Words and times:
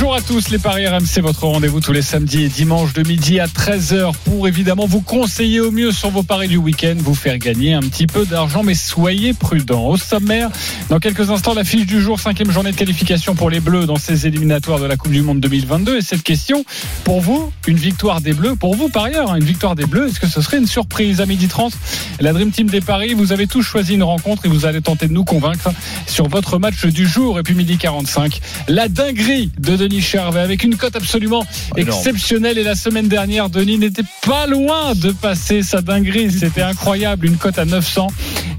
Bonjour 0.00 0.14
à 0.14 0.22
tous 0.22 0.48
les 0.48 0.58
Paris 0.58 0.86
RMC, 0.86 1.20
votre 1.20 1.44
rendez-vous 1.44 1.80
tous 1.80 1.92
les 1.92 2.00
samedis 2.00 2.44
et 2.44 2.48
dimanches 2.48 2.94
de 2.94 3.06
midi 3.06 3.38
à 3.38 3.44
13h 3.44 4.14
pour 4.24 4.48
évidemment 4.48 4.86
vous 4.86 5.02
conseiller 5.02 5.60
au 5.60 5.70
mieux 5.70 5.92
sur 5.92 6.08
vos 6.08 6.22
paris 6.22 6.48
du 6.48 6.56
week-end, 6.56 6.94
vous 6.96 7.14
faire 7.14 7.36
gagner 7.36 7.74
un 7.74 7.80
petit 7.80 8.06
peu 8.06 8.24
d'argent, 8.24 8.62
mais 8.62 8.74
soyez 8.74 9.34
prudents. 9.34 9.88
Au 9.88 9.98
sommaire, 9.98 10.48
dans 10.88 11.00
quelques 11.00 11.28
instants, 11.28 11.52
la 11.52 11.64
fiche 11.64 11.84
du 11.84 12.00
jour, 12.00 12.18
cinquième 12.18 12.50
journée 12.50 12.72
de 12.72 12.76
qualification 12.76 13.34
pour 13.34 13.50
les 13.50 13.60
Bleus 13.60 13.84
dans 13.84 13.96
ces 13.96 14.26
éliminatoires 14.26 14.78
de 14.78 14.86
la 14.86 14.96
Coupe 14.96 15.12
du 15.12 15.20
Monde 15.20 15.40
2022. 15.40 15.98
Et 15.98 16.00
cette 16.00 16.22
question, 16.22 16.64
pour 17.04 17.20
vous, 17.20 17.52
une 17.66 17.76
victoire 17.76 18.22
des 18.22 18.32
Bleus, 18.32 18.56
pour 18.56 18.74
vous 18.74 18.88
par 18.88 19.04
hein, 19.04 19.36
une 19.36 19.44
victoire 19.44 19.74
des 19.74 19.84
Bleus, 19.84 20.08
est-ce 20.08 20.18
que 20.18 20.28
ce 20.28 20.40
serait 20.40 20.56
une 20.56 20.66
surprise? 20.66 21.20
À 21.20 21.26
midi 21.26 21.46
30 21.46 21.74
La 22.20 22.32
Dream 22.32 22.50
Team 22.52 22.70
des 22.70 22.80
Paris, 22.80 23.12
vous 23.12 23.32
avez 23.32 23.46
tous 23.46 23.62
choisi 23.62 23.96
une 23.96 24.02
rencontre 24.02 24.46
et 24.46 24.48
vous 24.48 24.64
allez 24.64 24.80
tenter 24.80 25.08
de 25.08 25.12
nous 25.12 25.24
convaincre 25.24 25.70
sur 26.06 26.26
votre 26.26 26.58
match 26.58 26.86
du 26.86 27.06
jour. 27.06 27.38
Et 27.38 27.42
puis 27.42 27.54
midi 27.54 27.76
45, 27.76 28.40
la 28.66 28.88
dinguerie 28.88 29.50
de 29.58 29.89
Denis 29.90 30.02
Charvet 30.02 30.38
avec 30.38 30.62
une 30.62 30.76
cote 30.76 30.94
absolument 30.94 31.44
exceptionnelle. 31.76 32.58
Et 32.58 32.62
la 32.62 32.76
semaine 32.76 33.08
dernière, 33.08 33.50
Denis 33.50 33.76
n'était 33.76 34.04
pas 34.24 34.46
loin 34.46 34.94
de 34.94 35.10
passer 35.10 35.64
sa 35.64 35.80
dinguerie. 35.82 36.30
C'était 36.38 36.62
incroyable, 36.62 37.26
une 37.26 37.36
cote 37.36 37.58
à 37.58 37.64
900. 37.64 38.06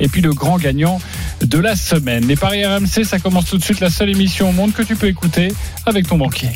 Et 0.02 0.09
puis 0.09 0.21
le 0.21 0.34
grand 0.34 0.57
gagnant 0.57 0.99
de 1.41 1.57
la 1.57 1.77
semaine. 1.77 2.27
Les 2.27 2.35
Paris 2.35 2.66
RMC, 2.66 3.05
ça 3.05 3.17
commence 3.17 3.45
tout 3.45 3.57
de 3.57 3.63
suite, 3.63 3.80
la 3.80 3.90
seule 3.90 4.09
émission 4.09 4.49
au 4.49 4.52
monde 4.52 4.73
que 4.73 4.81
tu 4.84 4.98
peux 4.98 5.07
écouter 5.07 5.54
avec 5.85 6.05
ton 6.05 6.17
banquier. 6.17 6.49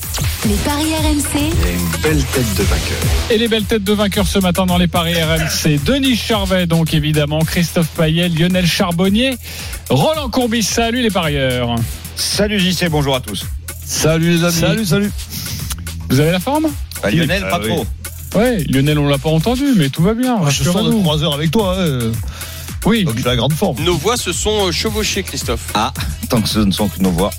Les 0.45 0.55
paris 0.55 0.93
RMC, 0.93 1.39
une 1.39 2.01
belle 2.01 2.23
tête 2.25 2.55
de 2.55 2.63
vainqueur. 2.63 3.31
Et 3.31 3.37
les 3.37 3.47
belles 3.47 3.63
têtes 3.63 3.83
de 3.83 3.93
vainqueurs 3.93 4.27
ce 4.27 4.39
matin 4.39 4.65
dans 4.65 4.77
les 4.77 4.87
Paris 4.87 5.15
RMC. 5.15 5.79
Denis 5.85 6.17
Charvet, 6.17 6.65
donc 6.65 6.93
évidemment, 6.93 7.39
Christophe 7.39 7.87
Payet, 7.95 8.27
Lionel 8.27 8.67
Charbonnier, 8.67 9.37
Roland 9.89 10.29
Courbis. 10.29 10.63
Salut 10.63 11.01
les 11.01 11.11
parieurs. 11.11 11.75
Salut 12.17 12.59
JC, 12.59 12.89
bonjour 12.89 13.15
à 13.15 13.21
tous. 13.21 13.45
Salut 13.85 14.31
les 14.31 14.43
amis. 14.43 14.53
Salut, 14.53 14.85
salut. 14.85 15.11
Vous 16.09 16.19
avez 16.19 16.31
la 16.31 16.39
forme 16.39 16.67
Bah, 17.01 17.11
Lionel, 17.11 17.43
Ah 17.45 17.49
pas 17.59 17.65
oui. 17.65 17.69
trop. 17.69 17.85
Ouais, 18.39 18.63
Lionel, 18.69 18.99
on 18.99 19.07
l'a 19.07 19.17
pas 19.17 19.29
entendu, 19.29 19.63
mais 19.77 19.89
tout 19.89 20.03
va 20.03 20.13
bien. 20.13 20.37
Ah, 20.43 20.49
je 20.49 20.63
sors 20.63 20.73
de 20.73 20.79
rassurez-vous. 20.79 21.01
3 21.03 21.23
heures 21.23 21.33
avec 21.33 21.51
toi, 21.51 21.75
hein. 21.79 22.11
Oui, 22.85 23.03
donc 23.03 23.17
j'ai 23.17 23.23
la 23.23 23.35
grande 23.35 23.53
forme. 23.53 23.81
Nos 23.83 23.95
voix 23.97 24.15
se 24.17 24.31
sont 24.31 24.67
euh, 24.67 24.71
chevauchées, 24.71 25.23
Christophe. 25.23 25.71
Ah, 25.73 25.91
tant 26.29 26.41
que 26.41 26.49
ce 26.49 26.59
ne 26.59 26.71
sont 26.71 26.87
que 26.87 26.99
nos 27.01 27.09
voix. 27.11 27.31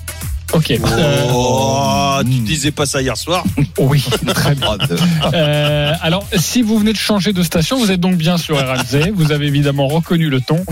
Ok. 0.53 0.71
Euh, 0.71 1.23
Oh, 1.33 2.19
tu 2.23 2.29
disais 2.39 2.71
pas 2.71 2.85
ça 2.85 3.01
hier 3.01 3.15
soir. 3.17 3.43
oui, 3.79 4.03
très 4.33 4.55
bien. 4.55 4.77
Euh, 5.33 5.93
alors, 6.01 6.25
si 6.35 6.61
vous 6.61 6.79
venez 6.79 6.93
de 6.93 6.97
changer 6.97 7.33
de 7.33 7.43
station, 7.43 7.77
vous 7.77 7.91
êtes 7.91 7.99
donc 7.99 8.15
bien 8.15 8.37
sur 8.37 8.57
RMC. 8.57 9.11
Vous 9.13 9.31
avez 9.31 9.47
évidemment 9.47 9.87
reconnu 9.87 10.29
le 10.29 10.41
ton. 10.41 10.63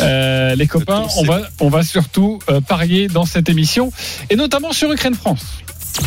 Euh, 0.00 0.54
les 0.54 0.66
copains, 0.66 1.02
ton, 1.02 1.20
on 1.20 1.24
va, 1.24 1.40
on 1.60 1.68
va 1.70 1.82
surtout 1.82 2.38
euh, 2.50 2.60
parier 2.60 3.08
dans 3.08 3.24
cette 3.24 3.48
émission, 3.48 3.92
et 4.28 4.36
notamment 4.36 4.72
sur 4.72 4.92
Ukraine-France. 4.92 5.40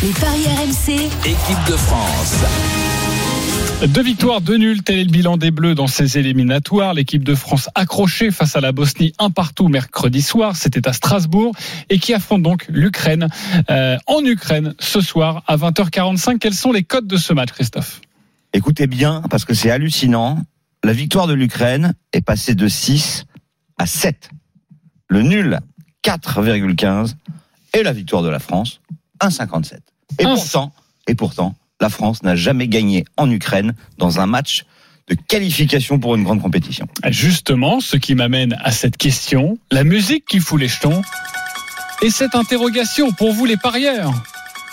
les 0.01 0.09
paris 0.09 0.45
RMC, 0.45 0.93
Équipe 1.25 1.63
de 1.67 1.77
France. 1.77 2.33
Deux 3.89 4.01
victoires, 4.03 4.39
deux 4.39 4.57
nuls, 4.57 4.81
tel 4.81 4.97
est 4.99 5.03
le 5.03 5.09
bilan 5.11 5.35
des 5.35 5.51
Bleus 5.51 5.75
dans 5.75 5.87
ces 5.87 6.17
éliminatoires. 6.17 6.93
L'équipe 6.93 7.23
de 7.23 7.35
France 7.35 7.69
accrochée 7.75 8.31
face 8.31 8.55
à 8.55 8.61
la 8.61 8.71
Bosnie 8.71 9.13
un 9.19 9.29
partout 9.29 9.67
mercredi 9.67 10.21
soir, 10.21 10.55
c'était 10.55 10.87
à 10.87 10.93
Strasbourg, 10.93 11.53
et 11.89 11.99
qui 11.99 12.13
affronte 12.13 12.41
donc 12.43 12.65
l'Ukraine 12.69 13.27
euh, 13.69 13.97
en 14.07 14.23
Ukraine 14.23 14.73
ce 14.79 15.01
soir 15.01 15.43
à 15.47 15.57
20h45. 15.57 16.39
Quels 16.39 16.53
sont 16.53 16.71
les 16.71 16.83
codes 16.83 17.07
de 17.07 17.17
ce 17.17 17.33
match, 17.33 17.51
Christophe? 17.51 17.99
Écoutez 18.53 18.87
bien, 18.87 19.21
parce 19.29 19.43
que 19.43 19.53
c'est 19.53 19.69
hallucinant. 19.69 20.41
La 20.83 20.93
victoire 20.93 21.27
de 21.27 21.33
l'Ukraine 21.33 21.93
est 22.13 22.21
passée 22.21 22.55
de 22.55 22.67
6 22.69 23.25
à 23.77 23.85
7. 23.85 24.29
Le 25.09 25.23
nul, 25.23 25.59
4,15. 26.03 27.15
Et 27.75 27.83
la 27.83 27.91
victoire 27.91 28.23
de 28.23 28.29
la 28.29 28.39
France, 28.39 28.79
1,57. 29.19 29.79
Et 30.19 30.25
Un- 30.25 30.35
pourtant, 30.35 30.71
et 31.07 31.15
pourtant, 31.15 31.55
la 31.81 31.89
France 31.89 32.23
n'a 32.23 32.35
jamais 32.35 32.67
gagné 32.67 33.05
en 33.17 33.29
Ukraine 33.29 33.73
dans 33.97 34.19
un 34.19 34.25
match 34.25 34.65
de 35.09 35.15
qualification 35.15 35.99
pour 35.99 36.15
une 36.15 36.23
grande 36.23 36.41
compétition. 36.41 36.87
Justement, 37.09 37.81
ce 37.81 37.97
qui 37.97 38.15
m'amène 38.15 38.57
à 38.63 38.71
cette 38.71 38.97
question, 38.97 39.57
la 39.71 39.83
musique 39.83 40.25
qui 40.25 40.39
fout 40.39 40.59
les 40.59 40.67
jetons, 40.69 41.01
et 42.01 42.09
cette 42.09 42.35
interrogation 42.35 43.11
pour 43.11 43.33
vous 43.33 43.45
les 43.45 43.57
parieurs, 43.57 44.13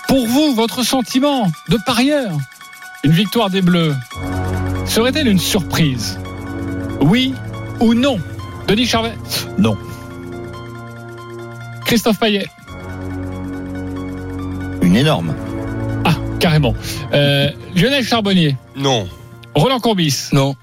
pour 0.08 0.26
vous, 0.26 0.54
votre 0.54 0.84
sentiment 0.84 1.50
de 1.68 1.78
parieur, 1.84 2.36
une 3.04 3.12
victoire 3.12 3.50
des 3.50 3.62
Bleus, 3.62 3.94
serait-elle 4.86 5.28
une 5.28 5.38
surprise? 5.38 6.18
Oui 7.00 7.34
ou 7.80 7.94
non? 7.94 8.18
Denis 8.68 8.86
Charvet? 8.86 9.16
Non. 9.58 9.76
Christophe 11.86 12.18
Payet? 12.18 12.46
Une 14.82 14.96
énorme. 14.96 15.34
Carrément. 16.40 16.74
Euh, 17.12 17.50
Lionel 17.76 18.04
Charbonnier 18.04 18.56
Non. 18.76 19.06
Roland 19.54 19.78
Courbis 19.78 20.28
Non. 20.32 20.54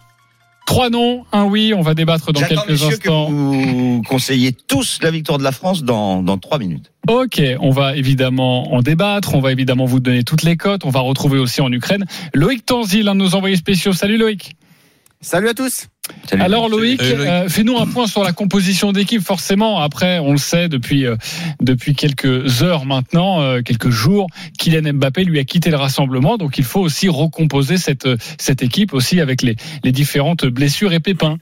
Trois 0.65 0.89
noms, 0.89 1.23
un 1.31 1.45
oui, 1.45 1.73
on 1.73 1.81
va 1.81 1.93
débattre 1.93 2.33
dans 2.33 2.41
quelques 2.41 2.83
instants. 2.83 3.27
que 3.27 3.31
vous 3.31 4.01
conseillez 4.09 4.51
tous 4.51 4.99
la 5.01 5.11
victoire 5.11 5.37
de 5.37 5.43
la 5.43 5.53
France 5.53 5.83
dans, 5.83 6.21
dans 6.21 6.37
3 6.37 6.59
minutes. 6.59 6.91
Ok, 7.07 7.41
on 7.61 7.69
va 7.69 7.95
évidemment 7.95 8.73
en 8.73 8.81
débattre, 8.81 9.33
on 9.33 9.39
va 9.39 9.53
évidemment 9.53 9.85
vous 9.85 10.01
donner 10.01 10.23
toutes 10.25 10.43
les 10.43 10.57
cotes, 10.57 10.83
on 10.83 10.89
va 10.89 10.99
retrouver 10.99 11.39
aussi 11.39 11.61
en 11.61 11.71
Ukraine 11.71 12.05
Loïc 12.33 12.65
Tanzi, 12.65 13.01
l'un 13.01 13.15
de 13.15 13.19
nos 13.21 13.33
envoyés 13.35 13.55
spéciaux. 13.55 13.93
Salut 13.93 14.17
Loïc. 14.17 14.57
Salut 15.19 15.49
à 15.49 15.53
tous. 15.53 15.87
Salut. 16.29 16.41
Alors 16.41 16.69
Loïc. 16.69 17.01
euh, 17.01 17.49
fais-nous 17.49 17.77
un 17.77 17.87
point 17.87 18.07
sur 18.07 18.23
la 18.23 18.31
composition 18.31 18.91
d'équipe. 18.91 19.21
Forcément, 19.21 19.79
après, 19.79 20.19
on 20.19 20.31
le 20.31 20.37
sait 20.37 20.69
depuis 20.69 21.05
euh, 21.05 21.15
depuis 21.59 21.95
quelques 21.95 22.61
heures 22.63 22.85
maintenant, 22.85 23.41
euh, 23.41 23.61
quelques 23.61 23.89
jours, 23.89 24.27
Kylian 24.57 24.93
Mbappé 24.93 25.23
lui 25.23 25.39
a 25.39 25.43
quitté 25.43 25.69
le 25.69 25.77
rassemblement, 25.77 26.37
donc 26.37 26.57
il 26.57 26.63
faut 26.63 26.79
aussi 26.81 27.09
recomposer 27.09 27.77
cette 27.77 28.05
euh, 28.05 28.17
cette 28.39 28.61
équipe 28.61 28.93
aussi 28.93 29.19
avec 29.19 29.41
les 29.41 29.55
les 29.83 29.91
différentes 29.91 30.45
blessures 30.45 30.93
et 30.93 30.99
pépins. 30.99 31.37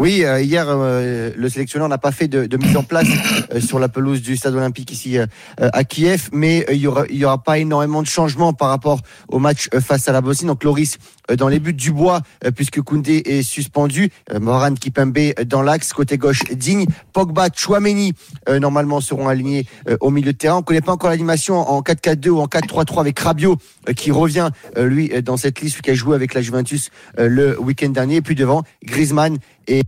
Oui, 0.00 0.24
euh, 0.24 0.40
hier, 0.40 0.64
euh, 0.66 1.30
le 1.36 1.48
sélectionneur 1.50 1.86
n'a 1.86 1.98
pas 1.98 2.10
fait 2.10 2.26
de, 2.26 2.56
mise 2.56 2.74
en 2.74 2.82
place 2.82 3.06
euh, 3.52 3.60
sur 3.60 3.78
la 3.78 3.90
pelouse 3.90 4.22
du 4.22 4.34
stade 4.34 4.54
olympique 4.54 4.90
ici 4.92 5.18
à 5.58 5.84
Kiev, 5.84 6.30
mais 6.32 6.64
il 6.70 6.78
y 6.78 6.86
aura, 6.86 7.04
y 7.10 7.22
aura 7.22 7.36
pas 7.36 7.58
énormément 7.58 8.00
de 8.00 8.06
changements 8.06 8.54
par 8.54 8.70
rapport 8.70 9.00
au 9.28 9.38
match 9.38 9.68
face 9.78 10.08
à 10.08 10.12
la 10.12 10.22
Bosnie. 10.22 10.46
Donc 10.46 10.64
Loris 10.64 10.96
dans 11.36 11.48
les 11.48 11.60
buts 11.60 11.74
du 11.74 11.92
bois, 11.92 12.20
euh, 12.44 12.50
puisque 12.50 12.80
Koundé 12.80 13.22
est 13.26 13.42
suspendu, 13.42 14.10
Moran 14.40 14.74
Kipembe 14.74 15.34
dans 15.46 15.62
l'axe, 15.62 15.92
côté 15.92 16.16
gauche 16.16 16.44
Digne, 16.50 16.86
Pogba, 17.12 17.48
Chouameni 17.54 18.14
normalement 18.48 19.00
seront 19.00 19.28
alignés 19.28 19.66
au 20.00 20.10
milieu 20.10 20.32
de 20.32 20.38
terrain. 20.38 20.56
On 20.56 20.62
connaît 20.62 20.80
pas 20.80 20.92
encore 20.92 21.10
l'animation 21.10 21.56
en 21.56 21.82
4-4-2 21.82 22.28
ou 22.30 22.40
en 22.40 22.46
4-3-3 22.46 23.00
avec 23.00 23.18
Rabiot 23.18 23.56
qui 23.94 24.10
revient 24.10 24.50
euh, 24.76 24.86
lui 24.86 25.10
euh, 25.12 25.22
dans 25.22 25.36
cette 25.36 25.60
liste, 25.60 25.76
lui 25.76 25.82
qui 25.82 25.90
a 25.90 25.94
joué 25.94 26.14
avec 26.14 26.34
la 26.34 26.42
Juventus 26.42 26.90
euh, 27.18 27.28
le 27.28 27.60
week-end 27.60 27.90
dernier. 27.90 28.16
Et 28.16 28.22
puis 28.22 28.34
devant 28.34 28.62
Griezmann 28.84 29.38
et 29.68 29.82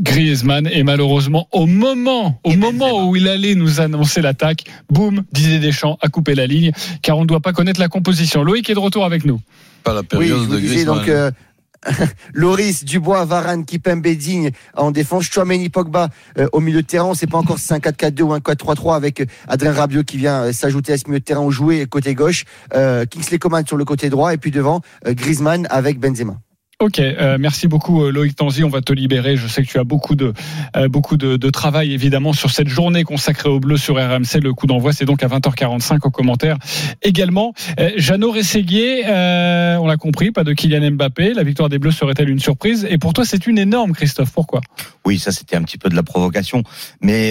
Griezmann 0.00 0.66
et 0.66 0.82
malheureusement 0.82 1.46
au 1.52 1.66
moment 1.66 2.40
au 2.42 2.54
moment 2.56 3.08
où 3.08 3.14
il 3.14 3.28
allait 3.28 3.54
nous 3.54 3.80
annoncer 3.80 4.22
l'attaque, 4.22 4.64
boum, 4.90 5.22
Didier 5.32 5.60
Deschamps 5.60 5.98
a 6.00 6.08
coupé 6.08 6.34
la 6.34 6.46
ligne 6.48 6.72
car 7.02 7.16
on 7.16 7.22
ne 7.22 7.26
doit 7.26 7.40
pas 7.40 7.52
connaître 7.52 7.78
la 7.78 7.88
composition. 7.88 8.42
Loïc 8.42 8.68
est 8.68 8.74
de 8.74 8.80
retour 8.80 9.04
avec 9.04 9.24
nous. 9.24 9.40
Pas 9.84 9.92
la 9.94 10.00
Oui, 10.00 10.06
période 10.08 10.28
je 10.40 10.44
vous 10.46 10.54
de 10.54 10.60
disais 10.60 10.74
Griezmann. 10.74 10.98
donc 10.98 11.08
euh, 11.08 11.30
Loris, 12.34 12.84
Dubois, 12.84 13.24
Varane, 13.24 13.64
Kipembe, 13.64 14.06
Digne 14.06 14.50
en 14.74 14.90
défense, 14.90 15.24
Chouameni, 15.24 15.68
Pogba 15.68 16.08
euh, 16.38 16.48
au 16.52 16.60
milieu 16.60 16.82
de 16.82 16.86
terrain. 16.86 17.14
Sait 17.14 17.26
pas 17.26 17.38
encore 17.38 17.58
si 17.58 17.66
c'est 17.66 17.74
un 17.74 17.78
4-4-2 17.78 18.22
ou 18.22 18.32
un 18.32 18.38
4-3-3 18.38 18.96
avec 18.96 19.20
euh, 19.20 19.26
Adrien 19.48 19.72
Rabiot 19.72 20.04
qui 20.04 20.16
vient 20.16 20.44
euh, 20.44 20.52
s'ajouter 20.52 20.92
à 20.92 20.98
ce 20.98 21.04
milieu 21.06 21.20
de 21.20 21.24
terrain 21.24 21.42
où 21.42 21.50
jouer 21.50 21.86
côté 21.86 22.14
gauche, 22.14 22.44
euh, 22.74 23.04
Kingsley 23.06 23.38
Coman 23.38 23.66
sur 23.66 23.76
le 23.76 23.84
côté 23.84 24.10
droit 24.10 24.34
et 24.34 24.38
puis 24.38 24.50
devant 24.50 24.80
euh, 25.06 25.14
Griezmann 25.14 25.66
avec 25.70 25.98
Benzema. 25.98 26.36
Ok, 26.80 26.98
euh, 26.98 27.36
merci 27.38 27.68
beaucoup 27.68 28.02
euh, 28.02 28.10
Loïc 28.10 28.34
Tanzi. 28.34 28.64
On 28.64 28.68
va 28.68 28.80
te 28.80 28.92
libérer. 28.92 29.36
Je 29.36 29.46
sais 29.46 29.62
que 29.62 29.68
tu 29.68 29.78
as 29.78 29.84
beaucoup 29.84 30.16
de 30.16 30.34
euh, 30.76 31.50
travail 31.52 31.92
évidemment 31.92 32.32
sur 32.32 32.50
cette 32.50 32.66
journée 32.66 33.04
consacrée 33.04 33.48
au 33.48 33.60
bleu 33.60 33.76
sur 33.76 33.94
RMC. 33.94 34.40
Le 34.42 34.52
coup 34.52 34.66
d'envoi 34.66 34.92
c'est 34.92 35.04
donc 35.04 35.22
à 35.22 35.28
20h45 35.28 36.00
au 36.02 36.10
commentaire 36.10 36.56
également. 37.02 37.54
Euh, 37.78 37.90
Jeannot 37.96 38.32
Rességuier, 38.32 39.04
on 39.06 39.86
l'a 39.86 39.96
compris, 39.96 40.32
pas 40.32 40.42
de 40.42 40.52
Kylian 40.52 40.90
Mbappé. 40.92 41.34
La 41.34 41.44
victoire 41.44 41.68
des 41.68 41.78
Bleus 41.78 41.92
serait-elle 41.92 42.28
une 42.28 42.40
surprise? 42.40 42.86
Et 42.90 42.98
pour 42.98 43.12
toi 43.12 43.24
c'est 43.24 43.46
une 43.46 43.58
énorme, 43.58 43.92
Christophe. 43.92 44.32
Pourquoi? 44.32 44.60
Oui, 45.04 45.20
ça 45.20 45.30
c'était 45.30 45.54
un 45.54 45.62
petit 45.62 45.78
peu 45.78 45.88
de 45.88 45.94
la 45.94 46.02
provocation, 46.02 46.64
mais 47.00 47.28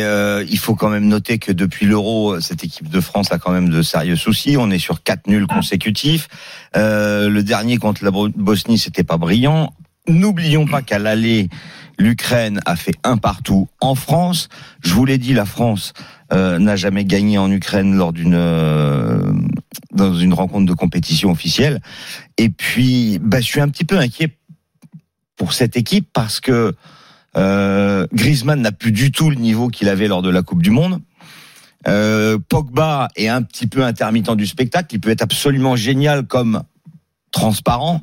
il 0.50 0.58
faut 0.58 0.76
quand 0.76 0.90
même 0.90 1.08
noter 1.08 1.38
que 1.38 1.52
depuis 1.52 1.86
l'Euro, 1.86 2.40
cette 2.40 2.64
équipe 2.64 2.90
de 2.90 3.02
France 3.02 3.32
a 3.34 3.40
quand 3.40 3.52
même 3.52 3.70
de 3.70 3.82
sérieux 3.82 4.16
soucis. 4.16 4.56
On 4.58 4.72
est 4.72 4.80
sur 4.80 5.04
quatre 5.04 5.28
nuls 5.28 5.48
consécutifs. 5.48 6.30
Le 6.76 7.42
dernier 7.42 7.78
contre 7.78 8.06
la 8.06 8.12
Bosnie, 8.12 8.78
c'était 8.78 9.04
pas 9.04 9.18
brillant. 9.18 9.34
N'oublions 10.08 10.66
pas 10.66 10.82
qu'à 10.82 11.00
l'aller, 11.00 11.48
l'Ukraine 11.98 12.60
a 12.66 12.76
fait 12.76 12.96
un 13.06 13.16
partout 13.16 13.70
en 13.80 13.96
France. 13.96 14.50
Je 14.84 14.94
vous 14.94 15.06
l'ai 15.06 15.18
dit, 15.18 15.34
la 15.34 15.46
France 15.46 15.94
euh, 16.34 16.60
n'a 16.60 16.76
jamais 16.76 17.06
gagné 17.06 17.38
en 17.38 17.50
Ukraine 17.50 17.96
lors 17.96 18.12
d'une 18.12 18.36
euh, 18.36 19.32
dans 19.94 20.14
une 20.14 20.34
rencontre 20.34 20.66
de 20.66 20.74
compétition 20.74 21.32
officielle. 21.32 21.82
Et 22.38 22.50
puis, 22.50 23.18
bah, 23.22 23.40
je 23.40 23.46
suis 23.46 23.62
un 23.62 23.70
petit 23.70 23.86
peu 23.86 23.98
inquiet 23.98 24.36
pour 25.38 25.54
cette 25.54 25.78
équipe 25.78 26.10
parce 26.12 26.42
que 26.42 26.76
euh, 27.38 28.06
Griezmann 28.14 28.62
n'a 28.62 28.74
plus 28.74 28.92
du 28.92 29.10
tout 29.12 29.30
le 29.30 29.38
niveau 29.38 29.70
qu'il 29.70 29.88
avait 29.88 30.10
lors 30.10 30.22
de 30.22 30.30
la 30.30 30.42
Coupe 30.42 30.62
du 30.62 30.70
Monde. 30.70 31.00
Pogba 32.50 33.10
est 33.16 33.28
un 33.28 33.42
petit 33.42 33.68
peu 33.68 33.84
intermittent 33.84 34.36
du 34.36 34.48
spectacle. 34.48 34.96
Il 34.96 35.00
peut 35.00 35.10
être 35.10 35.22
absolument 35.22 35.76
génial 35.76 36.24
comme 36.24 36.64
transparent. 37.32 38.02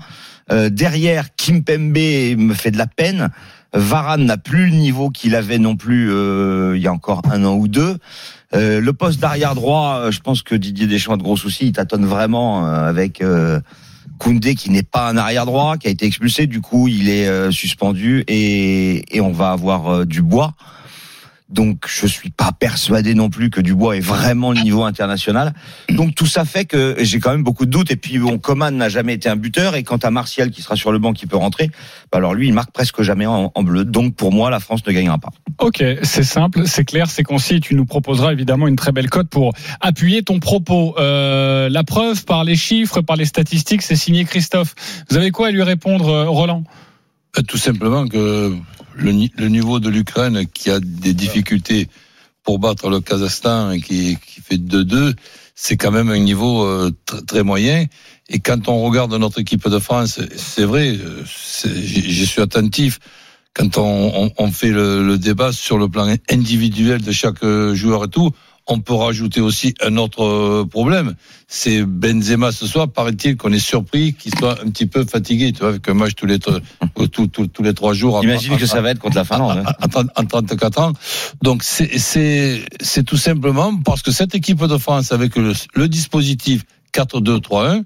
Euh, 0.52 0.68
derrière, 0.70 1.34
Kimpembe 1.36 1.96
me 1.96 2.54
fait 2.54 2.70
de 2.70 2.78
la 2.78 2.86
peine. 2.86 3.30
Varane 3.72 4.24
n'a 4.24 4.36
plus 4.36 4.66
le 4.66 4.76
niveau 4.76 5.10
qu'il 5.10 5.36
avait 5.36 5.58
non 5.58 5.76
plus 5.76 6.10
euh, 6.10 6.76
il 6.76 6.82
y 6.82 6.88
a 6.88 6.92
encore 6.92 7.22
un 7.30 7.44
an 7.44 7.54
ou 7.54 7.68
deux. 7.68 7.98
Euh, 8.52 8.80
le 8.80 8.92
poste 8.92 9.20
d'arrière 9.20 9.54
droit, 9.54 10.00
euh, 10.00 10.10
je 10.10 10.20
pense 10.20 10.42
que 10.42 10.56
Didier 10.56 10.88
Deschamps 10.88 11.14
a 11.14 11.16
de 11.16 11.22
gros 11.22 11.36
soucis. 11.36 11.66
Il 11.66 11.72
tâtonne 11.72 12.04
vraiment 12.04 12.66
avec 12.66 13.22
Koundé 14.18 14.54
qui 14.54 14.70
n'est 14.70 14.82
pas 14.82 15.08
un 15.08 15.16
arrière 15.16 15.46
droit, 15.46 15.76
qui 15.76 15.86
a 15.86 15.90
été 15.90 16.04
expulsé. 16.04 16.46
Du 16.46 16.60
coup, 16.60 16.88
il 16.88 17.08
est 17.08 17.50
suspendu 17.52 18.24
et, 18.26 19.20
on 19.20 19.32
va 19.32 19.52
avoir 19.52 19.88
euh, 19.88 20.04
Dubois. 20.04 20.54
Donc, 21.50 21.86
je 21.88 22.06
suis 22.06 22.30
pas 22.30 22.52
persuadé 22.52 23.14
non 23.14 23.28
plus 23.28 23.50
que 23.50 23.60
Dubois 23.60 23.96
est 23.96 24.00
vraiment 24.00 24.52
le 24.52 24.60
niveau 24.60 24.84
international. 24.84 25.52
Donc, 25.88 26.14
tout 26.14 26.26
ça 26.26 26.44
fait 26.44 26.64
que 26.64 26.96
j'ai 27.00 27.18
quand 27.18 27.32
même 27.32 27.42
beaucoup 27.42 27.66
de 27.66 27.70
doutes. 27.70 27.90
Et 27.90 27.96
puis, 27.96 28.18
bon, 28.18 28.38
Coman 28.38 28.76
n'a 28.76 28.88
jamais 28.88 29.14
été 29.14 29.28
un 29.28 29.36
buteur. 29.36 29.74
Et 29.74 29.82
quant 29.82 29.96
à 29.96 30.10
Martial 30.10 30.50
qui 30.50 30.62
sera 30.62 30.76
sur 30.76 30.92
le 30.92 30.98
banc, 30.98 31.12
qui 31.12 31.26
peut 31.26 31.36
rentrer, 31.36 31.70
bah 32.12 32.18
alors 32.18 32.34
lui, 32.34 32.46
il 32.46 32.54
marque 32.54 32.70
presque 32.72 33.02
jamais 33.02 33.26
en, 33.26 33.50
en 33.54 33.62
bleu. 33.62 33.84
Donc, 33.84 34.14
pour 34.14 34.32
moi, 34.32 34.50
la 34.50 34.60
France 34.60 34.86
ne 34.86 34.92
gagnera 34.92 35.18
pas. 35.18 35.30
Ok, 35.58 35.82
c'est 36.02 36.22
simple, 36.22 36.66
c'est 36.66 36.84
clair, 36.84 37.10
c'est 37.10 37.22
concis. 37.24 37.60
Tu 37.60 37.74
nous 37.74 37.84
proposeras 37.84 38.32
évidemment 38.32 38.68
une 38.68 38.76
très 38.76 38.92
belle 38.92 39.10
cote 39.10 39.28
pour 39.28 39.52
appuyer 39.80 40.22
ton 40.22 40.38
propos. 40.38 40.94
Euh, 40.98 41.68
la 41.68 41.84
preuve 41.84 42.24
par 42.24 42.44
les 42.44 42.56
chiffres, 42.56 43.00
par 43.00 43.16
les 43.16 43.24
statistiques, 43.24 43.82
c'est 43.82 43.96
signé 43.96 44.24
Christophe. 44.24 44.74
Vous 45.10 45.16
avez 45.16 45.30
quoi 45.30 45.48
à 45.48 45.50
lui 45.50 45.62
répondre, 45.62 46.08
euh, 46.08 46.28
Roland? 46.28 46.64
Euh, 47.38 47.42
Tout 47.42 47.58
simplement 47.58 48.06
que 48.06 48.54
le, 48.94 49.12
ni- 49.12 49.32
le 49.36 49.48
niveau 49.48 49.80
de 49.80 49.88
l'Ukraine 49.88 50.46
qui 50.52 50.70
a 50.70 50.80
des 50.80 51.14
difficultés 51.14 51.88
pour 52.42 52.58
battre 52.58 52.88
le 52.90 53.00
Kazakhstan 53.00 53.70
et 53.72 53.80
qui, 53.80 54.16
qui 54.26 54.40
fait 54.40 54.56
2-2, 54.56 55.14
c'est 55.54 55.76
quand 55.76 55.90
même 55.90 56.08
un 56.10 56.18
niveau 56.18 56.64
euh, 56.64 56.90
tr- 57.06 57.24
très 57.26 57.42
moyen. 57.42 57.86
Et 58.28 58.38
quand 58.40 58.68
on 58.68 58.82
regarde 58.82 59.14
notre 59.14 59.40
équipe 59.40 59.68
de 59.68 59.78
France, 59.78 60.20
c'est 60.36 60.64
vrai, 60.64 60.96
euh, 60.96 61.22
j'y 61.24 62.26
suis 62.26 62.40
attentif. 62.40 62.98
Quand 63.52 63.78
on, 63.78 64.52
fait 64.52 64.70
le, 64.70 65.04
le 65.04 65.18
débat 65.18 65.52
sur 65.52 65.76
le 65.76 65.88
plan 65.88 66.06
individuel 66.30 67.02
de 67.02 67.10
chaque 67.12 67.42
euh, 67.42 67.74
joueur 67.74 68.04
et 68.04 68.08
tout, 68.08 68.30
on 68.66 68.78
peut 68.80 68.94
rajouter 68.94 69.40
aussi 69.40 69.74
un 69.82 69.96
autre 69.96 70.22
euh, 70.24 70.64
problème. 70.64 71.14
C'est 71.48 71.82
Benzema 71.82 72.52
ce 72.52 72.66
soir, 72.66 72.88
paraît-il 72.88 73.36
qu'on 73.36 73.52
est 73.52 73.58
surpris 73.58 74.14
qu'il 74.14 74.32
soit 74.38 74.60
un 74.62 74.70
petit 74.70 74.86
peu 74.86 75.04
fatigué, 75.04 75.52
tu 75.52 75.60
vois, 75.60 75.70
avec 75.70 75.88
un 75.88 75.94
match 75.94 76.12
tous 76.14 76.26
les, 76.26 76.38
tr- 76.38 76.60
tous, 77.10 77.26
tous- 77.26 77.46
tous 77.48 77.62
les 77.64 77.74
trois 77.74 77.92
jours. 77.94 78.20
Imagine 78.22 78.56
que 78.58 78.66
ça 78.66 78.80
va 78.80 78.90
être 78.90 79.00
contre 79.00 79.16
la 79.16 79.24
Finlande. 79.24 79.64
en, 79.82 79.88
30 79.88 80.08
en 80.16 80.24
34 80.24 80.78
ans. 80.80 80.92
Donc 81.42 81.62
c'est 81.64 81.98
c'est 81.98 82.64
c'est 82.80 83.02
tout 83.04 83.16
simplement 83.16 83.76
parce 83.84 84.02
que 84.02 84.12
cette 84.12 84.34
équipe 84.36 84.64
de 84.64 84.78
France 84.78 85.10
avec 85.12 85.34
le, 85.36 85.52
le 85.74 85.88
dispositif 85.88 86.62
4-2-3-1, 86.94 87.82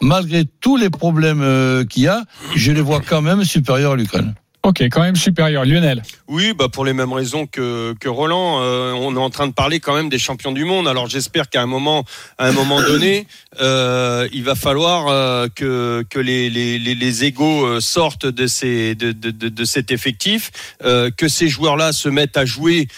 malgré 0.00 0.44
tous 0.60 0.76
les 0.76 0.90
problèmes 0.90 1.40
euh, 1.42 1.84
qu'il 1.84 2.04
y 2.04 2.08
a, 2.08 2.22
je 2.54 2.72
les 2.72 2.80
vois 2.80 3.00
quand 3.00 3.22
même 3.22 3.44
supérieurs 3.44 3.92
à 3.92 3.96
l'Ukraine. 3.96 4.34
Ok, 4.66 4.82
quand 4.90 5.02
même 5.02 5.14
supérieur. 5.14 5.64
Lionel 5.64 6.02
Oui, 6.26 6.52
bah 6.52 6.66
pour 6.68 6.84
les 6.84 6.92
mêmes 6.92 7.12
raisons 7.12 7.46
que, 7.46 7.94
que 8.00 8.08
Roland, 8.08 8.60
euh, 8.60 8.90
on 8.94 9.14
est 9.14 9.20
en 9.20 9.30
train 9.30 9.46
de 9.46 9.52
parler 9.52 9.78
quand 9.78 9.94
même 9.94 10.08
des 10.08 10.18
champions 10.18 10.50
du 10.50 10.64
monde. 10.64 10.88
Alors 10.88 11.06
j'espère 11.06 11.48
qu'à 11.48 11.62
un 11.62 11.66
moment, 11.66 12.04
à 12.36 12.48
un 12.48 12.52
moment 12.52 12.80
donné, 12.86 13.28
euh, 13.60 14.28
il 14.32 14.42
va 14.42 14.56
falloir 14.56 15.06
euh, 15.06 15.46
que, 15.54 16.04
que 16.10 16.18
les, 16.18 16.50
les, 16.50 16.80
les, 16.80 16.96
les 16.96 17.24
égaux 17.24 17.80
sortent 17.80 18.26
de, 18.26 18.48
ces, 18.48 18.96
de, 18.96 19.12
de, 19.12 19.30
de, 19.30 19.48
de 19.48 19.64
cet 19.64 19.92
effectif, 19.92 20.50
que 20.80 21.28
ces 21.28 21.46
joueurs-là 21.46 21.92
se 21.92 22.08
mettent 22.08 22.36
à 22.36 22.44
jouer 22.44 22.88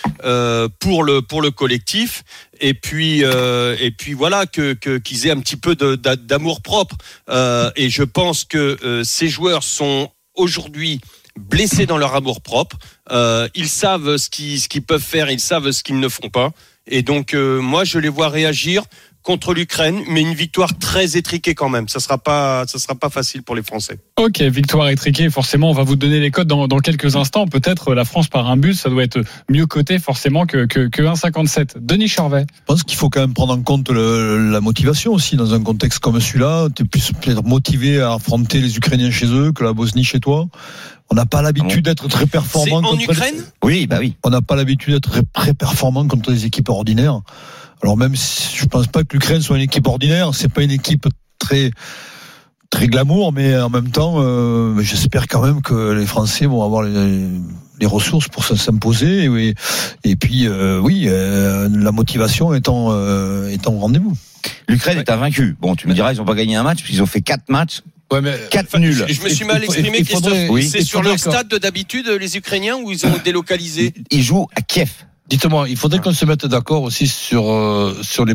pour 0.78 1.02
le 1.02 1.20
pour 1.20 1.42
le 1.42 1.50
collectif. 1.50 2.24
Et 2.60 2.72
puis 2.72 3.24
euh, 3.24 3.76
et 3.78 3.90
puis 3.90 4.14
voilà 4.14 4.46
que 4.46 4.72
qu'ils 4.72 5.26
aient 5.26 5.30
un 5.30 5.40
petit 5.40 5.56
peu 5.56 5.76
d'amour 5.76 6.62
propre. 6.62 6.96
Euh, 7.28 7.70
et 7.76 7.90
je 7.90 8.04
pense 8.04 8.44
que 8.44 8.78
euh, 8.82 9.04
ces 9.04 9.28
joueurs 9.28 9.62
sont 9.62 10.10
aujourd'hui 10.34 11.00
blessés 11.38 11.86
dans 11.86 11.98
leur 11.98 12.14
amour 12.14 12.40
propre. 12.40 12.76
Euh, 13.10 13.48
ils 13.54 13.68
savent 13.68 14.16
ce 14.16 14.28
qu'ils 14.28 14.60
ce 14.60 14.68
qu'ils 14.68 14.82
peuvent 14.82 15.02
faire, 15.02 15.30
ils 15.30 15.40
savent 15.40 15.70
ce 15.70 15.82
qu'ils 15.82 15.98
ne 16.00 16.08
font 16.08 16.28
pas. 16.30 16.50
Et 16.86 17.02
donc 17.02 17.34
euh, 17.34 17.60
moi 17.60 17.84
je 17.84 17.98
les 17.98 18.08
vois 18.08 18.28
réagir 18.28 18.82
contre 19.24 19.52
l'Ukraine, 19.52 20.00
mais 20.08 20.22
une 20.22 20.32
victoire 20.32 20.78
très 20.78 21.18
étriquée 21.18 21.54
quand 21.54 21.68
même. 21.68 21.86
Ça 21.88 22.00
sera 22.00 22.16
pas 22.16 22.64
ça 22.66 22.78
sera 22.78 22.94
pas 22.94 23.10
facile 23.10 23.42
pour 23.42 23.54
les 23.56 23.62
Français. 23.62 23.98
Ok, 24.18 24.40
victoire 24.40 24.88
étriquée. 24.88 25.28
Forcément, 25.28 25.68
on 25.70 25.74
va 25.74 25.82
vous 25.82 25.96
donner 25.96 26.18
les 26.18 26.30
codes 26.30 26.46
dans, 26.48 26.66
dans 26.66 26.78
quelques 26.78 27.14
instants. 27.16 27.46
Peut-être 27.46 27.88
euh, 27.90 27.94
la 27.94 28.06
France 28.06 28.28
par 28.28 28.48
un 28.48 28.56
but, 28.56 28.72
ça 28.72 28.88
doit 28.88 29.02
être 29.04 29.20
mieux 29.50 29.66
coté 29.66 29.98
forcément 29.98 30.46
que, 30.46 30.64
que, 30.64 30.88
que 30.88 31.02
1,57. 31.02 31.72
Denis 31.78 32.08
Charvet. 32.08 32.46
Je 32.54 32.64
pense 32.64 32.84
qu'il 32.84 32.96
faut 32.96 33.10
quand 33.10 33.20
même 33.20 33.34
prendre 33.34 33.52
en 33.52 33.60
compte 33.62 33.90
le- 33.90 34.50
la 34.50 34.62
motivation 34.62 35.12
aussi 35.12 35.36
dans 35.36 35.52
un 35.52 35.62
contexte 35.62 35.98
comme 35.98 36.18
celui-là. 36.20 36.68
Tu 36.74 36.84
es 36.84 36.86
plus 36.86 37.12
peut-être 37.12 37.44
motivé 37.44 38.00
à 38.00 38.14
affronter 38.14 38.62
les 38.62 38.78
Ukrainiens 38.78 39.10
chez 39.10 39.26
eux 39.26 39.52
que 39.52 39.62
la 39.62 39.74
Bosnie 39.74 40.04
chez 40.04 40.20
toi. 40.20 40.46
On 41.10 41.14
n'a 41.14 41.26
pas 41.26 41.40
l'habitude 41.42 41.84
d'être 41.86 42.06
très 42.08 42.24
C'est 42.24 42.30
performant. 42.30 42.78
en 42.78 42.82
contre 42.82 42.98
les- 42.98 43.04
Ukraine? 43.04 43.44
Oui, 43.64 43.86
bah 43.86 43.96
oui. 44.00 44.14
On 44.24 44.30
n'a 44.30 44.42
pas 44.42 44.56
l'habitude 44.56 44.94
d'être 44.94 45.10
très, 45.10 45.22
très 45.32 45.54
performant 45.54 46.06
contre 46.06 46.30
les 46.30 46.44
équipes 46.44 46.68
ordinaires. 46.68 47.20
Alors 47.82 47.96
même 47.96 48.14
si 48.16 48.56
je 48.56 48.66
pense 48.66 48.88
pas 48.88 49.04
que 49.04 49.14
l'Ukraine 49.14 49.40
soit 49.40 49.56
une 49.56 49.62
équipe 49.62 49.86
ordinaire, 49.86 50.34
c'est 50.34 50.52
pas 50.52 50.62
une 50.62 50.70
équipe 50.70 51.06
très 51.38 51.70
très 52.70 52.88
glamour, 52.88 53.32
mais 53.32 53.58
en 53.58 53.70
même 53.70 53.90
temps, 53.90 54.16
euh, 54.18 54.78
j'espère 54.80 55.26
quand 55.28 55.40
même 55.40 55.62
que 55.62 55.92
les 55.92 56.04
Français 56.04 56.44
vont 56.44 56.62
avoir 56.62 56.82
les, 56.82 57.26
les 57.80 57.86
ressources 57.86 58.28
pour 58.28 58.44
s'imposer. 58.44 59.24
Et, 59.24 59.28
oui, 59.28 59.54
et 60.04 60.16
puis, 60.16 60.46
euh, 60.46 60.78
oui, 60.80 61.04
euh, 61.08 61.68
la 61.72 61.92
motivation 61.92 62.54
étant 62.54 62.88
euh, 62.90 63.48
étant 63.50 63.74
au 63.74 63.78
rendez-vous. 63.78 64.16
L'Ukraine 64.68 64.98
est 64.98 65.10
invaincue. 65.10 65.56
Bon, 65.60 65.74
tu 65.74 65.88
me 65.88 65.94
diras, 65.94 66.12
ils 66.12 66.20
ont 66.20 66.24
pas 66.24 66.34
gagné 66.34 66.56
un 66.56 66.62
match, 66.62 66.82
puisqu'ils 66.82 67.02
ont 67.02 67.06
fait 67.06 67.20
quatre 67.22 67.48
matchs, 67.48 67.82
Ouais, 68.10 68.22
mais 68.22 68.34
quatre 68.50 68.68
Enfin, 68.68 68.78
nuls. 68.78 69.04
Je, 69.06 69.12
je 69.12 69.20
me 69.22 69.28
suis 69.28 69.44
mal 69.44 69.62
exprimé, 69.62 69.98
il 69.98 70.06
faudrait- 70.06 70.30
Christophe. 70.30 70.50
oui, 70.50 70.66
c'est 70.66 70.82
sur 70.82 71.02
leur 71.02 71.18
stade 71.18 71.48
de 71.48 71.58
d'habitude 71.58 72.08
les 72.08 72.36
Ukrainiens 72.38 72.76
ou 72.76 72.90
ils 72.90 73.04
ont 73.04 73.12
délocalisé 73.24 73.92
Ils 74.10 74.22
jouent 74.22 74.46
à 74.56 74.62
Kiev. 74.62 74.88
Dites-moi, 75.28 75.68
il 75.68 75.76
faudrait 75.76 75.98
qu'on 76.00 76.12
se 76.14 76.24
mette 76.24 76.46
d'accord 76.46 76.82
aussi 76.84 77.06
sur 77.06 77.50
euh, 77.52 77.94
sur 78.02 78.24
les, 78.24 78.34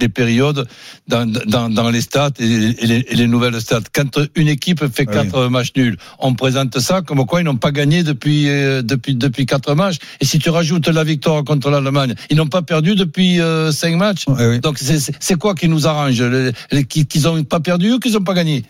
les, 0.00 0.08
périodes 0.08 0.66
dans, 1.06 1.30
dans, 1.30 1.68
dans 1.68 1.90
les 1.90 2.00
stats 2.00 2.30
et 2.38 2.46
les, 2.46 2.70
et 2.82 2.86
les- 2.86 3.06
et 3.10 3.14
les 3.16 3.26
nouvelles 3.26 3.60
stats. 3.60 3.82
Quand 3.94 4.18
une 4.34 4.48
équipe 4.48 4.80
fait 4.94 5.06
Oui. 5.06 5.12
quatre 5.14 5.48
matchs 5.48 5.72
nuls, 5.76 5.98
on 6.18 6.32
présente 6.34 6.78
ça 6.80 7.02
comme 7.02 7.26
quoi 7.26 7.42
ils 7.42 7.44
n'ont 7.44 7.56
pas 7.58 7.70
gagné 7.70 8.02
depuis 8.02 8.48
euh, 8.48 8.80
depuis 8.80 9.14
depuis 9.14 9.44
quatre 9.44 9.74
matchs. 9.74 9.96
Et 10.20 10.24
si 10.24 10.38
tu 10.38 10.48
rajoutes 10.48 10.88
la 10.88 11.04
victoire 11.04 11.44
contre 11.44 11.68
l'Allemagne, 11.68 12.14
ils 12.30 12.36
n'ont 12.38 12.48
pas 12.48 12.62
perdu 12.62 12.94
depuis 12.94 13.38
euh, 13.40 13.70
cinq 13.70 13.96
matchs. 13.96 14.24
Oui. 14.28 14.58
Donc 14.60 14.78
c'est- 14.78 15.36
quoi 15.36 15.54
qui 15.54 15.68
nous 15.68 15.86
arrange? 15.86 16.22
Qu'ils 16.88 17.06
qu'ils 17.06 17.28
ont 17.28 17.44
pas 17.44 17.60
perdu 17.60 17.92
ou 17.92 17.98
qu'ils 17.98 18.16
ont 18.16 18.24
pas 18.24 18.34
gagné? 18.34 18.64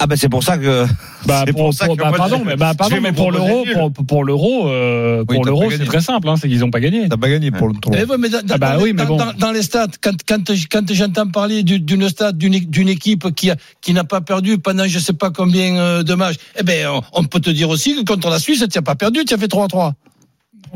Ah 0.00 0.06
bah 0.08 0.16
c'est 0.16 0.28
pour 0.28 0.42
ça 0.42 0.58
que. 0.58 0.86
Bah, 1.24 1.44
c'est 1.46 1.52
pour, 1.52 1.66
pour 1.66 1.74
ça 1.74 1.86
que 1.86 1.94
bah, 1.94 2.08
moi, 2.08 2.18
pardon, 2.18 2.42
mais, 2.44 2.56
bah, 2.56 2.74
pardon, 2.76 2.96
mais 3.00 3.12
pour 3.12 3.30
l'euro, 3.30 3.64
pour, 3.72 3.92
pour 4.06 4.24
l'euro, 4.24 4.68
euh, 4.68 5.24
Oui, 5.28 5.36
pour 5.36 5.44
l'euro, 5.44 5.70
c'est 5.70 5.84
très 5.84 6.00
simple, 6.00 6.28
hein, 6.28 6.34
c'est 6.36 6.48
qu'ils 6.48 6.58
n'ont 6.60 6.70
pas 6.70 6.80
gagné. 6.80 7.08
T'as 7.08 7.16
pas 7.16 7.28
gagné 7.28 7.52
pour 7.52 7.68
le 7.68 7.74
tournoi. 7.74 8.00
Eh 8.02 8.04
ouais, 8.10 8.18
mais 8.18 8.28
dans, 8.28 8.40
Ah 8.50 8.58
bah 8.58 8.76
oui, 8.80 8.92
mais 8.92 9.02
dans- 9.02 9.08
bon. 9.08 9.16
dans- 9.16 9.32
dans 9.34 9.52
les 9.52 9.62
stats, 9.62 9.86
quand, 10.02 10.16
quand, 10.26 10.50
quand 10.70 10.92
j'entends 10.92 11.28
parler 11.28 11.62
du- 11.62 11.78
d'une 11.78 12.08
stade 12.08 12.36
d'une 12.36 12.58
d'une 12.58 12.88
équipe 12.88 13.32
qui, 13.36 13.50
a- 13.52 13.56
qui 13.80 13.92
n'a 13.92 14.02
pas 14.04 14.20
perdu 14.20 14.58
pendant 14.58 14.86
je 14.88 14.98
sais 14.98 15.12
pas 15.12 15.30
combien 15.30 15.76
euh, 15.76 16.02
de 16.02 16.14
matchs, 16.14 16.36
eh 16.58 16.64
ben, 16.64 16.88
on, 16.88 17.00
on 17.12 17.24
peut 17.24 17.40
te 17.40 17.50
dire 17.50 17.68
aussi 17.70 17.94
que 17.94 18.02
contre 18.02 18.28
la 18.30 18.40
Suisse, 18.40 18.64
tu 18.68 18.76
n'as 18.78 18.82
pas 18.82 18.96
perdu, 18.96 19.24
tu 19.24 19.32
as 19.34 19.38
fait 19.38 19.46
3-3. 19.46 19.92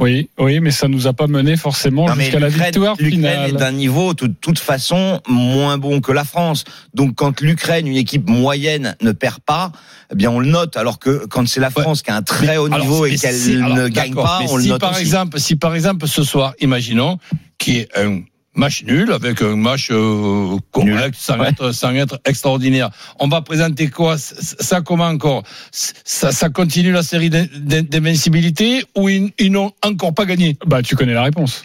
Oui, 0.01 0.31
oui, 0.39 0.61
mais 0.61 0.71
ça 0.71 0.87
nous 0.89 1.07
a 1.07 1.13
pas 1.13 1.27
mené 1.27 1.57
forcément 1.57 2.07
jusqu'à 2.15 2.39
la 2.39 2.49
victoire 2.49 2.95
L'Ukraine 2.99 3.25
est 3.25 3.47
finale. 3.47 3.53
d'un 3.55 3.73
niveau 3.73 4.15
de 4.15 4.27
toute 4.29 4.59
façon 4.59 5.21
moins 5.29 5.77
bon 5.79 6.01
que 6.01 6.13
la 6.13 6.25
France. 6.25 6.65
Donc 6.95 7.15
quand 7.17 7.41
l'Ukraine, 7.41 7.87
une 7.87 7.97
équipe 7.97 8.29
moyenne, 8.29 8.97
ne 9.03 9.13
perd 9.13 9.41
pas, 9.41 9.73
eh 10.13 10.15
bien 10.15 10.31
on 10.31 10.39
le 10.41 10.49
note. 10.49 10.77
Alors 10.77 10.99
que 10.99 11.27
quand 11.27 11.49
c'est 11.49 11.61
la 11.61 11.69
Ouais. 11.69 11.83
France 11.83 12.03
qui 12.03 12.11
a 12.11 12.17
un 12.17 12.23
très 12.23 12.57
haut 12.57 12.67
Alors, 12.67 12.81
niveau 12.81 13.07
et 13.07 13.17
qu'elle 13.17 13.35
ne 13.75 13.89
gagne 13.89 14.15
pas, 14.15 14.39
mais 14.41 14.51
on 14.51 14.57
le 14.57 14.63
si 14.63 14.69
note 14.69 14.81
par 14.81 14.93
aussi. 14.93 15.01
exemple, 15.01 15.39
si 15.41 15.57
par 15.57 15.75
exemple 15.75 16.07
ce 16.07 16.23
soir, 16.23 16.55
imaginons 16.61 17.19
qu'il 17.59 17.75
y 17.75 17.79
ait 17.79 17.89
un 17.97 18.21
match 18.59 18.83
nul 18.85 19.13
avec 19.13 19.41
un 19.41 19.57
match 19.57 19.89
euh, 19.91 20.57
correct 20.73 21.15
sans, 21.19 21.39
Ouais. 21.39 21.49
être, 21.51 21.73
sans 21.73 21.95
être 21.95 22.21
extraordinaire. 22.27 22.91
On 23.19 23.29
va 23.29 23.41
présenter 23.41 23.89
quoi? 23.89 24.17
Ça 24.19 24.81
comment 24.83 25.07
encore? 25.07 25.45
Ça, 25.73 26.33
ça 26.33 26.49
continue 26.51 26.93
la 26.93 27.03
série 27.03 27.31
d'in- 27.31 27.47
d'in- 27.57 27.83
d'invincibilité 27.83 28.85
ou 28.97 29.09
ils, 29.09 29.33
ils 29.39 29.51
n'ont 29.53 29.73
encore 29.83 30.13
pas 30.13 30.27
gagné? 30.27 30.57
Bah, 30.67 30.83
tu 30.83 30.97
connais 30.97 31.15
la 31.15 31.23
réponse. 31.23 31.65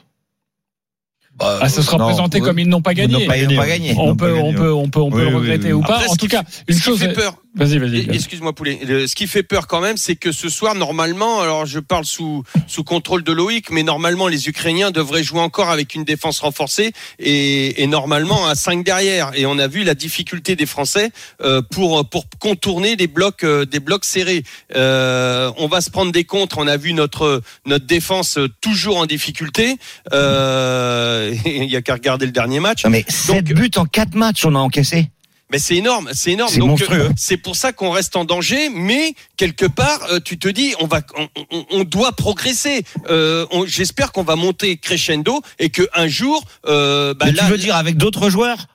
Bah, 1.35 1.57
Ah, 1.61 1.67
ce 1.69 1.81
sera 1.81 1.97
non, 1.97 2.05
présenté 2.05 2.39
comme 2.41 2.59
ils 2.59 2.69
n'ont 2.69 2.81
pas 2.83 2.91
Ils 2.91 2.95
gagné. 2.97 3.25
Bah, 3.27 3.37
ils 3.37 3.47
n'ont 3.47 3.55
pas 3.55 3.67
gagné. 3.67 3.95
On 3.97 4.15
peut, 4.15 4.33
pas 4.35 4.39
on 4.39 4.53
peut, 4.53 4.71
on 4.71 4.87
peut, 4.89 4.99
on 5.01 5.09
peut 5.09 5.25
Oui, 5.25 5.31
le 5.31 5.35
regretter 5.37 5.67
oui. 5.73 5.73
ou 5.73 5.81
pas. 5.81 5.95
Après, 5.95 6.09
en 6.09 6.15
tout 6.15 6.27
cas, 6.27 6.43
une 6.67 6.77
chose. 6.77 6.99
fait 6.99 7.09
est- 7.09 7.13
peur, 7.13 7.35
Vas-y, 7.55 7.77
vas-y. 7.77 8.09
Excuse-moi 8.11 8.53
Poulet. 8.53 8.79
Le- 8.83 9.05
ce 9.05 9.13
qui 9.13 9.27
fait 9.27 9.43
peur 9.43 9.67
quand 9.67 9.79
même, 9.79 9.95
c'est 9.95 10.15
que 10.15 10.31
ce 10.31 10.49
soir, 10.49 10.73
normalement, 10.73 11.39
alors 11.41 11.67
je 11.67 11.79
parle 11.79 12.03
sous 12.03 12.43
sous 12.67 12.83
contrôle 12.83 13.23
de 13.23 13.31
Loïc, 13.31 13.69
mais 13.69 13.83
normalement 13.83 14.27
les 14.27 14.47
Ukrainiens 14.47 14.89
devraient 14.89 15.23
jouer 15.23 15.39
encore 15.39 15.69
avec 15.69 15.93
une 15.93 16.03
défense 16.03 16.39
renforcée 16.39 16.93
et, 17.19 17.83
et 17.83 17.87
normalement 17.87 18.47
à 18.47 18.55
5 18.55 18.83
derrière. 18.83 19.31
Et 19.35 19.45
on 19.45 19.59
a 19.59 19.67
vu 19.67 19.83
la 19.83 19.93
difficulté 19.93 20.55
des 20.55 20.65
Français 20.65 21.11
euh, 21.41 21.61
pour 21.61 22.09
pour 22.09 22.25
contourner 22.39 22.95
des 22.95 23.05
blocs 23.07 23.43
euh, 23.43 23.65
des 23.65 23.79
blocs 23.79 24.05
serrés. 24.05 24.43
Euh, 24.75 25.51
on 25.57 25.67
va 25.67 25.81
se 25.81 25.91
prendre 25.91 26.11
des 26.11 26.23
contres. 26.23 26.57
On 26.57 26.67
a 26.67 26.77
vu 26.77 26.93
notre 26.93 27.43
notre 27.67 27.85
défense 27.85 28.37
euh, 28.39 28.47
toujours 28.61 28.97
en 28.97 29.05
difficulté. 29.05 29.77
Euh, 30.11 31.35
Il 31.45 31.65
y 31.65 31.75
a 31.75 31.81
qu'à 31.83 31.93
regarder 31.93 32.25
le 32.25 32.31
dernier 32.31 32.59
match. 32.59 32.83
Non, 32.83 32.89
mais 32.89 33.05
7 33.07 33.45
buts 33.45 33.69
en 33.75 33.85
4 33.85 34.15
matchs, 34.15 34.43
on 34.45 34.55
a 34.55 34.59
encaissé. 34.59 35.09
Mais 35.53 35.59
c'est 35.59 35.75
énorme, 35.75 36.09
c'est 36.13 36.31
énorme. 36.31 36.51
C'est 36.51 36.57
Donc 36.59 36.69
monstrueux. 36.69 37.01
euh, 37.01 37.09
c'est 37.15 37.37
pour 37.37 37.55
ça 37.55 37.71
qu'on 37.73 37.91
reste 37.91 38.15
en 38.15 38.25
danger, 38.25 38.69
mais 38.73 39.13
quelque 39.37 39.67
part, 39.67 39.99
euh, 40.11 40.19
tu 40.19 40.39
te 40.39 40.47
dis, 40.47 40.73
on 40.79 40.87
va, 40.87 41.01
on, 41.15 41.27
on- 41.51 41.65
on 41.69 41.83
doit 41.83 42.11
progresser. 42.13 42.83
Euh, 43.07 43.45
on- 43.51 43.67
J'espère 43.67 44.11
qu'on 44.11 44.23
va 44.23 44.35
monter 44.35 44.77
crescendo 44.77 45.41
et 45.59 45.69
que 45.69 45.83
un 45.93 46.07
jour, 46.07 46.43
euh, 46.65 47.13
bah, 47.13 47.27
Mais 47.27 47.33
là, 47.33 47.43
tu 47.45 47.51
veux 47.51 47.57
dire 47.59 47.75
avec 47.75 47.97
d'autres 47.97 48.31
joueurs? 48.31 48.65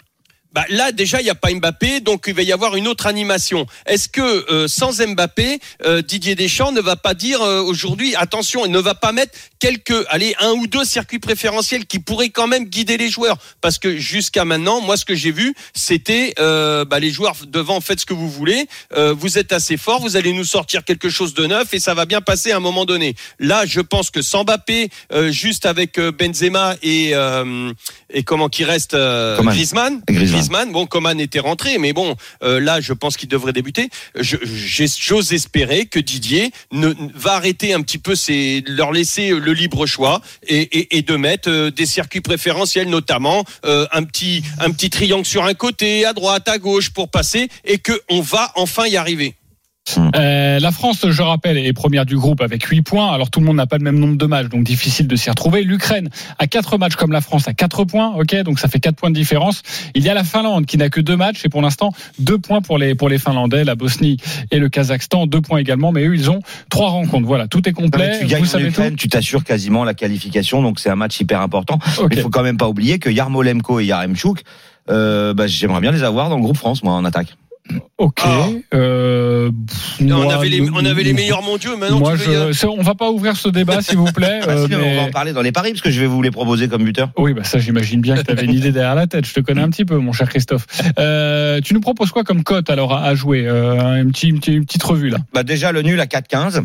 bah, 0.54 0.64
là 0.70 0.92
déjà 0.92 1.20
il 1.20 1.24
n'y 1.24 1.30
a 1.30 1.34
pas 1.34 1.52
Mbappé, 1.52 2.00
donc 2.00 2.24
il 2.26 2.32
va 2.34 2.42
y 2.42 2.52
avoir 2.52 2.74
une 2.74 2.88
autre 2.88 3.06
animation. 3.06 3.66
Est-ce 3.84 4.08
que 4.08 4.22
euh, 4.50 4.66
sans 4.66 4.92
Mbappé, 5.06 5.60
euh, 5.84 6.00
Didier 6.00 6.34
Deschamps 6.36 6.72
ne 6.72 6.80
va 6.80 6.96
pas 6.96 7.12
dire 7.12 7.42
euh, 7.42 7.60
aujourd'hui, 7.60 8.14
attention, 8.16 8.64
il 8.64 8.72
ne 8.72 8.78
va 8.78 8.94
pas 8.94 9.12
mettre 9.12 9.36
quelques, 9.58 10.04
allez, 10.08 10.34
un 10.40 10.52
ou 10.52 10.66
deux 10.66 10.84
circuits 10.84 11.18
préférentiels 11.18 11.86
qui 11.86 11.98
pourraient 11.98 12.30
quand 12.30 12.46
même 12.46 12.64
guider 12.64 12.96
les 12.96 13.08
joueurs, 13.08 13.38
parce 13.60 13.78
que 13.78 13.96
jusqu'à 13.96 14.44
maintenant, 14.44 14.80
moi 14.80 14.96
ce 14.96 15.04
que 15.04 15.14
j'ai 15.14 15.32
vu, 15.32 15.54
c'était 15.74 16.34
euh, 16.38 16.84
bah, 16.84 17.00
les 17.00 17.10
joueurs 17.10 17.34
devant, 17.46 17.80
faites 17.80 18.00
ce 18.00 18.06
que 18.06 18.14
vous 18.14 18.30
voulez, 18.30 18.66
euh, 18.96 19.12
vous 19.12 19.38
êtes 19.38 19.52
assez 19.52 19.76
fort, 19.76 20.00
vous 20.00 20.16
allez 20.16 20.32
nous 20.32 20.44
sortir 20.44 20.84
quelque 20.84 21.08
chose 21.08 21.34
de 21.34 21.46
neuf 21.46 21.74
et 21.74 21.80
ça 21.80 21.94
va 21.94 22.06
bien 22.06 22.20
passer 22.20 22.52
à 22.52 22.56
un 22.56 22.60
moment 22.60 22.84
donné. 22.84 23.14
Là, 23.38 23.64
je 23.66 23.80
pense 23.80 24.10
que 24.10 24.22
sans 24.22 24.44
Mbappé, 24.44 24.88
euh, 25.12 25.30
juste 25.30 25.66
avec 25.66 25.98
euh, 25.98 26.12
Benzema 26.12 26.76
et 26.82 27.10
euh, 27.14 27.72
et 28.10 28.22
comment 28.22 28.48
qui 28.48 28.64
reste 28.64 28.94
euh. 28.94 29.36
Griezmann, 29.42 30.00
Griezmann. 30.08 30.28
Griezmann, 30.30 30.72
bon, 30.72 30.86
Coman 30.86 31.20
était 31.20 31.40
rentré, 31.40 31.78
mais 31.78 31.92
bon, 31.92 32.16
euh, 32.42 32.60
là, 32.60 32.80
je 32.80 32.92
pense 32.92 33.16
qu'il 33.16 33.28
devrait 33.28 33.52
débuter. 33.52 33.90
J'ose 34.16 35.32
espérer 35.32 35.86
que 35.86 35.98
Didier 35.98 36.50
ne, 36.72 36.92
va 37.14 37.34
arrêter 37.34 37.74
un 37.74 37.82
petit 37.82 37.98
peu, 37.98 38.14
ses, 38.14 38.62
leur 38.66 38.92
laisser 38.92 39.30
le 39.30 39.47
libre 39.52 39.86
choix 39.86 40.20
et, 40.46 41.02
de 41.02 41.16
mettre 41.16 41.50
euh, 41.50 41.70
des 41.70 41.86
circuits 41.86 42.20
préférentiels, 42.20 42.88
notamment 42.88 43.44
euh, 43.64 43.86
un 43.92 44.02
petit 44.04 44.42
un 44.58 44.70
petit 44.70 44.90
triangle 44.90 45.26
sur 45.26 45.44
un 45.44 45.54
côté, 45.54 46.04
à 46.04 46.12
droite, 46.12 46.48
à 46.48 46.58
gauche, 46.58 46.90
pour 46.90 47.08
passer, 47.10 47.48
et 47.64 47.78
que 47.78 48.00
on 48.08 48.20
va 48.20 48.52
enfin 48.56 48.86
y 48.86 48.96
arriver. 48.96 49.34
Euh, 49.96 50.58
la 50.60 50.70
France, 50.72 51.06
je 51.08 51.22
rappelle, 51.22 51.56
est 51.58 51.72
première 51.72 52.04
du 52.04 52.16
groupe 52.16 52.40
avec 52.40 52.64
8 52.64 52.82
points. 52.82 53.12
Alors 53.12 53.30
tout 53.30 53.40
le 53.40 53.46
monde 53.46 53.56
n'a 53.56 53.66
pas 53.66 53.78
le 53.78 53.84
même 53.84 53.98
nombre 53.98 54.16
de 54.16 54.26
matchs, 54.26 54.48
donc 54.48 54.64
difficile 54.64 55.06
de 55.06 55.16
s'y 55.16 55.30
retrouver. 55.30 55.62
L'Ukraine 55.62 56.08
a 56.38 56.46
4 56.46 56.78
matchs 56.78 56.96
comme 56.96 57.12
la 57.12 57.20
France 57.20 57.48
à 57.48 57.54
4 57.54 57.84
points, 57.84 58.14
ok, 58.14 58.34
donc 58.42 58.58
ça 58.58 58.68
fait 58.68 58.80
4 58.80 58.96
points 58.96 59.10
de 59.10 59.14
différence. 59.14 59.62
Il 59.94 60.02
y 60.02 60.08
a 60.08 60.14
la 60.14 60.24
Finlande 60.24 60.66
qui 60.66 60.76
n'a 60.76 60.90
que 60.90 61.00
2 61.00 61.16
matchs 61.16 61.44
et 61.44 61.48
pour 61.48 61.62
l'instant 61.62 61.92
2 62.18 62.38
points 62.38 62.60
pour 62.60 62.78
les 62.78 62.94
pour 62.94 63.08
les 63.08 63.18
Finlandais, 63.18 63.64
la 63.64 63.74
Bosnie 63.74 64.16
et 64.50 64.58
le 64.58 64.68
Kazakhstan, 64.68 65.26
2 65.26 65.40
points 65.40 65.58
également, 65.58 65.92
mais 65.92 66.04
eux 66.06 66.14
ils 66.14 66.30
ont 66.30 66.40
3 66.70 66.88
rencontres. 66.90 67.26
Voilà, 67.26 67.46
tout 67.48 67.66
est 67.68 67.72
Non, 67.72 67.84
complet. 67.84 68.18
tu 68.20 68.26
gagnes 68.26 68.40
Vous 68.40 68.48
en 68.48 68.50
savez 68.52 68.64
tout. 68.64 68.70
Ukraine, 68.70 68.96
tu 68.96 69.08
t'assures 69.08 69.44
quasiment 69.44 69.84
la 69.84 69.94
qualification, 69.94 70.62
donc 70.62 70.80
c'est 70.80 70.90
un 70.90 70.96
match 70.96 71.18
hyper 71.20 71.40
important. 71.40 71.78
Il 72.10 72.20
faut 72.20 72.30
quand 72.30 72.42
même 72.42 72.56
pas 72.58 72.68
oublier 72.68 72.98
que 72.98 73.10
Yarmolenko 73.10 73.80
et 73.80 73.86
Yaremchuk, 73.86 74.42
euh, 74.90 75.34
bah, 75.34 75.46
j'aimerais 75.46 75.80
bien 75.80 75.92
les 75.92 76.02
avoir 76.02 76.28
dans 76.28 76.36
le 76.36 76.42
groupe 76.42 76.56
France, 76.56 76.82
moi, 76.82 76.94
en 76.94 77.04
attaque. 77.04 77.36
Ok. 77.98 78.20
Ah. 78.22 78.46
Euh, 78.74 79.50
pff, 79.50 79.96
on 80.00 80.04
moi, 80.04 80.34
avait 80.34 80.48
les 80.48 80.70
on 80.70 80.84
avait 80.84 81.02
les 81.02 81.12
meilleurs 81.12 81.42
mondiaux, 81.42 81.76
maintenant 81.76 81.98
Moi, 81.98 82.12
tu 82.12 82.28
veux 82.28 82.32
y 82.32 82.48
je, 82.48 82.52
ça, 82.52 82.68
on 82.68 82.82
va 82.82 82.94
pas 82.94 83.10
ouvrir 83.10 83.36
ce 83.36 83.48
débat, 83.48 83.82
s'il 83.82 83.98
vous 83.98 84.12
plaît. 84.12 84.40
Bah, 84.46 84.52
euh, 84.56 84.66
mais- 84.70 84.76
On 84.76 84.96
va 84.96 85.08
en 85.08 85.10
parler 85.10 85.32
dans 85.32 85.42
les 85.42 85.52
paris, 85.52 85.72
parce 85.72 85.82
que 85.82 85.90
je 85.90 86.00
vais 86.00 86.06
vous 86.06 86.22
les 86.22 86.30
proposer 86.30 86.68
comme 86.68 86.84
buteur. 86.84 87.10
Oui, 87.16 87.34
bah 87.34 87.44
ça, 87.44 87.58
j'imagine 87.58 88.00
bien 88.00 88.16
que 88.16 88.22
tu 88.22 88.30
avais 88.30 88.44
une 88.44 88.54
idée 88.54 88.72
derrière 88.72 88.94
la 88.94 89.06
tête. 89.06 89.26
Je 89.26 89.34
te 89.34 89.40
connais 89.40 89.62
un 89.62 89.70
petit 89.70 89.84
peu, 89.84 89.98
mon 89.98 90.12
cher 90.12 90.28
Christophe. 90.28 90.66
Euh, 90.98 91.60
tu 91.60 91.74
nous 91.74 91.80
proposes 91.80 92.10
quoi 92.10 92.24
comme 92.24 92.44
cote 92.44 92.70
alors 92.70 92.94
à, 92.94 93.14
jouer 93.14 93.46
euh, 93.46 94.00
une, 94.00 94.12
petite, 94.12 94.46
une 94.46 94.64
revue 94.82 95.10
là? 95.10 95.18
Bah, 95.34 95.42
déjà, 95.42 95.72
le 95.72 95.82
nul 95.82 96.00
à 96.00 96.06
4-15. 96.06 96.64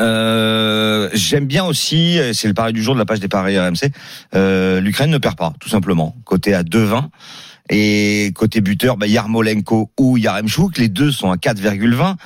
Euh, 0.00 1.08
J'aime 1.14 1.46
bien 1.46 1.64
aussi, 1.64 2.18
c'est 2.32 2.48
le 2.48 2.54
pari 2.54 2.72
du 2.72 2.82
jour 2.82 2.94
de 2.94 2.98
la 2.98 3.04
page 3.06 3.20
des 3.20 3.28
paris 3.28 3.58
RMC, 3.58 3.92
euh, 4.34 4.80
l'Ukraine 4.80 5.10
ne 5.10 5.18
perd 5.18 5.36
pas, 5.36 5.52
tout 5.60 5.68
simplement. 5.68 6.16
Côté 6.24 6.54
à 6.54 6.62
2,20. 6.62 7.04
Et 7.68 8.32
côté 8.36 8.60
buteur, 8.60 8.96
bah, 8.96 9.06
Yarmolenko 9.08 9.90
ou 9.98 10.16
Yaremchuk, 10.16 10.78
les 10.78 10.88
deux 10.88 11.10
sont 11.10 11.30
à 11.32 11.36
4,20. 11.36 12.16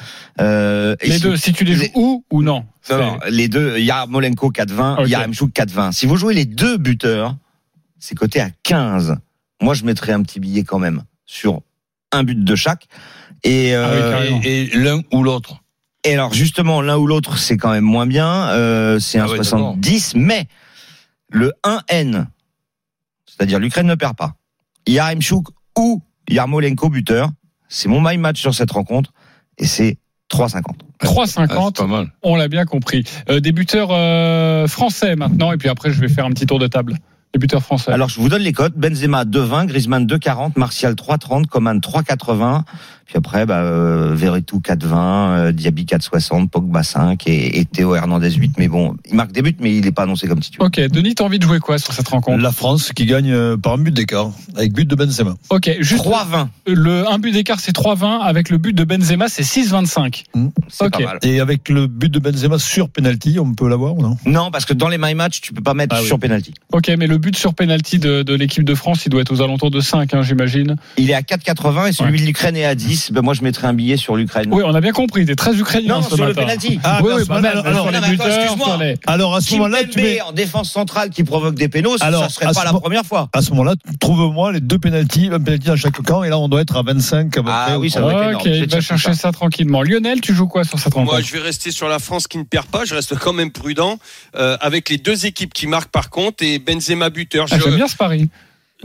Euh, 0.41 0.95
et 1.01 1.09
Les 1.09 1.15
si- 1.17 1.21
deux, 1.23 1.37
si 1.37 1.53
tu 1.55 1.65
les 1.65 1.75
joues 1.75 1.83
les- 1.83 1.93
où 1.95 2.25
ou 2.31 2.43
non? 2.43 2.67
Non, 2.91 2.99
non, 2.99 3.19
les 3.31 3.49
deux, 3.49 3.79
Yarmolenko 3.79 4.51
4,20, 4.51 4.99
Ok. 5.03 5.09
Yaremchuk 5.09 5.53
4,20. 5.53 5.93
Si 5.93 6.05
vous 6.07 6.17
jouez 6.17 6.35
les 6.35 6.45
deux 6.45 6.77
buteurs, 6.77 7.37
c'est 7.99 8.15
coté 8.15 8.41
à 8.41 8.51
15. 8.63 9.17
Moi, 9.63 9.75
je 9.75 9.85
mettrais 9.85 10.13
un 10.13 10.23
petit 10.23 10.41
billet 10.41 10.65
quand 10.65 10.79
même 10.79 11.05
sur 11.27 11.63
un 12.13 12.23
but 12.23 12.43
de 12.45 12.55
chaque. 12.55 12.87
Et, 13.43 13.75
Ah 13.75 13.89
oui, 13.91 13.99
euh. 13.99 14.41
Et, 14.43 14.63
et 14.65 14.77
l'un 14.77 15.01
ou 15.13 15.23
l'autre. 15.23 15.63
et 16.05 16.13
alors 16.13 16.35
justement, 16.35 16.83
l'un 16.83 16.99
ou 16.99 17.07
l'autre, 17.07 17.39
c'est 17.39 17.57
quand 17.57 17.71
même 17.71 17.85
moins 17.85 18.07
bien. 18.07 18.49
Euh, 18.51 18.99
c'est 18.99 19.19
un 19.19 19.25
Ah 19.25 19.31
oui, 19.31 19.37
70, 19.37 20.15
mais 20.17 20.47
le 21.31 21.53
1N, 21.65 22.27
c'est-à-dire 23.25 23.59
l'Ukraine 23.59 23.87
ne 23.87 23.95
perd 23.95 24.17
pas. 24.17 24.35
Yaremchuk 24.91 25.49
ou 25.79 26.03
Yarmolenko 26.29 26.89
buteur, 26.89 27.31
c'est 27.69 27.89
mon 27.89 28.01
my 28.01 28.17
match 28.19 28.41
sur 28.41 28.55
cette 28.55 28.73
rencontre 28.73 29.13
et 29.59 29.67
c'est 29.67 29.99
3,50. 30.33 30.63
Ah, 31.01 31.07
3,50. 31.07 31.27
c'est 31.27 31.77
pas 31.77 31.87
mal. 31.87 32.13
On 32.23 32.37
l'a 32.37 32.49
bien 32.49 32.65
compris. 32.65 33.05
Euh, 33.29 33.41
des 33.41 33.53
buteurs 33.53 33.91
euh, 33.91 34.67
français 34.67 35.17
maintenant, 35.17 35.53
et 35.53 35.57
puis 35.57 35.69
après, 35.69 35.91
je 35.93 36.01
vais 36.01 36.09
faire 36.09 36.25
un 36.25 36.31
petit 36.31 36.47
tour 36.47 36.59
de 36.59 36.67
table. 36.67 36.97
Des 37.33 37.39
buteurs 37.39 37.63
français. 37.63 37.93
Alors, 37.93 38.09
je 38.09 38.21
vous 38.21 38.29
donne 38.29 38.43
les 38.43 38.53
cotes. 38.53 38.75
Benzema 38.75 39.25
2,20, 39.25 39.67
Griezmann 39.67 40.05
2,40, 40.05 40.59
Martial 40.59 40.95
3,30, 40.95 41.47
Coman 41.47 41.79
3,80. 41.79 42.63
Puis 43.11 43.19
après, 43.19 43.45
bah, 43.45 43.59
euh, 43.65 44.15
Verretou 44.15 44.61
4,20, 44.61 44.95
euh, 45.49 45.51
Diaby 45.53 45.85
4,60, 45.85 46.49
Pogba 46.49 46.85
5 46.85 47.27
et, 47.27 47.59
et 47.59 47.65
Théo 47.65 47.97
Hernandez 47.97 48.31
8. 48.31 48.53
Mais 48.57 48.69
bon, 48.69 48.95
il 49.09 49.17
marque 49.17 49.33
des 49.33 49.43
buts, 49.43 49.57
mais 49.59 49.75
il 49.75 49.85
n'est 49.85 49.91
pas 49.91 50.05
annoncé 50.05 50.29
comme 50.29 50.39
titulaire. 50.39 50.69
Ok, 50.69 50.79
Denis, 50.79 51.17
t'as 51.17 51.25
envie 51.25 51.41
de 51.41 51.43
jouer 51.45 51.59
quoi 51.59 51.79
sur 51.79 51.93
cette 51.93 52.07
rencontre? 52.07 52.41
La 52.41 52.53
France 52.53 52.93
qui 52.95 53.07
gagne 53.07 53.33
euh, 53.33 53.57
par 53.57 53.73
un 53.73 53.79
but 53.79 53.91
d'écart, 53.93 54.31
avec 54.57 54.73
but 54.73 54.87
de 54.89 54.95
Benzema. 54.95 55.35
Ok, 55.49 55.69
juste 55.81 56.05
3,20, 56.05 56.47
le 56.69 57.09
un 57.11 57.19
but 57.19 57.33
d'écart, 57.33 57.59
c'est 57.59 57.75
3,20 57.75 58.21
avec 58.21 58.49
le 58.49 58.59
but 58.59 58.75
de 58.75 58.85
Benzema, 58.85 59.27
c'est 59.29 59.43
6,25. 59.43 60.23
c'est 60.69 60.85
Ok. 60.85 60.93
pas 60.93 61.01
mal. 61.01 61.19
Et 61.23 61.41
avec 61.41 61.69
le 61.69 61.89
but 61.89 62.13
de 62.13 62.21
Benzema 62.21 62.61
sur 62.61 62.91
penalty, 62.91 63.41
on 63.41 63.55
peut 63.55 63.69
l'avoir 63.69 63.97
ou 63.97 64.03
non? 64.03 64.17
Non, 64.25 64.53
parce 64.53 64.67
que 64.67 64.73
dans 64.73 64.89
les 64.89 64.99
my 64.99 65.17
match, 65.17 65.41
tu 65.41 65.53
peux 65.53 65.63
pas 65.63 65.75
mettre 65.75 65.97
Ah 65.99 66.01
oui. 66.01 66.07
sur 66.07 66.21
penalty. 66.21 66.55
Ok, 66.73 66.89
mais 66.97 67.09
le 67.09 67.19
but 67.19 67.37
sur 67.37 67.55
penalty 67.55 67.99
de, 67.99 68.23
de 68.23 68.35
l'équipe 68.35 68.63
de 68.63 68.75
France, 68.77 69.05
il 69.05 69.09
doit 69.09 69.23
être 69.23 69.33
aux 69.33 69.43
alentours 69.43 69.73
de 69.73 69.81
5, 69.81 70.15
hein, 70.15 70.23
j'imagine. 70.23 70.77
Il 70.97 71.11
est 71.11 71.15
à 71.15 71.23
4,80 71.23 71.89
et 71.89 71.93
celui 71.93 72.21
de 72.21 72.25
l'Ukraine 72.27 72.57
est 72.57 72.65
à 72.65 72.77
10. 72.77 73.00
Ben 73.11 73.23
moi, 73.23 73.35
je 73.35 73.43
mettrais 73.43 73.67
un 73.67 73.73
billet 73.73 73.97
sur 73.97 74.17
l'Ukraine. 74.17 74.49
Oui, 74.53 74.63
on 74.65 74.75
a 74.75 74.81
bien 74.81 74.93
compris, 74.93 75.25
t'es 75.27 75.35
très 75.35 75.57
ukrainien 75.57 75.97
non, 75.97 76.03
ce 76.03 76.17
sur 76.17 76.27
le 76.27 76.35
penalty. 76.35 76.79
Ah, 76.85 77.01
oui, 77.03 77.13
oui, 77.17 77.23
bah, 77.27 77.41
alors, 77.65 77.91
les 77.91 78.01
buteurs, 78.01 78.79
les... 78.79 78.97
Alors 79.07 79.35
à 79.35 79.41
ce 79.41 79.55
moment-là, 79.55 79.85
tu 79.85 80.01
mets. 80.01 80.21
en 80.21 80.33
défense 80.33 80.71
centrale 80.71 81.11
qui 81.11 81.25
provoque 81.25 81.55
des 81.55 81.69
pénaux, 81.69 81.99
ça 81.99 82.07
Alors, 82.07 82.25
ne 82.25 82.29
serait 82.29 82.47
à 82.47 82.53
pas 82.53 82.65
la 82.65 82.73
première 82.73 83.05
fois. 83.05 83.29
À 83.33 83.43
ce 83.43 83.51
moment-là, 83.51 83.75
trouve-moi 83.99 84.53
les 84.53 84.61
deux 84.61 84.79
penalties, 84.79 85.31
un 85.33 85.41
penalty 85.41 85.67
dans 85.67 85.77
chaque 85.77 86.01
camp, 86.03 86.23
et 86.23 86.29
là 86.29 86.39
on 86.39 86.49
doit 86.49 86.61
être 86.61 86.77
à 86.77 86.83
25 86.83 87.37
à 87.37 87.43
peu 87.43 87.51
Ah 87.51 87.79
oui, 87.79 87.89
ou 87.89 87.91
ça 87.91 88.01
être 88.01 88.37
Ok, 88.37 88.43
il 88.47 88.61
vais 88.61 88.67
va 88.67 88.81
chercher 88.81 89.15
ça. 89.15 89.33
tranquillement. 89.33 89.83
Lionel, 89.83 90.21
tu 90.21 90.35
joues 90.35 90.49
quoi 90.49 90.65
sur 90.65 90.79
cette 90.79 90.95
rencontre 90.95 91.13
Moi, 91.13 91.23
je 91.23 91.33
vais 91.33 91.41
rester 91.41 91.71
sur 91.71 91.89
la 91.89 91.99
France 91.99 92.27
qui 92.27 92.39
ne 92.39 92.45
perd 92.45 92.67
pas. 92.67 92.85
Je 92.85 92.95
reste 92.95 93.17
quand 93.19 93.33
même 93.33 93.51
prudent 93.51 93.99
euh, 94.37 94.57
avec 94.61 94.89
les 94.89 94.99
deux 94.99 95.27
équipes 95.27 95.53
qui 95.53 95.67
marquent 95.67 95.91
par 95.91 96.11
contre 96.11 96.45
et 96.45 96.59
Benzema 96.59 97.11
buteur. 97.11 97.47
Ah, 97.51 97.57
J'aime 97.63 97.77
bien 97.77 97.89
ce 97.89 97.97
pari. 97.97 98.29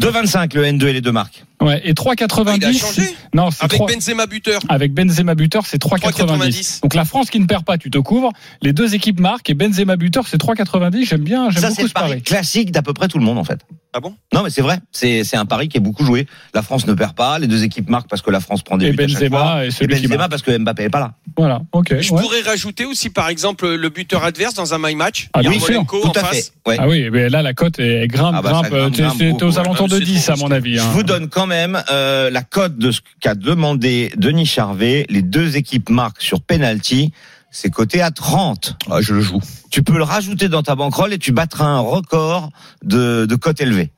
2,25 0.01 0.55
le 0.55 0.63
N2 0.63 0.88
et 0.88 0.93
les 0.93 1.01
deux 1.01 1.12
marques. 1.12 1.45
Ouais, 1.62 1.78
et 1.78 1.80
Ah, 1.80 1.82
il 1.86 1.90
a 1.92 1.94
3,90. 1.94 2.80
changé 2.80 3.16
non, 3.34 3.50
avec 3.60 3.72
3. 3.80 3.88
Benzema 3.88 4.26
buteur. 4.28 4.60
Avec 4.70 4.94
Benzema 4.94 5.36
buteur, 5.36 5.66
c'est 5.66 5.82
3,90. 5.82 6.12
3,90. 6.26 6.82
Donc 6.82 6.94
la 6.96 7.06
France 7.06 7.30
qui 7.30 7.40
ne 7.40 7.46
perd 7.46 7.64
pas, 7.64 7.78
tu 7.78 7.90
te 7.90 7.98
couvres. 7.98 8.32
Les 8.62 8.74
deux 8.74 8.94
équipes 8.94 9.20
marquent 9.20 9.50
et 9.50 9.54
Benzema 9.54 9.96
buteur, 9.96 10.28
c'est 10.28 10.38
3,90. 10.38 11.06
J'aime 11.08 11.22
bien, 11.22 11.50
j'aime 11.50 11.62
Ça, 11.62 11.68
beaucoup 11.70 11.76
c'est 11.78 11.82
le 11.84 11.88
ce 11.90 11.94
pari. 11.94 12.10
pari 12.10 12.22
classique 12.24 12.72
d'à 12.72 12.82
peu 12.82 12.94
près 12.94 13.08
tout 13.08 13.18
le 13.20 13.26
monde, 13.26 13.38
en 13.38 13.44
fait. 13.46 13.60
Ah 13.94 14.02
bon? 14.02 14.14
Non, 14.34 14.44
mais 14.44 14.50
c'est 14.50 14.62
vrai. 14.62 14.80
C'est 14.92 15.24
c'est 15.24 15.38
un 15.38 15.46
pari 15.46 15.70
qui 15.70 15.78
est 15.78 15.82
beaucoup 15.82 16.04
joué. 16.04 16.28
La 16.54 16.62
France 16.62 16.86
ne 16.86 16.94
perd 16.94 17.14
pas. 17.16 17.40
Les 17.40 17.48
deux 17.48 17.64
équipes 17.64 17.90
marquent 17.90 18.10
parce 18.10 18.22
que 18.22 18.30
la 18.30 18.42
France 18.42 18.62
prend 18.62 18.76
des 18.76 18.88
Et 18.88 18.92
buts 18.92 19.04
à 19.06 19.08
chaque 19.08 19.30
fois. 19.30 19.30
Benzema 19.30 19.66
Et 19.66 19.72
celui 19.72 20.02
Benzema 20.08 20.28
parce 20.28 20.42
que 20.42 20.58
Mbappé 20.58 20.84
est 20.84 20.90
pas 20.90 21.00
là. 21.00 21.14
Voilà, 21.38 21.62
ok. 21.72 22.02
Je 22.02 22.12
ouais. 22.14 22.22
pourrais 22.22 22.42
rajouter 22.42 22.84
aussi, 22.84 23.10
par 23.10 23.30
exemple, 23.30 23.66
le 23.74 23.90
buteur 23.90 24.26
adverse 24.26 24.54
dans 24.54 24.74
un 24.74 24.80
my 24.80 24.96
match. 24.96 25.30
Ah, 25.34 25.42
Yarmolenko 25.42 26.02
Tout 26.02 26.12
à 26.14 26.20
face. 26.26 26.52
fait. 26.66 26.70
Ouais. 26.70 26.76
Ah 26.78 26.90
oui, 26.90 27.10
mais 27.10 27.30
là 27.30 27.42
la 27.42 27.54
cote 27.54 27.80
est 27.80 28.08
grimpe, 28.08 28.36
Ah 28.38 28.42
bah, 28.42 28.50
grimpe. 28.50 28.92
grimpe, 28.92 29.18
T'es- 29.18 29.44
aux 29.44 29.60
alentours 29.60 29.88
de 29.88 29.96
Ah, 29.96 30.00
c'est 30.00 30.04
10 30.06 30.24
trop 30.26 30.34
à 30.34 30.36
mon 30.38 30.52
avis. 30.52 30.76
Je 30.76 30.82
hein. 30.82 30.90
vous 30.92 31.04
donne 31.04 31.30
quand 31.30 31.45
même 31.48 31.84
euh, 31.92 32.30
la 32.30 32.42
cote 32.44 32.78
de 32.78 32.92
ce 32.92 33.02
qu'a 33.20 33.36
demandé 33.36 34.12
Denis 34.18 34.46
Charvet. 34.46 35.06
Les 35.10 35.22
deux 35.22 35.58
équipes 35.58 35.90
marquent 35.90 36.22
sur 36.22 36.42
penalty. 36.42 37.12
C'est 37.52 37.70
coté 37.70 38.02
à 38.02 38.12
30. 38.12 38.75
Ah, 38.90 39.00
je 39.02 39.14
le 39.14 39.22
joue. 39.22 39.40
Tu 39.72 39.82
peux 39.82 39.96
le 39.98 40.04
rajouter 40.04 40.50
dans 40.50 40.62
ta 40.62 40.75
banquerolle 40.75 41.14
et 41.14 41.18
tu 41.18 41.32
battras 41.32 41.66
un 41.66 41.80
record 41.80 42.50
de, 42.84 43.25
de 43.25 43.36
cote 43.36 43.62
élevée. 43.62 43.92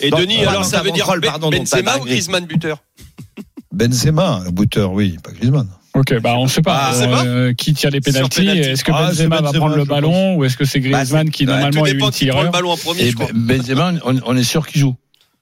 Et 0.00 0.08
Dans- 0.10 0.18
Denis, 0.18 0.44
alors 0.46 0.64
ça 0.64 0.82
veut 0.82 0.90
dire 0.90 1.06
Ben- 1.06 1.20
pardon, 1.20 1.50
donc 1.50 1.60
Benzema 1.70 1.98
ou. 1.98 2.04
Griezmann 2.04 2.46
buteur 2.46 2.78
Benzema, 3.72 4.40
le 4.44 4.50
buteur, 4.50 4.92
oui, 4.92 5.18
pas 5.22 5.30
Griezmann. 5.32 5.68
Ok, 5.94 6.18
bah 6.20 6.34
on 6.36 6.46
sait 6.48 6.62
pas 6.62 6.92
Ah, 6.92 7.22
euh, 7.24 7.52
qui 7.54 7.74
tire 7.74 7.90
les 7.90 8.00
pénalties. 8.00 8.40
penalty. 8.40 8.60
Est-ce 8.60 8.84
que 8.84 8.92
Ah, 8.94 9.08
Benzema 9.08 9.36
va 9.36 9.42
Benzema, 9.42 9.58
prendre 9.58 9.76
le 9.76 9.84
ballon 9.84 10.36
ou 10.36 10.44
est-ce 10.44 10.56
que 10.56 10.64
c'est 10.64 10.80
Bah, 10.80 10.88
Griezmann 10.90 11.26
c'est- 11.26 11.32
qui 11.32 11.44
normalement 11.46 11.84
est 11.86 11.92
dépend 11.92 12.06
une 12.06 12.12
qui 12.12 12.26
prend 12.26 12.38
le 12.38 12.42
tireur 12.44 12.52
ballon 12.52 12.70
en 12.72 12.76
premier, 12.76 13.02
Et 13.02 13.10
je 13.10 13.16
crois. 13.16 13.28
Ben- 13.34 13.58
Benzema, 13.58 13.92
on, 14.04 14.16
on 14.24 14.36
est 14.36 14.44
sûr 14.44 14.66
qu'il 14.66 14.80
joue. 14.80 14.94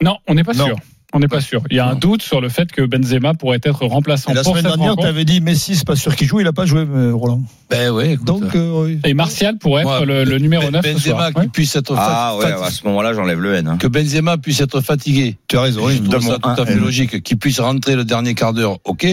Non, 0.02 0.16
on 0.26 0.34
n'est 0.34 0.44
pas 0.44 0.54
Non. 0.54 0.66
sûr. 0.66 0.76
On 1.16 1.18
n'est 1.18 1.28
pas 1.28 1.40
sûr. 1.40 1.62
Il 1.70 1.76
y 1.76 1.80
a 1.80 1.88
un 1.88 1.94
doute 1.94 2.20
sur 2.20 2.42
le 2.42 2.50
fait 2.50 2.70
que 2.70 2.82
Benzema 2.82 3.32
pourrait 3.32 3.58
être 3.62 3.86
remplaçant 3.86 4.30
Et 4.32 4.34
la 4.34 4.42
pour 4.42 4.54
semaine 4.56 4.70
dernière, 4.70 4.96
tu 4.96 5.06
avais 5.06 5.24
dit 5.24 5.40
Messi, 5.40 5.74
c'est 5.74 5.86
pas 5.86 5.96
sûr 5.96 6.14
qu'il 6.14 6.28
joue, 6.28 6.40
il 6.40 6.46
a 6.46 6.52
pas 6.52 6.66
joué, 6.66 6.80
euh, 6.82 7.12
Roland. 7.14 7.40
Ben 7.70 7.90
oui. 7.90 8.10
écoute. 8.12 8.26
Donc, 8.26 8.54
euh, 8.54 8.84
oui. 8.84 8.98
Et 9.04 9.14
Martial 9.14 9.56
pourrait 9.56 9.82
être 9.82 10.04
le, 10.04 10.24
le 10.24 10.38
numéro 10.38 10.64
Ben- 10.64 10.72
9 10.72 10.84
ce 10.84 10.92
Benzema 10.92 11.16
soir. 11.18 11.30
qui 11.32 11.40
Ouais. 11.40 11.48
puisse 11.48 11.74
être 11.74 11.94
Ah 11.96 12.34
fat- 12.38 12.46
ouais, 12.46 12.52
à 12.66 12.70
ce 12.70 12.84
moment-là, 12.86 13.14
j'enlève 13.14 13.40
le 13.40 13.54
N. 13.54 13.66
hein. 13.66 13.76
que 13.78 13.86
Benzema 13.86 14.36
puisse 14.36 14.60
être 14.60 14.82
fatigué. 14.82 15.38
tu 15.48 15.56
as 15.56 15.62
raison. 15.62 15.88
Je 15.88 16.02
trouve 16.02 16.20
ça 16.20 16.38
tout 16.38 16.48
à 16.50 16.66
fait 16.66 16.74
N. 16.74 16.80
logique. 16.80 17.22
Qu'il 17.22 17.38
puisse 17.38 17.60
rentrer 17.60 17.96
le 17.96 18.04
dernier 18.04 18.34
quart 18.34 18.52
d'heure, 18.52 18.76
ok, 18.84 19.06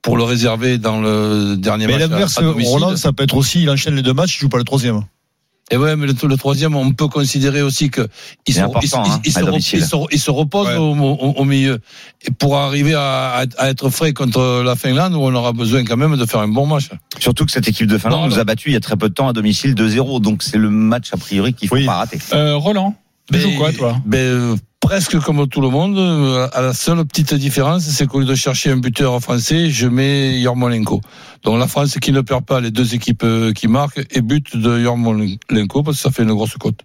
pour 0.00 0.16
le 0.16 0.22
réserver 0.22 0.78
dans 0.78 1.00
le 1.00 1.56
dernier 1.56 1.86
Mais 1.88 1.94
match. 1.94 2.02
à- 2.02 2.06
l'inverse. 2.06 2.38
Roland, 2.68 2.96
ça 2.96 3.12
peut 3.12 3.24
être 3.24 3.36
aussi, 3.36 3.62
il 3.62 3.70
enchaîne 3.70 3.96
les 3.96 4.02
deux 4.02 4.14
matchs, 4.14 4.36
il 4.36 4.42
joue 4.42 4.48
pas 4.48 4.58
le 4.58 4.64
troisième. 4.64 5.02
Et 5.70 5.76
ouais, 5.76 5.96
mais 5.96 6.06
le, 6.06 6.14
le 6.26 6.36
troisième, 6.38 6.74
on 6.76 6.92
peut 6.92 7.08
considérer 7.08 7.60
aussi 7.60 7.90
que 7.90 8.08
il 8.46 8.54
C'est 8.54 8.60
se, 8.60 8.66
il 8.82 8.88
se- 8.88 8.96
hein, 8.96 9.02
il 9.24 9.32
se 9.32 9.40
il 9.76 9.84
se- 9.84 9.96
il 10.12 10.18
se 10.18 10.30
repose 10.30 10.66
Ouais. 10.68 10.76
au, 10.76 10.94
au- 10.94 11.32
au 11.36 11.44
milieu. 11.44 11.78
Et 12.26 12.30
pour 12.30 12.56
arriver 12.56 12.94
à, 12.94 13.40
à- 13.40 13.44
à 13.58 13.68
être 13.68 13.90
frais 13.90 14.12
contre 14.14 14.62
la 14.64 14.76
Finlande, 14.76 15.14
où 15.14 15.18
on 15.20 15.34
aura 15.34 15.52
besoin 15.52 15.84
quand 15.84 15.96
même 15.98 16.16
de 16.16 16.24
faire 16.24 16.40
un 16.40 16.48
bon 16.48 16.66
match. 16.66 16.88
Surtout 17.18 17.44
que 17.44 17.52
cette 17.52 17.68
équipe 17.68 17.86
de 17.86 17.98
Finlande 17.98 18.22
Non, 18.22 18.28
nous 18.28 18.38
a 18.38 18.44
battu 18.44 18.70
il 18.70 18.72
y 18.72 18.76
a 18.76 18.80
très 18.80 18.96
peu 18.96 19.08
de 19.10 19.14
temps 19.14 19.28
à 19.28 19.32
domicile 19.34 19.74
2-0. 19.74 20.20
Donc 20.20 20.42
c'est 20.42 20.56
le 20.58 20.70
match 20.70 21.08
a 21.12 21.18
priori 21.18 21.52
qu'il 21.52 21.68
faut 21.68 21.74
Oui. 21.74 21.84
pas 21.84 21.96
rater. 21.96 22.18
Euh, 22.32 22.56
Roland, 22.56 22.94
tu 23.30 23.38
joues 23.38 23.56
quoi 23.58 23.72
toi? 23.72 23.96
ben, 24.06 24.18
euh, 24.18 24.56
Presque 24.88 25.18
comme 25.18 25.46
tout 25.48 25.60
le 25.60 25.68
monde, 25.68 25.98
euh, 25.98 26.48
à 26.54 26.62
la 26.62 26.72
seule 26.72 27.04
petite 27.04 27.34
différence, 27.34 27.82
c'est 27.82 28.06
qu'au 28.06 28.20
lieu 28.20 28.24
de 28.24 28.34
chercher 28.34 28.70
un 28.70 28.78
buteur 28.78 29.20
français, 29.20 29.68
je 29.68 29.86
mets 29.86 30.40
Yormolenko. 30.40 31.02
Donc 31.44 31.58
la 31.58 31.66
France 31.66 31.98
qui 32.00 32.10
ne 32.10 32.22
perd 32.22 32.46
pas 32.46 32.62
les 32.62 32.70
deux 32.70 32.94
équipes 32.94 33.22
euh, 33.22 33.52
qui 33.52 33.68
marquent 33.68 34.00
et 34.10 34.22
but 34.22 34.56
de 34.56 34.78
Yormolenko 34.78 35.82
parce 35.82 35.98
que 35.98 36.02
ça 36.02 36.10
fait 36.10 36.22
une 36.22 36.32
grosse 36.32 36.56
cote. 36.56 36.80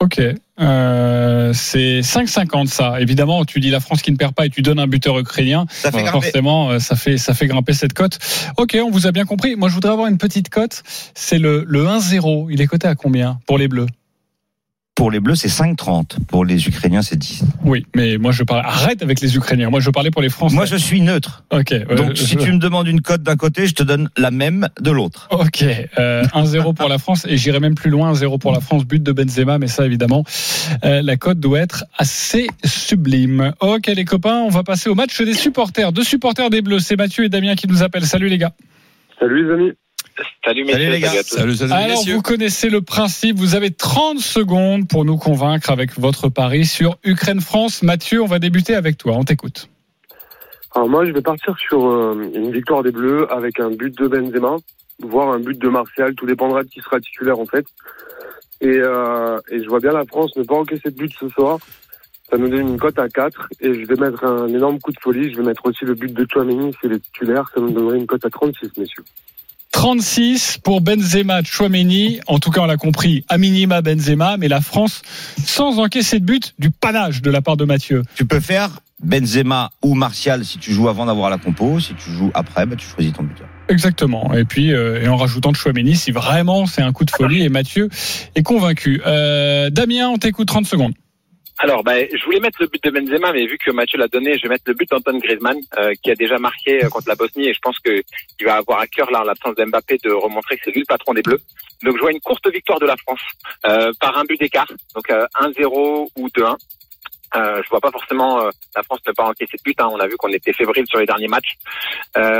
Ok. 0.00 0.20
Euh, 0.60 1.52
c'est 1.54 2.00
5,50 2.00 2.66
ça. 2.66 3.00
Évidemment, 3.00 3.44
tu 3.44 3.60
dis 3.60 3.70
la 3.70 3.78
France 3.78 4.02
qui 4.02 4.10
ne 4.10 4.16
perd 4.16 4.34
pas 4.34 4.46
et 4.46 4.50
tu 4.50 4.60
donnes 4.60 4.80
un 4.80 4.88
buteur 4.88 5.16
ukrainien. 5.16 5.66
Ça 5.70 5.92
fait 5.92 6.04
forcément, 6.06 6.70
euh, 6.70 6.80
ça 6.80 6.96
fait, 6.96 7.18
ça 7.18 7.34
fait 7.34 7.46
grimper 7.46 7.72
cette 7.72 7.92
cote. 7.92 8.18
Ok, 8.56 8.76
on 8.84 8.90
vous 8.90 9.06
a 9.06 9.12
bien 9.12 9.26
compris. 9.26 9.54
Moi, 9.54 9.68
je 9.68 9.74
voudrais 9.74 9.92
avoir 9.92 10.08
une 10.08 10.18
petite 10.18 10.48
cote. 10.48 10.82
C'est 11.14 11.38
le, 11.38 11.64
le 11.68 11.84
1-0. 11.84 12.48
Il 12.50 12.60
est 12.60 12.66
coté 12.66 12.88
à 12.88 12.96
combien 12.96 13.38
pour 13.46 13.58
les 13.58 13.68
Bleus? 13.68 13.86
Pour 14.94 15.10
les 15.10 15.18
Bleus, 15.18 15.34
c'est 15.34 15.48
5-30. 15.48 16.18
Pour 16.28 16.44
les 16.44 16.68
Ukrainiens, 16.68 17.02
c'est 17.02 17.16
10. 17.16 17.44
Oui, 17.64 17.84
mais 17.96 18.16
moi, 18.16 18.30
je 18.30 18.44
parlais. 18.44 18.62
Arrête 18.64 19.02
avec 19.02 19.20
les 19.20 19.36
Ukrainiens. 19.36 19.68
Moi, 19.68 19.80
je 19.80 19.90
parlais 19.90 20.12
pour 20.12 20.22
les 20.22 20.28
Français. 20.28 20.54
Moi, 20.54 20.66
je 20.66 20.76
suis 20.76 21.00
neutre. 21.00 21.42
Ok. 21.52 21.72
euh, 21.72 21.96
Donc 21.96 22.16
si 22.16 22.36
tu 22.36 22.52
me 22.52 22.58
demandes 22.58 22.86
une 22.86 23.00
cote 23.00 23.22
d'un 23.22 23.34
côté, 23.34 23.66
je 23.66 23.74
te 23.74 23.82
donne 23.82 24.08
la 24.16 24.30
même 24.30 24.68
de 24.80 24.92
l'autre. 24.92 25.26
Ok, 25.32 25.64
euh, 25.98 26.22
1-0 26.32 26.74
pour 26.74 26.88
la 26.88 26.98
France 26.98 27.26
et 27.28 27.36
j'irai 27.36 27.58
même 27.58 27.74
plus 27.74 27.90
loin, 27.90 28.12
1-0 28.12 28.38
pour 28.38 28.52
la 28.52 28.60
France, 28.60 28.84
but 28.84 29.02
de 29.02 29.10
Benzema, 29.10 29.58
mais 29.58 29.66
ça 29.66 29.84
évidemment, 29.84 30.24
euh, 30.84 31.02
la 31.02 31.16
cote 31.16 31.40
doit 31.40 31.58
être 31.60 31.84
assez 31.98 32.46
sublime. 32.64 33.52
Ok 33.60 33.86
les 33.88 34.04
copains, 34.04 34.42
on 34.46 34.48
va 34.48 34.62
passer 34.62 34.88
au 34.90 34.94
match 34.94 35.20
des 35.20 35.34
supporters, 35.34 35.92
deux 35.92 36.04
supporters 36.04 36.50
des 36.50 36.62
Bleus, 36.62 36.78
c'est 36.80 36.96
Mathieu 36.96 37.24
et 37.24 37.28
Damien 37.28 37.54
qui 37.56 37.66
nous 37.66 37.82
appellent. 37.82 38.06
Salut 38.06 38.28
les 38.28 38.38
gars. 38.38 38.52
Salut 39.18 39.44
les 39.46 39.52
amis. 39.52 39.72
Salut, 40.44 40.66
Salut, 40.70 40.90
les 40.90 41.00
gars. 41.00 41.10
à 41.10 41.22
tous. 41.22 41.36
Salut, 41.36 41.54
salut. 41.56 41.72
Alors 41.72 41.88
messieurs. 41.88 42.14
vous 42.14 42.22
connaissez 42.22 42.68
le 42.68 42.82
principe, 42.82 43.36
vous 43.36 43.54
avez 43.54 43.70
30 43.70 44.18
secondes 44.18 44.88
pour 44.88 45.04
nous 45.04 45.16
convaincre 45.16 45.70
avec 45.70 45.98
votre 45.98 46.28
pari 46.28 46.64
sur 46.66 46.98
Ukraine-France. 47.04 47.82
Mathieu, 47.82 48.22
on 48.22 48.26
va 48.26 48.38
débuter 48.38 48.74
avec 48.74 48.96
toi, 48.96 49.14
on 49.16 49.24
t'écoute. 49.24 49.68
Alors 50.74 50.88
moi 50.88 51.04
je 51.04 51.12
vais 51.12 51.22
partir 51.22 51.56
sur 51.58 51.86
euh, 51.86 52.30
une 52.34 52.52
victoire 52.52 52.82
des 52.82 52.90
Bleus 52.90 53.26
avec 53.32 53.60
un 53.60 53.70
but 53.70 53.96
de 53.96 54.08
Benzema, 54.08 54.56
voire 55.00 55.30
un 55.30 55.38
but 55.40 55.58
de 55.58 55.68
Martial, 55.68 56.14
tout 56.14 56.26
dépendra 56.26 56.62
de 56.64 56.68
qui 56.68 56.80
sera 56.80 57.00
titulaire 57.00 57.38
en 57.38 57.46
fait. 57.46 57.66
Et, 58.60 58.78
euh, 58.78 59.38
et 59.50 59.62
je 59.62 59.68
vois 59.68 59.80
bien 59.80 59.92
la 59.92 60.04
France 60.04 60.36
ne 60.36 60.42
pas 60.42 60.54
encaisser 60.54 60.90
de 60.90 60.96
but 60.96 61.12
ce 61.18 61.28
soir. 61.28 61.58
Ça 62.30 62.38
nous 62.38 62.48
donne 62.48 62.68
une 62.68 62.78
cote 62.78 62.98
à 62.98 63.08
4 63.08 63.48
et 63.60 63.74
je 63.74 63.86
vais 63.86 63.96
mettre 63.96 64.24
un 64.24 64.48
énorme 64.48 64.80
coup 64.80 64.90
de 64.90 64.98
folie. 65.00 65.30
Je 65.32 65.36
vais 65.36 65.44
mettre 65.44 65.66
aussi 65.66 65.84
le 65.84 65.94
but 65.94 66.12
de 66.12 66.26
Chouameni, 66.32 66.72
c'est 66.80 66.88
les 66.88 66.98
titulaires. 66.98 67.50
Ça 67.54 67.60
nous 67.60 67.70
donnerait 67.70 67.98
une 67.98 68.06
cote 68.06 68.24
à 68.24 68.30
36 68.30 68.70
messieurs. 68.78 69.04
36 69.74 70.58
pour 70.62 70.80
Benzema, 70.80 71.42
Chouameni. 71.42 72.20
En 72.28 72.38
tout 72.38 72.52
cas, 72.52 72.60
on 72.60 72.66
l'a 72.66 72.76
compris, 72.76 73.24
à 73.28 73.38
minima 73.38 73.82
Benzema, 73.82 74.36
mais 74.36 74.46
la 74.46 74.60
France 74.60 75.02
sans 75.44 75.80
encaisser 75.80 76.20
de 76.20 76.24
but, 76.24 76.54
du 76.60 76.70
panache 76.70 77.22
de 77.22 77.30
la 77.30 77.42
part 77.42 77.56
de 77.56 77.64
Mathieu. 77.64 78.02
Tu 78.14 78.24
peux 78.24 78.38
faire 78.38 78.78
Benzema 79.02 79.72
ou 79.82 79.94
Martial 79.94 80.44
si 80.44 80.58
tu 80.58 80.72
joues 80.72 80.88
avant 80.88 81.06
d'avoir 81.06 81.28
la 81.28 81.38
compo. 81.38 81.80
Si 81.80 81.92
tu 81.94 82.08
joues 82.12 82.30
après, 82.34 82.66
bah, 82.66 82.76
tu 82.76 82.86
choisis 82.86 83.12
ton 83.12 83.24
buteur. 83.24 83.48
Exactement. 83.68 84.32
Et 84.32 84.44
puis, 84.44 84.72
euh, 84.72 85.02
et 85.02 85.08
en 85.08 85.16
rajoutant 85.16 85.50
de 85.50 85.56
Chouameni, 85.56 85.96
si 85.96 86.12
vraiment 86.12 86.66
c'est 86.66 86.82
un 86.82 86.92
coup 86.92 87.04
de 87.04 87.10
folie, 87.10 87.42
et 87.42 87.48
Mathieu 87.48 87.88
est 88.36 88.44
convaincu. 88.44 89.02
Euh, 89.04 89.70
Damien, 89.70 90.08
on 90.08 90.18
t'écoute 90.18 90.46
30 90.46 90.66
secondes. 90.66 90.94
Alors, 91.58 91.84
ben, 91.84 92.06
je 92.12 92.24
voulais 92.24 92.40
mettre 92.40 92.60
le 92.60 92.66
but 92.66 92.82
de 92.82 92.90
Benzema, 92.90 93.32
mais 93.32 93.46
vu 93.46 93.56
que 93.58 93.70
Mathieu 93.70 93.96
l'a 93.96 94.08
donné, 94.08 94.36
je 94.36 94.42
vais 94.42 94.48
mettre 94.48 94.64
le 94.66 94.74
but 94.74 94.88
d'Antoine 94.90 95.20
Griezmann, 95.20 95.56
euh, 95.78 95.92
qui 96.02 96.10
a 96.10 96.14
déjà 96.16 96.36
marqué 96.38 96.84
euh, 96.84 96.88
contre 96.88 97.08
la 97.08 97.14
Bosnie, 97.14 97.48
et 97.48 97.54
je 97.54 97.60
pense 97.60 97.78
que 97.78 98.02
il 98.40 98.46
va 98.46 98.56
avoir 98.56 98.80
à 98.80 98.86
cœur, 98.88 99.08
là, 99.12 99.20
en 99.20 99.24
l'absence 99.24 99.54
d'Mbappé, 99.54 99.98
de 100.02 100.10
remontrer 100.10 100.56
que 100.56 100.62
c'est 100.64 100.72
lui 100.72 100.80
le 100.80 100.86
patron 100.86 101.14
des 101.14 101.22
Bleus. 101.22 101.40
Donc, 101.84 101.96
je 101.96 102.00
vois 102.00 102.10
une 102.10 102.20
courte 102.20 102.46
victoire 102.52 102.80
de 102.80 102.86
la 102.86 102.96
France, 102.96 103.20
euh, 103.66 103.92
par 104.00 104.18
un 104.18 104.24
but 104.24 104.38
d'écart, 104.40 104.66
donc 104.94 105.08
euh, 105.10 105.26
1-0 105.40 106.08
ou 106.16 106.28
2-1. 106.28 106.56
Euh, 107.36 107.62
je 107.64 107.68
vois 107.68 107.80
pas 107.80 107.90
forcément 107.90 108.48
la 108.76 108.82
France 108.84 109.00
ne 109.06 109.12
pas 109.12 109.24
encaisser 109.24 109.56
de 109.56 109.62
but. 109.64 109.80
Hein. 109.80 109.88
On 109.90 109.98
a 109.98 110.06
vu 110.06 110.16
qu'on 110.16 110.28
était 110.28 110.52
fébrile 110.52 110.86
sur 110.86 111.00
les 111.00 111.06
derniers 111.06 111.26
matchs, 111.26 111.56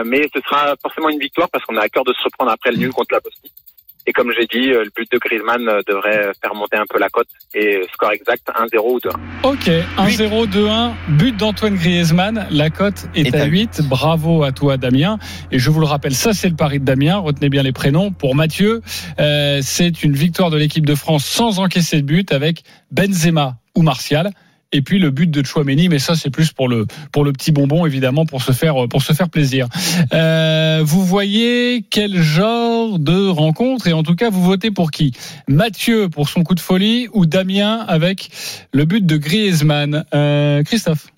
mais 0.04 0.28
ce 0.32 0.40
sera 0.40 0.76
forcément 0.80 1.08
une 1.08 1.18
victoire 1.18 1.50
parce 1.50 1.64
qu'on 1.64 1.76
a 1.76 1.82
à 1.82 1.88
cœur 1.88 2.04
de 2.04 2.12
se 2.12 2.22
reprendre 2.22 2.52
après 2.52 2.70
le 2.70 2.76
nul 2.76 2.92
contre 2.92 3.12
la 3.12 3.20
Bosnie. 3.20 3.50
Et 4.06 4.12
comme 4.12 4.32
j'ai 4.38 4.46
dit, 4.46 4.70
euh, 4.70 4.84
le 4.84 4.90
but 4.94 5.10
de 5.10 5.18
Griezmann 5.18 5.66
euh, 5.68 5.80
devrait 5.86 6.32
faire 6.42 6.54
monter 6.54 6.76
un 6.76 6.84
peu 6.88 6.98
la 6.98 7.08
cote. 7.08 7.28
Et 7.54 7.76
euh, 7.76 7.86
score 7.92 8.12
exact 8.12 8.46
1-0 8.48 8.78
ou 8.78 8.98
2-1. 8.98 9.10
Ok, 9.44 9.70
1-0, 9.98 10.46
2-1, 10.46 10.92
but 11.16 11.36
d'Antoine 11.36 11.76
Griezmann. 11.76 12.46
La 12.50 12.68
cote 12.68 13.06
est, 13.14 13.28
Est 13.28 13.34
à 13.34 13.44
à 13.44 13.46
8. 13.46 13.82
Bravo 13.88 14.42
à 14.42 14.52
toi, 14.52 14.76
Damien. 14.76 15.18
Et 15.50 15.58
je 15.58 15.70
vous 15.70 15.80
le 15.80 15.86
rappelle, 15.86 16.14
ça, 16.14 16.34
c'est 16.34 16.48
le 16.48 16.56
pari 16.56 16.80
de 16.80 16.84
Damien. 16.84 17.16
Retenez 17.16 17.48
bien 17.48 17.62
les 17.62 17.72
prénoms. 17.72 18.10
Pour 18.12 18.34
Mathieu, 18.34 18.82
euh, 19.20 19.60
c'est 19.62 20.02
une 20.02 20.14
victoire 20.14 20.50
de 20.50 20.58
l'équipe 20.58 20.84
de 20.84 20.94
France 20.94 21.24
sans 21.24 21.58
encaisser 21.58 22.02
de 22.02 22.06
but 22.06 22.32
avec 22.32 22.62
Benzema 22.90 23.56
ou 23.74 23.82
Martial. 23.82 24.32
Et 24.74 24.82
puis 24.82 24.98
le 24.98 25.10
but 25.10 25.30
de 25.30 25.44
Chouameni, 25.46 25.88
mais 25.88 26.00
ça 26.00 26.16
c'est 26.16 26.30
plus 26.30 26.52
pour 26.52 26.68
le 26.68 26.86
pour 27.12 27.24
le 27.24 27.32
petit 27.32 27.52
bonbon 27.52 27.86
évidemment 27.86 28.26
pour 28.26 28.42
se 28.42 28.50
faire 28.50 28.74
pour 28.90 29.02
se 29.02 29.12
faire 29.12 29.28
plaisir. 29.28 29.68
Euh, 30.12 30.82
vous 30.84 31.04
voyez 31.04 31.86
quel 31.88 32.20
genre 32.20 32.98
de 32.98 33.28
rencontre 33.28 33.86
et 33.86 33.92
en 33.92 34.02
tout 34.02 34.16
cas 34.16 34.30
vous 34.30 34.42
votez 34.42 34.72
pour 34.72 34.90
qui? 34.90 35.12
Mathieu 35.46 36.08
pour 36.08 36.28
son 36.28 36.42
coup 36.42 36.56
de 36.56 36.60
folie 36.60 37.06
ou 37.12 37.24
Damien 37.24 37.84
avec 37.86 38.30
le 38.72 38.84
but 38.84 39.06
de 39.06 39.16
Griezmann? 39.16 40.04
Euh, 40.12 40.64
Christophe 40.64 41.13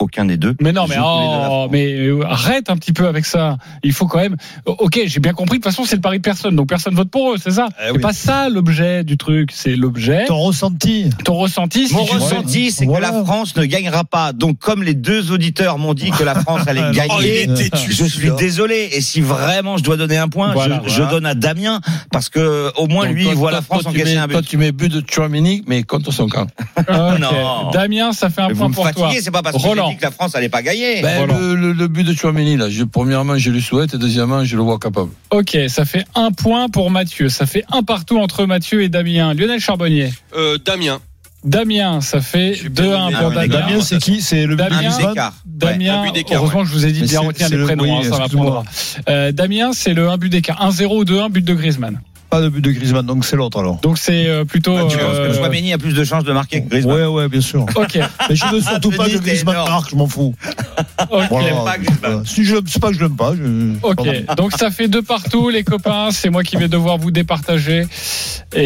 Aucun 0.00 0.24
des 0.24 0.36
deux. 0.38 0.54
Mais 0.60 0.72
non 0.72 0.86
mais 0.88 0.96
oh, 1.00 1.68
mais 1.70 1.92
euh, 1.92 2.24
arrête 2.26 2.70
un 2.70 2.76
petit 2.76 2.92
peu 2.92 3.06
avec 3.06 3.24
ça. 3.26 3.58
Il 3.84 3.92
faut 3.92 4.06
quand 4.06 4.18
même 4.18 4.36
OK, 4.66 4.98
j'ai 5.06 5.20
bien 5.20 5.32
compris 5.34 5.58
de 5.58 5.62
toute 5.64 5.70
façon 5.72 5.84
c'est 5.86 5.96
le 5.96 6.00
pari 6.02 6.16
de 6.18 6.22
personne 6.22 6.56
donc 6.56 6.68
personne 6.68 6.94
vote 6.94 7.10
pour 7.10 7.32
eux, 7.32 7.36
c'est 7.38 7.50
ça? 7.52 7.68
Eh 7.80 7.86
C'est 7.86 7.92
oui. 7.92 7.98
pas 8.00 8.12
ça 8.12 8.48
l'objet 8.48 9.04
du 9.04 9.16
truc, 9.18 9.50
c'est 9.52 9.76
l'objet 9.76 10.24
Ton 10.26 10.38
ressenti. 10.38 11.10
ton 11.24 11.34
ressenti 11.36 11.86
si 11.88 11.94
Mon 11.94 12.04
tu- 12.06 12.14
ressenti, 12.16 12.70
c'est 12.72 12.86
Voilà. 12.86 13.10
que 13.10 13.14
la 13.16 13.24
France 13.24 13.54
ne 13.56 13.64
gagnera 13.66 14.04
pas. 14.04 14.32
Donc, 14.32 14.58
comme 14.58 14.82
les 14.82 14.94
deux 14.94 15.30
auditeurs 15.32 15.78
m'ont 15.78 15.94
dit 15.94 16.10
que 16.10 16.22
la 16.24 16.34
France 16.34 16.66
allait 16.66 16.80
Oh, 16.90 16.92
gagner, 16.92 17.46
têtu, 17.54 17.92
je 17.92 18.04
suis 18.04 18.30
désolé. 18.38 18.88
Et 18.92 19.00
si 19.02 19.20
vraiment 19.20 19.76
je 19.76 19.82
dois 19.84 19.96
donner 19.98 20.16
un 20.16 20.28
point, 20.28 20.52
Voilà, 20.52 20.80
je, 20.86 20.88
voilà. 20.90 21.06
je 21.08 21.10
donne 21.14 21.26
à 21.26 21.34
Damien 21.34 21.80
parce 22.10 22.28
que 22.30 22.72
au 22.78 22.86
moins 22.86 23.06
Donc, 23.06 23.14
lui, 23.14 23.24
toi- 23.24 23.32
il 23.32 23.38
voit 23.38 23.50
toi- 23.50 23.58
la 23.58 23.62
France 23.62 23.82
toi, 23.82 23.90
encaisser 23.90 24.14
mets- 24.14 24.20
un 24.20 24.28
Toi, 24.28 24.40
but. 24.40 24.48
tu 24.48 24.56
mets 24.56 24.72
but 24.72 24.90
de 24.90 25.02
Chouamini, 25.08 25.62
mais 25.66 25.82
contre 25.82 26.10
son 26.12 26.26
camp. 26.28 26.46
Ok. 26.78 26.86
Non. 27.20 27.70
Damien, 27.72 28.12
ça 28.12 28.30
fait 28.30 28.40
un 28.40 28.48
Mais 28.48 28.54
vous 28.54 28.58
point 28.60 28.68
me 28.68 28.74
pour 28.74 28.84
toi. 28.90 28.92
fatiguez, 29.08 29.20
c'est 29.22 29.30
pas 29.30 29.42
parce 29.42 29.56
Roland. 29.56 29.89
Dit 29.90 29.96
que 29.96 30.02
la 30.02 30.10
France 30.10 30.34
allait 30.34 30.48
pas 30.48 30.62
gagner. 30.62 31.02
Ben, 31.02 31.18
Voilà. 31.26 31.38
le, 31.38 31.54
le- 31.54 31.72
le 31.72 31.88
but 31.88 32.04
de 32.04 32.12
Chouamini, 32.14 32.56
là, 32.56 32.68
je, 32.70 32.84
premièrement, 32.84 33.36
je 33.38 33.50
lui 33.50 33.62
souhaite, 33.62 33.94
et 33.94 33.98
deuxièmement, 33.98 34.44
je 34.44 34.56
le 34.56 34.62
vois 34.62 34.78
capable. 34.78 35.10
Ok, 35.30 35.56
ça 35.68 35.84
fait 35.84 36.04
un 36.14 36.30
point 36.32 36.68
pour 36.68 36.90
Mathieu. 36.90 37.28
Ça 37.28 37.46
fait 37.46 37.64
un 37.70 37.82
partout 37.82 38.18
entre 38.18 38.46
Mathieu 38.46 38.82
et 38.82 38.88
Damien. 38.88 39.34
Lionel 39.34 39.60
Charbonnier. 39.60 40.10
Euh, 40.36 40.58
Damien. 40.58 41.00
Damien, 41.42 42.02
ça 42.02 42.20
fait 42.20 42.52
Je 42.54 42.64
vais 42.64 42.68
pas 42.68 42.82
2-1 42.82 42.84
donner 43.06 43.16
pour 43.16 43.30
Damien. 43.30 43.46
Damien, 43.48 43.80
c'est 43.80 43.98
qui 43.98 44.20
C'est 44.20 44.44
le 44.44 44.56
Damien. 44.56 44.80
but 44.98 45.06
d'écart. 45.08 45.34
Damien, 45.46 46.02
un 46.02 46.12
but 46.12 46.26
heureusement 46.32 46.60
que 46.62 46.68
je 46.68 46.72
vous 46.74 46.84
ai 46.84 46.92
dit 46.92 47.00
de 47.00 47.06
bien 47.06 47.20
c'est- 47.22 47.26
retenir 47.26 47.48
les 47.48 47.56
le- 47.56 47.64
prénoms, 47.64 47.82
oui, 47.84 47.90
hein, 48.06 48.10
ça 48.10 48.18
m'apprendra. 48.18 48.62
Euh, 49.08 49.32
Damien, 49.32 49.70
c'est 49.72 49.94
le 49.94 50.10
1 50.10 50.18
but 50.18 50.28
d'écart. 50.28 50.60
1-0 50.60 50.98
ou 50.98 51.04
2-1, 51.06 51.30
but 51.30 51.42
de 51.44 51.54
Griezmann. 51.54 52.00
Pas 52.30 52.40
de 52.40 52.48
but 52.48 52.60
de 52.64 52.70
Griezmann, 52.70 53.04
donc 53.04 53.24
c'est 53.24 53.34
l'autre 53.34 53.58
alors. 53.58 53.80
Donc 53.80 53.98
c'est 53.98 54.26
euh, 54.28 54.44
plutôt. 54.44 54.76
Ah, 54.76 54.84
tu 54.88 54.96
penses 54.98 55.16
euh, 55.16 55.28
que 55.30 55.34
Chouameni 55.36 55.72
a 55.72 55.78
plus 55.78 55.94
de 55.94 56.04
chances 56.04 56.22
de 56.22 56.32
marquer 56.32 56.62
que 56.62 56.68
Griezmann 56.68 56.96
Ouais, 56.96 57.06
ouais, 57.06 57.28
bien 57.28 57.40
sûr. 57.40 57.66
Ok, 57.74 57.98
Mais 58.28 58.36
je 58.36 58.44
veux 58.52 58.60
surtout 58.60 58.90
pas 58.90 59.06
Denis, 59.08 59.18
que 59.18 59.24
Griezmann 59.24 59.56
marque, 59.56 59.90
je 59.90 59.96
m'en 59.96 60.06
fous. 60.06 60.32
aime 61.00 61.08
pas 61.08 61.76
Griezmann. 61.78 61.98
Voilà. 62.02 62.22
Si 62.24 62.44
je 62.44 62.54
l'aime, 62.54 62.64
c'est 62.68 62.80
pas 62.80 62.88
que 62.90 62.94
je 62.94 63.00
l'aime 63.00 63.16
pas. 63.16 63.32
je- 63.34 63.74
pardon. 63.80 64.02
Ok, 64.12 64.36
donc 64.36 64.52
ça 64.56 64.70
fait 64.70 64.86
deux 64.86 65.02
partout, 65.02 65.48
les 65.48 65.64
copains. 65.64 66.10
C'est 66.12 66.30
moi 66.30 66.44
qui 66.44 66.56
vais 66.56 66.68
devoir 66.68 66.98
vous 66.98 67.10
départager. 67.10 67.86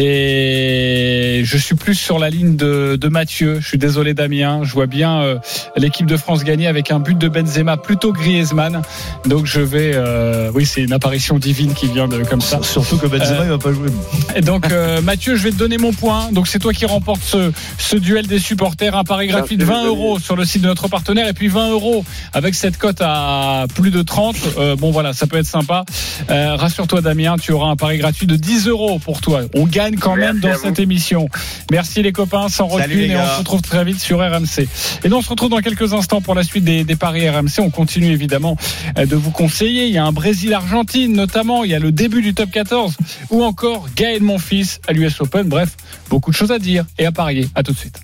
Et 0.05 1.41
je 1.43 1.57
suis 1.57 1.75
plus 1.75 1.95
sur 1.95 2.19
la 2.19 2.29
ligne 2.29 2.55
de, 2.55 2.97
de 2.99 3.07
Mathieu. 3.07 3.59
Je 3.61 3.67
suis 3.67 3.77
désolé, 3.77 4.13
Damien. 4.13 4.61
Je 4.63 4.71
vois 4.73 4.85
bien 4.87 5.21
euh, 5.21 5.37
l'équipe 5.75 6.05
de 6.05 6.17
France 6.17 6.43
gagner 6.43 6.67
avec 6.67 6.91
un 6.91 6.99
but 6.99 7.17
de 7.17 7.27
Benzema, 7.27 7.77
plutôt 7.77 8.13
Griezmann. 8.13 8.81
Donc 9.25 9.45
je 9.45 9.61
vais. 9.61 9.91
euh, 9.95 10.51
oui, 10.53 10.65
c'est 10.65 10.83
une 10.83 10.93
apparition 10.93 11.39
divine 11.39 11.73
qui 11.73 11.87
vient 11.87 12.07
de 12.07 12.23
comme 12.23 12.41
ça. 12.41 12.59
Surtout 12.61 12.97
que 12.97 13.07
Benzema, 13.07 13.41
Euh, 13.41 13.54
va 13.55 13.63
pas 13.63 13.73
jouer. 13.73 13.89
Et 14.35 14.41
donc 14.41 14.71
euh, 14.71 15.01
Mathieu, 15.01 15.35
je 15.35 15.43
vais 15.43 15.51
te 15.51 15.55
donner 15.55 15.77
mon 15.77 15.93
point. 15.93 16.31
Donc 16.31 16.47
c'est 16.47 16.59
toi 16.59 16.73
qui 16.73 16.85
remporte 16.85 17.21
ce, 17.23 17.51
ce 17.77 17.95
duel 17.95 18.27
des 18.27 18.39
supporters. 18.39 18.95
Un 18.95 19.03
pari 19.03 19.27
gratuit 19.27 19.57
de 19.57 19.65
20 19.65 19.85
euros 19.85 20.19
sur 20.19 20.35
le 20.35 20.45
site 20.45 20.61
de 20.61 20.67
notre 20.67 20.87
partenaire 20.87 21.27
et 21.27 21.33
puis 21.33 21.47
20 21.47 21.71
euros 21.71 22.03
avec 22.33 22.55
cette 22.55 22.77
cote 22.77 23.01
à 23.01 23.65
plus 23.73 23.91
de 23.91 24.01
30. 24.01 24.35
Euh, 24.57 24.75
bon 24.75 24.91
voilà, 24.91 25.13
ça 25.13 25.27
peut 25.27 25.37
être 25.37 25.45
sympa. 25.45 25.85
Euh, 26.29 26.55
Rassure-toi 26.55 27.01
Damien, 27.01 27.35
tu 27.41 27.51
auras 27.51 27.69
un 27.69 27.75
pari 27.75 27.97
gratuit 27.97 28.27
de 28.27 28.35
10 28.35 28.67
euros 28.67 28.99
pour 28.99 29.21
toi. 29.21 29.41
On 29.53 29.65
gagne 29.65 29.95
quand 29.95 30.15
même 30.15 30.39
dans 30.39 30.55
cette 30.55 30.79
émission. 30.79 31.29
Merci 31.71 32.01
les 32.01 32.11
copains, 32.11 32.49
sans 32.49 32.67
recul 32.67 33.11
et 33.11 33.15
on 33.15 33.25
se 33.25 33.39
retrouve 33.39 33.61
très 33.61 33.83
vite 33.83 33.99
sur 33.99 34.19
RMC. 34.19 34.67
Et 35.03 35.09
donc 35.09 35.19
on 35.19 35.21
se 35.21 35.29
retrouve 35.29 35.49
dans 35.49 35.59
quelques 35.59 35.93
instants 35.93 36.21
pour 36.21 36.35
la 36.35 36.43
suite 36.43 36.63
des, 36.63 36.83
des 36.83 36.95
paris 36.95 37.29
RMC. 37.29 37.59
On 37.59 37.69
continue 37.69 38.11
évidemment 38.11 38.57
de 38.97 39.15
vous 39.15 39.31
conseiller. 39.31 39.87
Il 39.87 39.93
y 39.93 39.97
a 39.97 40.05
un 40.05 40.11
Brésil-Argentine 40.11 41.13
notamment. 41.13 41.63
Il 41.63 41.71
y 41.71 41.75
a 41.75 41.79
le 41.79 41.91
début 41.91 42.21
du 42.21 42.33
top 42.33 42.51
14 42.51 42.95
ou 43.29 43.43
encore 43.45 43.87
Gaël 43.95 44.21
Monfils 44.21 44.79
à 44.87 44.93
l'US 44.93 45.21
Open. 45.21 45.47
Bref, 45.47 45.69
beaucoup 46.09 46.31
de 46.31 46.35
choses 46.35 46.51
à 46.51 46.59
dire 46.59 46.85
et 46.97 47.05
à 47.05 47.11
parier. 47.11 47.49
À 47.55 47.63
tout 47.63 47.71
de 47.71 47.77
suite. 47.77 47.99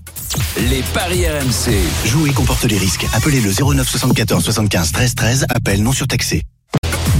Les 0.69 0.81
paris 0.93 1.25
RMC. 1.27 1.73
Jouer 2.05 2.31
comporte 2.31 2.63
les 2.65 2.77
risques. 2.77 3.05
Appelez 3.13 3.41
le 3.41 3.51
09 3.51 3.87
74 3.87 4.43
75 4.43 4.91
13 4.91 5.15
13. 5.15 5.45
Appel 5.49 5.83
non 5.83 5.91
surtaxé. 5.91 6.43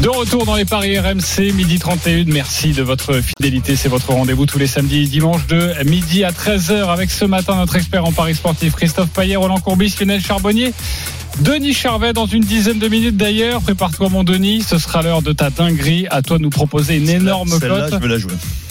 De 0.02 0.10
retour 0.10 0.46
dans 0.46 0.56
les 0.56 0.66
paris 0.66 0.98
RMC, 0.98 1.54
midi 1.54 1.78
31. 1.78 2.24
Merci 2.26 2.72
de 2.72 2.82
votre 2.82 3.22
fidélité. 3.22 3.76
C'est 3.76 3.90
votre 3.90 4.12
rendez-vous 4.12 4.48
tous 4.48 4.58
les 4.58 4.66
samedis 4.66 5.04
et 5.04 5.06
dimanches 5.06 5.46
de 5.46 5.76
midi 5.84 6.24
à 6.24 6.32
13h 6.32 6.88
avec 6.90 7.12
ce 7.12 7.26
matin 7.26 7.56
notre 7.56 7.76
expert 7.76 8.04
en 8.04 8.12
paris 8.12 8.34
sportif 8.34 8.74
Christophe 8.74 9.10
Payet, 9.10 9.36
Roland 9.36 9.60
Courbis, 9.60 9.96
Lionel 10.00 10.20
Charbonnier. 10.20 10.74
Denis 11.40 11.74
Charvet 11.74 12.14
dans 12.14 12.26
une 12.26 12.44
dizaine 12.44 12.80
de 12.80 12.88
minutes 12.88 13.18
d'ailleurs. 13.18 13.62
Prépare-toi 13.62 14.10
mon 14.10 14.24
Denis, 14.24 14.62
ce 14.62 14.78
sera 14.78 15.02
l'heure 15.02 15.22
de 15.22 15.32
ta 15.32 15.50
dinguerie. 15.50 16.08
À 16.12 16.22
toi 16.22 16.38
de 16.38 16.44
nous 16.44 16.50
proposer 16.50 16.98
une 16.98 17.10
énorme 17.10 17.50
cote. 17.50 17.94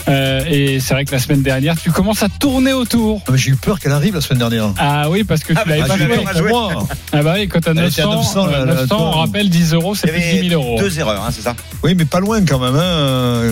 Euh, 0.08 0.42
et 0.48 0.80
c'est 0.80 0.94
vrai 0.94 1.04
que 1.04 1.12
la 1.12 1.18
semaine 1.18 1.42
dernière, 1.42 1.76
tu 1.80 1.90
commences 1.90 2.22
à 2.22 2.28
tourner 2.28 2.72
autour. 2.72 3.22
Ah, 3.28 3.32
J'ai 3.36 3.50
eu 3.50 3.56
peur 3.56 3.78
qu'elle 3.78 3.92
arrive 3.92 4.14
la 4.14 4.20
semaine 4.20 4.38
dernière. 4.38 4.72
Ah 4.78 5.08
oui, 5.10 5.24
parce 5.24 5.42
que 5.44 5.52
tu 5.52 5.58
Ah, 5.62 5.68
l'avais 5.68 5.80
bah, 5.82 5.88
pas 5.88 6.38
joué. 6.38 6.48
Pour 6.50 6.72
moi. 6.72 6.88
Ah 7.12 7.22
bah 7.22 7.34
oui, 7.36 7.48
quand 7.48 7.60
t'as 7.60 7.72
Elle 7.72 7.78
était 7.88 8.02
900, 8.04 8.10
à 8.12 8.14
900, 8.16 8.46
euh, 8.46 8.50
là, 8.50 8.58
là, 8.64 8.74
900, 8.82 8.86
toi. 8.88 8.98
on 9.06 9.10
rappelle 9.10 9.50
10 9.50 9.72
euros, 9.74 9.94
c'est 9.94 10.08
plus 10.08 10.18
de 10.20 10.24
avait 10.24 10.40
10 10.42 10.48
000 10.50 10.62
euros. 10.62 10.78
deux 10.80 10.98
erreurs, 10.98 11.22
hein, 11.24 11.30
c'est 11.32 11.42
ça 11.42 11.54
Oui, 11.82 11.94
mais 11.96 12.04
pas 12.04 12.20
loin 12.20 12.44
quand 12.44 12.58
même. 12.58 12.74
Hein. 12.76 13.42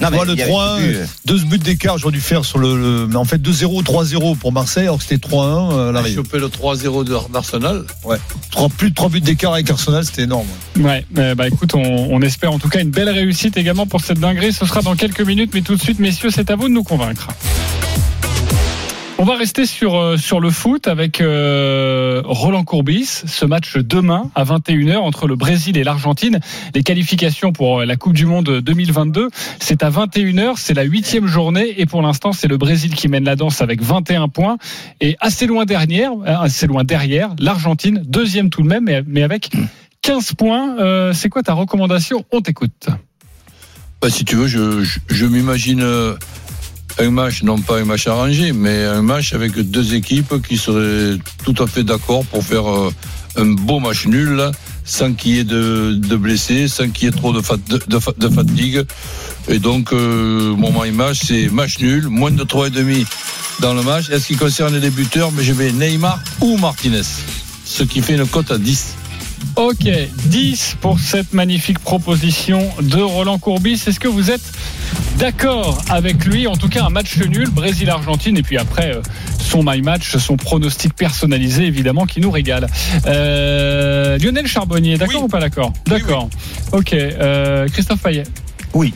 Mais 0.00 0.08
vois, 0.16 0.24
le 0.24 0.32
il 0.32 0.38
y 0.38 0.42
avait 0.42 0.50
3-1, 0.50 0.76
plus, 0.78 0.96
euh, 0.96 1.04
deux 1.26 1.38
buts 1.44 1.58
d'écart, 1.58 1.98
j'aurais 1.98 2.12
dû 2.12 2.20
faire 2.20 2.44
sur 2.44 2.58
le. 2.58 2.76
le- 2.76 3.06
mais 3.06 3.16
en 3.16 3.24
fait, 3.24 3.38
2-0, 3.38 3.82
3-0 3.82 4.36
pour 4.36 4.52
Marseille, 4.52 4.84
alors 4.84 4.98
que 4.98 5.04
c'était 5.04 5.18
3-1 5.28 5.72
euh, 5.72 5.86
à 5.86 5.88
a 5.88 5.92
l'arrivée. 5.92 6.16
chopé 6.16 6.38
le 6.38 6.48
3-0 6.48 7.04
de- 7.04 7.16
d'Arsenal. 7.32 7.84
Trois- 8.50 8.68
Plus 8.76 8.90
de 8.90 8.94
3 8.94 9.08
buts 9.08 9.20
d'écart 9.20 9.52
avec 9.54 9.70
Arsenal, 9.70 10.04
c'était 10.04 10.22
énorme. 10.22 10.46
Ouais, 10.78 11.04
euh, 11.18 11.34
bah 11.34 11.48
écoute, 11.48 11.74
on, 11.74 11.80
on 12.10 12.22
espère 12.22 12.52
en 12.52 12.58
tout 12.58 12.68
cas 12.68 12.80
une 12.80 12.90
belle 12.90 13.08
réussite 13.10 13.56
également 13.56 13.86
pour 13.86 14.00
cette 14.00 14.20
dinguerie. 14.20 14.52
Ce 14.52 14.64
sera 14.66 14.82
dans 14.82 14.94
quelques 14.94 15.20
minutes, 15.22 15.50
mais 15.54 15.62
tout 15.62 15.74
de 15.74 15.80
suite, 15.82 15.97
messieurs, 15.98 16.30
c'est 16.30 16.50
à 16.50 16.56
vous 16.56 16.68
de 16.68 16.74
nous 16.74 16.84
convaincre. 16.84 17.28
On 19.20 19.24
va 19.24 19.34
rester 19.34 19.66
sur, 19.66 19.96
euh, 19.96 20.16
le 20.40 20.50
foot 20.50 20.86
avec 20.86 21.20
euh, 21.20 22.22
Roland 22.24 22.62
Courbis. 22.62 23.24
Ce 23.26 23.44
match 23.44 23.76
demain 23.76 24.30
à 24.36 24.44
21h 24.44 24.98
entre 24.98 25.26
le 25.26 25.34
Brésil 25.34 25.76
et 25.76 25.82
l'Argentine. 25.82 26.38
Les 26.72 26.84
qualifications 26.84 27.52
pour 27.52 27.80
euh, 27.80 27.84
la 27.84 27.96
Coupe 27.96 28.12
du 28.12 28.26
Monde 28.26 28.60
2022, 28.60 29.28
c'est 29.58 29.82
à 29.82 29.90
21h. 29.90 30.52
C'est 30.56 30.74
la 30.74 30.84
huitième 30.84 31.26
journée 31.26 31.80
et 31.80 31.84
pour 31.84 32.00
l'instant, 32.00 32.32
c'est 32.32 32.46
le 32.46 32.58
Brésil 32.58 32.94
qui 32.94 33.08
mène 33.08 33.24
la 33.24 33.34
danse 33.34 33.60
avec 33.60 33.82
21 33.82 34.28
points 34.28 34.56
et 35.00 35.16
assez 35.18 35.48
loin 35.48 35.64
derrière, 35.64 36.12
assez 36.24 36.68
loin 36.68 36.84
derrière, 36.84 37.30
l'Argentine 37.40 38.00
deuxième 38.06 38.50
tout 38.50 38.62
de 38.62 38.68
même, 38.68 38.88
mais, 39.08 39.22
avec 39.22 39.50
15 40.02 40.34
points. 40.34 41.12
C'est 41.12 41.28
quoi 41.28 41.42
ta 41.42 41.54
recommandation? 41.54 42.24
On 42.30 42.40
t'écoute. 42.40 42.88
Bah, 44.00 44.10
si 44.10 44.24
tu 44.24 44.36
veux, 44.36 44.46
je, 44.46 44.82
je, 44.84 44.98
je 45.08 45.26
m'imagine 45.26 45.80
euh, 45.82 46.14
un 47.00 47.10
match, 47.10 47.42
non 47.42 47.58
pas 47.58 47.78
un 47.78 47.84
match 47.84 48.06
arrangé, 48.06 48.52
mais 48.52 48.84
un 48.84 49.02
match 49.02 49.32
avec 49.32 49.52
deux 49.58 49.94
équipes 49.94 50.40
qui 50.46 50.56
seraient 50.56 51.18
tout 51.44 51.54
à 51.62 51.66
fait 51.66 51.82
d'accord 51.82 52.24
pour 52.26 52.44
faire 52.44 52.68
euh, 52.70 52.92
un 53.36 53.46
beau 53.46 53.80
match 53.80 54.06
nul, 54.06 54.40
sans 54.84 55.12
qu'il 55.14 55.32
y 55.32 55.38
ait 55.40 55.44
de, 55.44 55.94
de 55.94 56.16
blessés, 56.16 56.68
sans 56.68 56.88
qu'il 56.90 57.04
y 57.04 57.08
ait 57.08 57.12
trop 57.12 57.32
de, 57.32 57.40
fat- 57.40 57.56
de, 57.68 57.80
de 57.88 57.98
fa- 57.98 58.12
de 58.16 58.28
fatigue. 58.28 58.84
Et 59.48 59.58
donc, 59.58 59.92
euh, 59.92 60.54
mon 60.54 60.70
my 60.82 60.92
match, 60.92 61.20
c'est 61.26 61.48
match 61.48 61.78
nul, 61.80 62.06
moins 62.08 62.30
de 62.30 62.44
3,5 62.44 63.04
dans 63.60 63.74
le 63.74 63.82
match. 63.82 64.10
Est-ce 64.10 64.28
qui 64.28 64.36
concerne 64.36 64.76
les 64.78 64.90
buteurs 64.90 65.32
Mais 65.32 65.42
je 65.42 65.52
mets 65.52 65.72
Neymar 65.72 66.20
ou 66.40 66.56
Martinez, 66.56 67.02
ce 67.64 67.82
qui 67.82 68.00
fait 68.00 68.14
une 68.14 68.26
cote 68.26 68.50
à 68.52 68.58
10. 68.58 68.94
Ok, 69.56 69.88
10 70.26 70.76
pour 70.80 71.00
cette 71.00 71.32
magnifique 71.34 71.78
proposition 71.80 72.68
de 72.80 73.00
Roland 73.00 73.38
Courbis. 73.38 73.82
Est-ce 73.86 73.98
que 73.98 74.06
vous 74.08 74.30
êtes 74.30 74.52
d'accord 75.18 75.82
avec 75.88 76.24
lui? 76.24 76.46
En 76.46 76.56
tout 76.56 76.68
cas, 76.68 76.84
un 76.84 76.90
match 76.90 77.18
nul, 77.18 77.50
Brésil-Argentine, 77.50 78.36
et 78.36 78.42
puis 78.42 78.56
après, 78.56 78.94
euh, 78.94 79.02
son 79.40 79.62
my 79.64 79.82
match, 79.82 80.16
son 80.16 80.36
pronostic 80.36 80.94
personnalisé, 80.94 81.64
évidemment, 81.64 82.06
qui 82.06 82.20
nous 82.20 82.30
régale. 82.30 82.68
Euh, 83.06 84.16
Lionel 84.18 84.46
Charbonnier, 84.46 84.96
d'accord 84.96 85.16
Oui. 85.16 85.24
ou 85.24 85.28
pas 85.28 85.40
d'accord? 85.40 85.72
Oui, 85.86 85.92
D'accord. 85.92 86.28
Ok, 86.72 86.92
euh, 86.92 87.66
Christophe 87.68 88.02
Payet 88.02 88.24
Oui. 88.74 88.94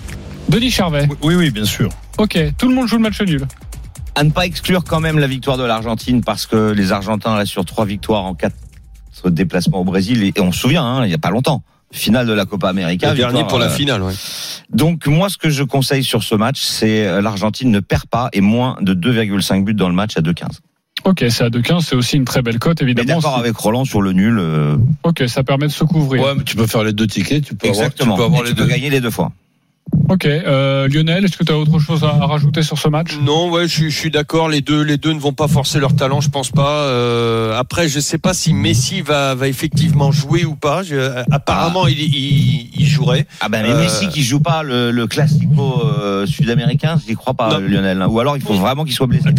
Denis 0.48 0.70
Charvet 0.70 1.08
Oui, 1.22 1.34
oui, 1.34 1.50
bien 1.50 1.64
sûr. 1.64 1.88
Ok, 2.18 2.38
tout 2.58 2.68
le 2.68 2.74
monde 2.74 2.86
joue 2.88 2.96
le 2.96 3.02
match 3.02 3.20
nul. 3.22 3.46
À 4.14 4.24
ne 4.24 4.30
pas 4.30 4.44
exclure 4.46 4.84
quand 4.84 5.00
même 5.00 5.18
la 5.18 5.26
victoire 5.26 5.56
de 5.56 5.64
l'Argentine 5.64 6.22
parce 6.22 6.46
que 6.46 6.70
les 6.72 6.92
Argentins 6.92 7.34
restent 7.34 7.52
sur 7.52 7.64
trois 7.64 7.86
victoires 7.86 8.24
en 8.24 8.34
quatre 8.34 8.54
déplacements 9.30 9.80
au 9.80 9.84
Brésil 9.84 10.22
et, 10.22 10.32
et 10.36 10.40
on 10.40 10.52
se 10.52 10.60
souvient, 10.60 10.84
hein, 10.84 11.04
il 11.04 11.08
n'y 11.08 11.14
a 11.14 11.18
pas 11.18 11.30
longtemps, 11.30 11.62
finale 11.92 12.26
de 12.26 12.32
la 12.32 12.44
Copa 12.46 12.68
América. 12.68 13.10
Le 13.10 13.16
dernier 13.16 13.44
pour 13.44 13.58
la 13.58 13.66
euh, 13.66 13.70
finale, 13.70 14.02
ouais. 14.02 14.12
Donc 14.70 15.06
moi, 15.06 15.28
ce 15.28 15.36
que 15.38 15.50
je 15.50 15.62
conseille 15.62 16.04
sur 16.04 16.22
ce 16.22 16.34
match, 16.34 16.60
c'est 16.62 17.06
euh, 17.06 17.20
l'Argentine 17.20 17.70
ne 17.70 17.80
perd 17.80 18.06
pas 18.06 18.28
et 18.32 18.40
moins 18.40 18.76
de 18.80 18.94
2,5 18.94 19.64
buts 19.64 19.74
dans 19.74 19.88
le 19.88 19.94
match 19.94 20.16
à 20.16 20.20
2,15. 20.20 20.58
Ok, 21.04 21.24
c'est 21.30 21.42
à 21.42 21.48
2-15, 21.50 21.80
c'est 21.80 21.96
aussi 21.96 22.16
une 22.16 22.24
très 22.24 22.42
belle 22.42 22.58
cote, 22.60 22.80
Mais 22.80 22.92
évidemment. 22.92 23.18
d'accord 23.20 23.36
avec 23.36 23.56
Roland 23.56 23.84
sur 23.84 24.00
le 24.02 24.12
nul. 24.12 24.38
euh, 24.38 24.76
Ok, 25.02 25.24
ça 25.26 25.42
permet 25.42 25.66
de 25.66 25.72
se 25.72 25.82
couvrir. 25.82 26.22
Ouais, 26.22 26.34
mais 26.36 26.44
tu 26.44 26.54
peux 26.54 26.66
faire 26.68 26.84
les 26.84 26.92
deux 26.92 27.08
tickets, 27.08 27.44
tu 27.44 27.54
peux 27.56 27.66
exactement. 27.66 28.14
avoir, 28.14 28.28
tu 28.28 28.30
peux 28.30 28.34
avoir 28.36 28.40
Et 28.42 28.44
les 28.44 28.50
tu 28.50 28.56
peux 28.56 28.62
deux. 28.64 28.70
gagner 28.70 28.90
les 28.90 29.00
deux 29.00 29.10
fois. 29.10 29.32
Ok, 30.08 30.26
euh, 30.26 30.88
Lionel, 30.88 31.24
est-ce 31.24 31.36
que 31.36 31.44
tu 31.44 31.52
as 31.52 31.58
autre 31.58 31.78
chose 31.78 32.04
à 32.04 32.12
rajouter 32.26 32.62
sur 32.62 32.78
ce 32.78 32.88
match? 32.88 33.16
Non, 33.22 33.50
ouais, 33.50 33.62
je, 33.66 33.72
suis- 33.74 33.90
je 33.90 33.96
suis 33.98 34.10
d'accord. 34.10 34.48
Les 34.48 34.60
deux, 34.60 34.82
les 34.82 34.96
deux 34.96 35.12
ne 35.12 35.18
vont 35.20 35.32
pas 35.32 35.48
forcer 35.48 35.80
leur 35.80 35.94
talent, 35.96 36.20
je 36.20 36.28
pense 36.28 36.50
pas. 36.50 36.82
Euh, 36.84 37.58
après, 37.58 37.88
je 37.88 37.98
sais 38.00 38.18
pas 38.18 38.34
si 38.34 38.52
Messi 38.52 39.00
va, 39.00 39.34
va 39.34 39.48
effectivement 39.48 40.10
jouer 40.12 40.44
ou 40.44 40.54
pas. 40.54 40.82
Je- 40.82 40.94
euh, 40.96 41.22
apparemment, 41.30 41.86
il, 41.86 41.98
il, 41.98 42.70
il 42.76 42.86
jouerait. 42.86 43.26
Ah 43.40 43.48
ben 43.48 43.62
mais 43.62 43.70
Euh, 43.70 43.80
Messi 43.80 44.08
qui 44.08 44.22
joue 44.22 44.40
pas 44.40 44.62
le, 44.62 44.90
le 44.90 45.06
classico 45.06 45.82
euh, 45.84 46.26
sud-américain, 46.26 46.98
j'y 47.06 47.14
crois 47.14 47.34
pas 47.34 47.58
Non. 47.58 47.66
Lionel. 47.66 48.04
Ou 48.08 48.20
alors 48.20 48.36
il 48.36 48.42
faut 48.42 48.54
vraiment 48.54 48.84
qu'il 48.84 48.94
soit 48.94 49.06
blessé. 49.06 49.30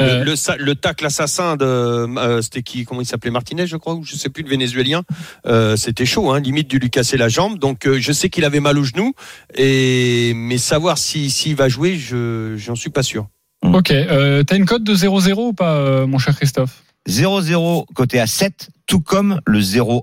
Euh, 0.00 0.24
Le, 0.24 0.32
le, 0.32 0.64
le 0.64 0.74
tacle 0.74 1.06
assassin 1.06 1.56
de 1.56 1.64
euh, 1.64 2.42
c'était 2.42 2.62
qui 2.62 2.84
comment 2.84 3.00
il 3.00 3.06
s'appelait 3.06 3.30
Martinez 3.30 3.66
je 3.66 3.76
crois 3.76 3.94
ou 3.94 4.02
je 4.04 4.16
sais 4.16 4.28
plus 4.28 4.42
le 4.42 4.48
vénézuélien. 4.48 5.02
Euh, 5.46 5.76
c'était 5.76 6.06
chaud 6.06 6.30
hein, 6.30 6.40
limite 6.40 6.70
de 6.70 6.78
lui 6.78 6.90
casser 6.90 7.16
la 7.16 7.28
jambe. 7.28 7.58
Donc 7.58 7.86
euh, 7.86 7.98
je 8.00 8.12
sais 8.12 8.28
qu'il 8.30 8.44
avait 8.44 8.60
mal 8.60 8.78
au 8.78 8.84
genou. 8.84 9.12
Et 9.56 10.32
mais 10.34 10.58
savoir 10.58 10.98
si 10.98 11.30
s'il 11.30 11.56
va 11.56 11.68
jouer 11.68 11.96
je 11.96 12.54
j'en 12.56 12.74
suis 12.74 12.90
pas 12.90 13.02
sûr. 13.02 13.28
Ok, 13.62 13.90
euh, 13.90 14.42
t'as 14.42 14.56
une 14.56 14.64
cote 14.64 14.84
de 14.84 14.94
0-0 14.94 15.34
ou 15.48 15.52
pas, 15.52 15.74
euh, 15.76 16.06
mon 16.06 16.18
cher 16.18 16.34
Christophe? 16.34 16.82
0-0 17.08 17.84
côté 17.94 18.18
à 18.18 18.26
7, 18.26 18.70
tout 18.86 19.00
comme 19.00 19.40
le 19.46 19.60
0-1. 19.60 20.00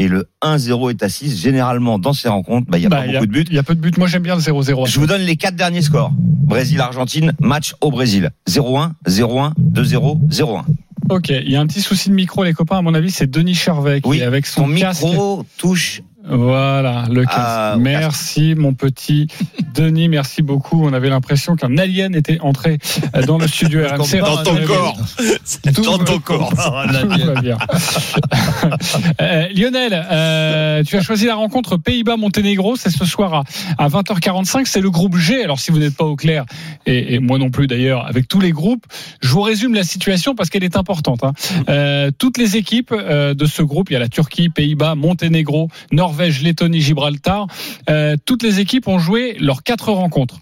Et 0.00 0.08
le 0.08 0.30
1-0 0.42 0.90
est 0.92 1.06
6. 1.08 1.38
Généralement, 1.42 1.98
dans 1.98 2.14
ces 2.14 2.30
rencontres, 2.30 2.70
bah, 2.70 2.78
il 2.78 2.82
y 2.84 2.86
a 2.86 2.88
Bah, 2.88 3.02
pas 3.02 3.12
beaucoup 3.12 3.26
de 3.26 3.32
buts. 3.32 3.44
Il 3.50 3.54
y 3.54 3.58
a 3.58 3.62
peu 3.62 3.74
de 3.74 3.80
buts. 3.80 3.92
Moi, 3.98 4.08
j'aime 4.08 4.22
bien 4.22 4.34
le 4.34 4.40
0-0. 4.40 4.88
Je 4.88 4.98
vous 4.98 5.06
donne 5.06 5.20
les 5.20 5.36
quatre 5.36 5.56
derniers 5.56 5.82
scores. 5.82 6.10
Brésil-Argentine, 6.16 7.34
match 7.38 7.74
au 7.82 7.90
Brésil. 7.90 8.30
0-1, 8.48 8.92
0-1, 9.06 9.52
2-0, 9.60 10.28
0-1. 10.30 10.62
Ok, 11.10 11.28
il 11.28 11.50
y 11.50 11.56
a 11.56 11.60
un 11.60 11.66
petit 11.66 11.82
souci 11.82 12.08
de 12.08 12.14
micro, 12.14 12.44
les 12.44 12.54
copains. 12.54 12.78
À 12.78 12.82
mon 12.82 12.94
avis, 12.94 13.10
c'est 13.10 13.28
Denis 13.30 13.54
Charvet 13.54 14.00
qui 14.00 14.08
Oui, 14.08 14.22
avec 14.22 14.46
son 14.46 14.66
casque. 14.74 15.02
micro 15.04 15.44
touche 15.58 16.02
Voilà, 16.28 17.06
le. 17.10 17.24
Ah, 17.28 17.74
au 17.76 17.80
merci, 17.80 18.54
mon 18.54 18.74
petit 18.74 19.26
Denis. 19.74 20.08
Merci 20.08 20.42
beaucoup. 20.42 20.84
On 20.84 20.92
avait 20.92 21.08
l'impression 21.08 21.56
qu'un 21.56 21.76
alien 21.78 22.14
était 22.14 22.38
entré 22.40 22.78
euh, 23.16 23.22
dans 23.22 23.38
le 23.38 23.46
studio 23.48 23.80
RMC. 23.86 24.18
Dans 24.20 24.42
ton 24.42 24.56
corps. 24.66 24.96
Tout 25.74 25.82
Dans 25.82 25.98
ton 25.98 26.18
corps. 26.18 26.52
Euh, 29.20 29.48
Lionel, 29.54 30.06
euh, 30.10 30.82
tu 30.84 30.96
as 30.96 31.02
choisi 31.02 31.26
la 31.26 31.34
rencontre 31.34 31.76
Pays-Bas-Monténégro. 31.76 32.76
C'est 32.76 32.90
ce 32.90 33.04
soir 33.04 33.34
à, 33.34 33.44
à 33.78 33.88
20h45. 33.88 34.66
C'est 34.66 34.80
le 34.80 34.90
groupe 34.90 35.16
G. 35.16 35.42
Alors, 35.42 35.58
si 35.58 35.70
vous 35.70 35.78
n'êtes 35.78 35.96
pas 35.96 36.04
au 36.04 36.16
clair, 36.16 36.44
et, 36.86 37.14
et 37.14 37.18
moi 37.18 37.38
non 37.38 37.50
plus 37.50 37.66
d'ailleurs, 37.66 38.06
avec 38.06 38.28
tous 38.28 38.40
les 38.40 38.52
groupes, 38.52 38.84
je 39.22 39.28
vous 39.28 39.40
résume 39.42 39.74
la 39.74 39.84
situation 39.84 40.34
parce 40.34 40.50
qu'elle 40.50 40.64
est 40.64 40.76
importante. 40.76 41.24
hein. 41.24 41.32
Euh, 41.68 42.10
toutes 42.16 42.38
les 42.38 42.56
équipes 42.56 42.94
de 42.94 43.46
ce 43.46 43.62
groupe, 43.62 43.90
il 43.90 43.94
y 43.94 43.96
a 43.96 44.00
la 44.00 44.08
Turquie, 44.08 44.48
Pays-Bas, 44.48 44.94
Monténégro, 44.94 45.68
Norvège, 46.10 46.42
Lettonie, 46.42 46.80
Gibraltar. 46.80 47.46
Euh, 47.88 48.16
toutes 48.24 48.42
les 48.42 48.58
équipes 48.58 48.88
ont 48.88 48.98
joué 48.98 49.36
leurs 49.38 49.62
quatre 49.62 49.92
rencontres. 49.92 50.40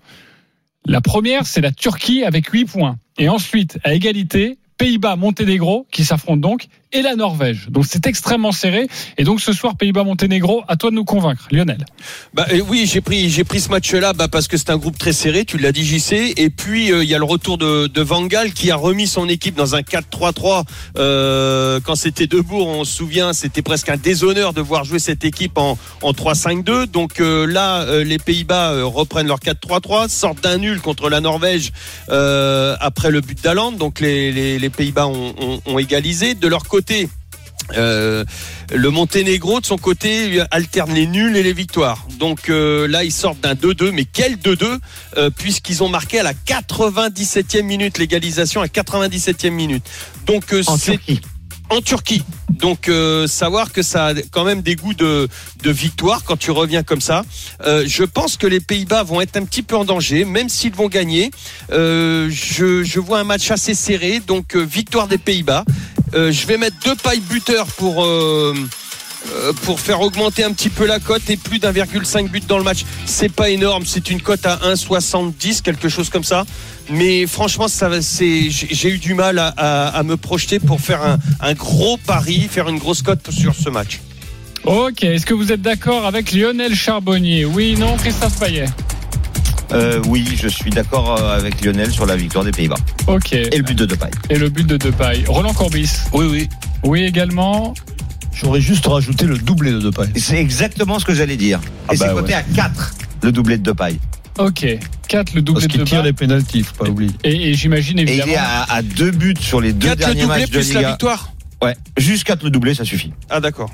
La 0.87 1.03
première, 1.03 1.45
c'est 1.45 1.61
la 1.61 1.73
Turquie 1.73 2.25
avec 2.25 2.49
8 2.49 2.65
points. 2.65 2.97
Et 3.19 3.29
ensuite, 3.29 3.79
à 3.85 3.93
égalité, 3.93 4.57
Pays-Bas, 4.79 5.17
Monténégro, 5.17 5.87
qui 5.93 6.07
s'affrontent 6.07 6.41
donc, 6.41 6.69
et 6.93 7.03
la 7.03 7.17
Norvège. 7.17 7.67
Donc 7.71 7.85
c'est 7.87 8.07
extrêmement 8.07 8.53
serré. 8.53 8.89
Et 9.17 9.25
donc 9.25 9.41
ce 9.41 9.53
soir, 9.53 9.77
Pays-Bas, 9.77 10.05
Monténégro, 10.05 10.65
à 10.69 10.77
toi 10.77 10.91
de 10.91 10.95
nous 10.95 11.05
convaincre, 11.05 11.47
Lionel. 11.51 11.85
Bah 12.35 12.47
oui, 12.69 12.89
j'ai 12.91 13.01
pris 13.01 13.29
j'ai 13.31 13.45
pris 13.45 13.61
ce 13.61 13.69
match-là 13.69 14.13
bah, 14.13 14.29
parce 14.29 14.49
que 14.49 14.57
c'est 14.57 14.71
un 14.71 14.77
groupe 14.79 14.99
très 14.99 15.13
serré, 15.13 15.45
tu 15.45 15.59
l'as 15.59 15.73
dit 15.73 15.85
JC. 15.85 16.35
Et 16.37 16.51
puis 16.51 16.93
euh, 16.93 17.05
il 17.05 17.11
y 17.11 17.15
a 17.15 17.19
le 17.19 17.25
retour 17.25 17.59
de, 17.59 17.87
de 17.87 18.03
Van 18.03 18.25
Gaal 18.27 18.53
qui 18.53 18.71
a 18.71 18.77
remis 18.77 19.07
son 19.07 19.29
équipe 19.29 19.55
dans 19.55 19.75
un 19.75 19.81
4-3-3 19.81 20.65
euh, 20.97 21.81
quand 21.85 21.95
c'était 21.95 22.27
Debourg. 22.27 22.69
On 22.69 22.85
se 22.85 22.97
souvient, 22.97 23.33
c'était 23.33 23.63
presque 23.63 23.89
un 23.91 23.97
déshonneur 23.97 24.53
de 24.53 24.61
voir 24.61 24.85
jouer 24.85 24.99
cette 24.99 25.25
équipe 25.25 25.59
en, 25.59 25.79
en 26.03 26.13
3-5-2. 26.13 26.87
Donc 26.87 27.21
euh, 27.21 27.47
là, 27.47 27.83
euh, 27.83 28.05
les 28.05 28.19
Pays-Bas 28.19 28.73
euh, 28.73 28.85
reprennent 28.85 29.27
leur 29.27 29.41
4-3-3, 29.41 30.09
sortent 30.09 30.43
d'un 30.43 30.59
nul 30.59 30.81
contre 30.81 31.11
la 31.11 31.21
Norvège 31.21 31.73
après 32.09 33.11
le 33.11 33.21
but 33.21 33.43
d'Aland. 33.43 33.73
Donc 33.73 34.01
les, 34.01 34.33
les, 34.33 34.59
les 34.59 34.71
Pays-Bas 34.71 35.07
ont, 35.07 35.35
ont, 35.41 35.61
ont 35.67 35.79
égalisé. 35.79 36.35
De 36.35 36.49
leur 36.49 36.65
côté. 36.65 36.78
Euh, 37.77 38.25
le 38.73 38.91
Monténégro 38.91 39.61
de 39.61 39.67
son 39.67 39.77
côté 39.77 40.41
alterne 40.51 40.95
les 40.95 41.07
nuls 41.07 41.37
et 41.37 41.43
les 41.43 41.53
victoires. 41.53 42.07
Donc 42.19 42.49
euh, 42.49 42.89
là 42.89 43.05
ils 43.05 43.13
sortent 43.13 43.41
d'un 43.41 43.55
2-2, 43.55 43.91
mais 43.91 44.05
quel 44.11 44.37
2-2 44.37 44.79
euh, 45.17 45.31
puisqu'ils 45.31 45.83
ont 45.83 45.89
marqué 45.89 46.21
à 46.21 46.23
la 46.23 46.33
97e 46.33 47.63
minute 47.63 47.99
l'égalisation 47.99 48.63
à 48.63 48.67
97e 48.67 49.51
minute. 49.51 49.85
Donc 50.27 50.55
En 50.67 50.79
c'est 50.79 50.93
Turquie. 50.93 51.21
en 51.69 51.81
Turquie. 51.83 52.23
Donc 52.51 52.91
savoir 53.27 53.71
que 53.71 53.83
ça 53.83 54.07
a 54.07 54.15
quand 54.33 54.45
même 54.45 54.63
des 54.63 54.75
goûts 54.75 54.95
de, 54.95 55.29
de 55.63 55.71
victoire 55.71 56.25
quand 56.25 56.37
tu 56.37 56.51
reviens 56.51 56.83
comme 56.83 57.01
ça. 57.01 57.25
Je 57.65 58.03
pense 58.03 58.37
que 58.37 58.49
les 58.49 58.59
Pays-Bas 58.59 59.05
vont 59.05 59.21
être 59.21 59.37
un 59.37 59.45
petit 59.45 59.63
peu 59.63 59.77
en 59.77 59.85
danger, 59.85 60.25
même 60.25 60.49
s'ils 60.49 60.75
vont 60.75 60.89
gagner. 60.89 61.31
Je, 61.71 62.83
je 62.83 62.99
vois 62.99 63.21
un 63.21 63.25
match 63.25 63.49
assez 63.53 63.75
serré, 63.75 64.19
donc 64.19 64.57
victoire 64.57 65.07
des 65.07 65.19
Pays-Bas. 65.19 65.65
Euh, 66.15 66.33
je 66.33 66.47
vais 66.47 66.57
mettre 66.57 66.77
deux 66.85 66.95
pailles 66.95 67.21
buteurs 67.21 67.67
pour 67.67 68.05
euh, 68.05 68.55
euh, 69.31 69.53
pour 69.65 69.81
faire 69.81 70.01
augmenter 70.01 70.45
un 70.45 70.53
petit 70.53 70.71
peu 70.71 70.87
la 70.87 71.01
cote 71.01 71.29
et 71.29 71.37
plus 71.37 71.59
d'1,5 71.59 72.29
but 72.29 72.47
dans 72.47 72.59
le 72.59 72.65
match. 72.65 72.85
C'est 73.05 73.33
pas 73.33 73.51
énorme, 73.51 73.85
c'est 73.85 74.11
une 74.11 74.21
cote 74.21 74.47
à 74.47 74.57
1,70, 74.57 75.63
quelque 75.63 75.89
chose 75.89 76.09
comme 76.09 76.25
ça. 76.25 76.45
Mais 76.91 77.27
franchement, 77.27 77.67
j'ai 77.69 78.89
eu 78.89 78.99
du 78.99 79.15
mal 79.15 79.39
à 79.39 80.03
me 80.05 80.17
projeter 80.17 80.59
pour 80.59 80.81
faire 80.81 81.03
un, 81.03 81.19
un 81.41 81.55
gros 81.55 81.99
pari, 81.99 82.49
faire 82.51 82.69
une 82.69 82.79
grosse 82.79 83.03
cote 83.03 83.31
sur 83.31 83.55
ce 83.55 83.69
match. 83.69 84.01
Ok, 84.65 85.05
est-ce 85.05 85.27
que 85.27 85.35
vous 85.35 85.53
êtes 85.53 85.63
d'accord 85.63 86.07
avec 86.07 86.33
Lionel 86.33 86.75
Charbonnier? 86.75 87.45
Oui, 87.45 87.77
non, 87.79 87.97
Christophe 87.97 88.39
Payet? 88.39 88.67
Euh, 89.73 90.01
oui, 90.07 90.27
je 90.41 90.49
suis 90.49 90.71
d'accord 90.71 91.21
euh, 91.21 91.37
avec 91.39 91.63
Lionel 91.65 91.91
sur 91.91 92.07
la 92.07 92.17
victoire 92.17 92.45
des 92.45 92.53
Pays-Bas. 92.53 92.77
Ok. 93.07 93.33
Et 93.35 93.57
le 93.57 93.63
but 93.63 93.75
de 93.77 93.85
Depay. 93.87 94.11
Et 94.31 94.39
le 94.39 94.49
but 94.49 94.67
de 94.67 94.77
Depay. 94.77 95.25
Roland 95.29 95.53
Courbis 95.53 95.91
Oui, 96.13 96.27
oui. 96.31 96.49
Oui 96.85 97.03
également. 97.03 97.75
J'aurais 98.33 98.61
juste 98.61 98.87
rajouté 98.87 99.27
le 99.27 99.37
doublé 99.37 99.73
de 99.73 99.81
Depay. 99.81 100.09
C'est 100.17 100.39
exactement 100.39 100.99
ce 100.99 101.05
que 101.05 101.13
j'allais 101.15 101.37
dire. 101.37 101.61
Ah 101.89 101.95
Et 101.95 101.97
bah 101.99 102.07
c'est 102.09 102.15
coté 102.15 102.29
ouais. 102.29 102.35
à 102.35 102.43
4, 102.43 102.95
le 103.25 103.33
doublé 103.33 103.59
de 103.59 103.63
Depay. 103.65 103.97
Ok. 104.39 104.65
4 105.09 105.35
le 105.35 105.43
doublé 105.43 105.63
Parce 105.67 105.73
de 105.73 105.79
qu'il 105.79 105.85
tire 105.89 106.03
les 106.03 106.13
pénalties, 106.13 106.63
faut 106.63 106.85
pas 106.85 106.89
oublier. 106.91 107.11
Et, 107.25 107.51
et 107.51 107.55
j'imagine 107.55 107.99
Et 107.99 108.03
il 108.03 108.09
évidemment. 108.11 108.33
est 108.33 108.37
à, 108.37 108.63
à 108.73 108.83
deux 108.83 109.11
buts 109.11 109.35
sur 109.41 109.61
les 109.61 109.73
deux 109.73 109.89
4 109.89 109.99
le 109.99 110.05
derniers 110.05 110.21
doublé 110.23 110.39
matchs 110.41 110.51
de 110.51 110.59
plus 110.59 110.73
la 110.75 110.89
victoire 110.91 111.33
Ouais, 111.61 111.75
juste 111.97 112.23
4 112.25 112.45
le 112.45 112.51
doublé, 112.51 112.75
ça 112.75 112.85
suffit. 112.85 113.13
Ah 113.29 113.41
d'accord. 113.41 113.71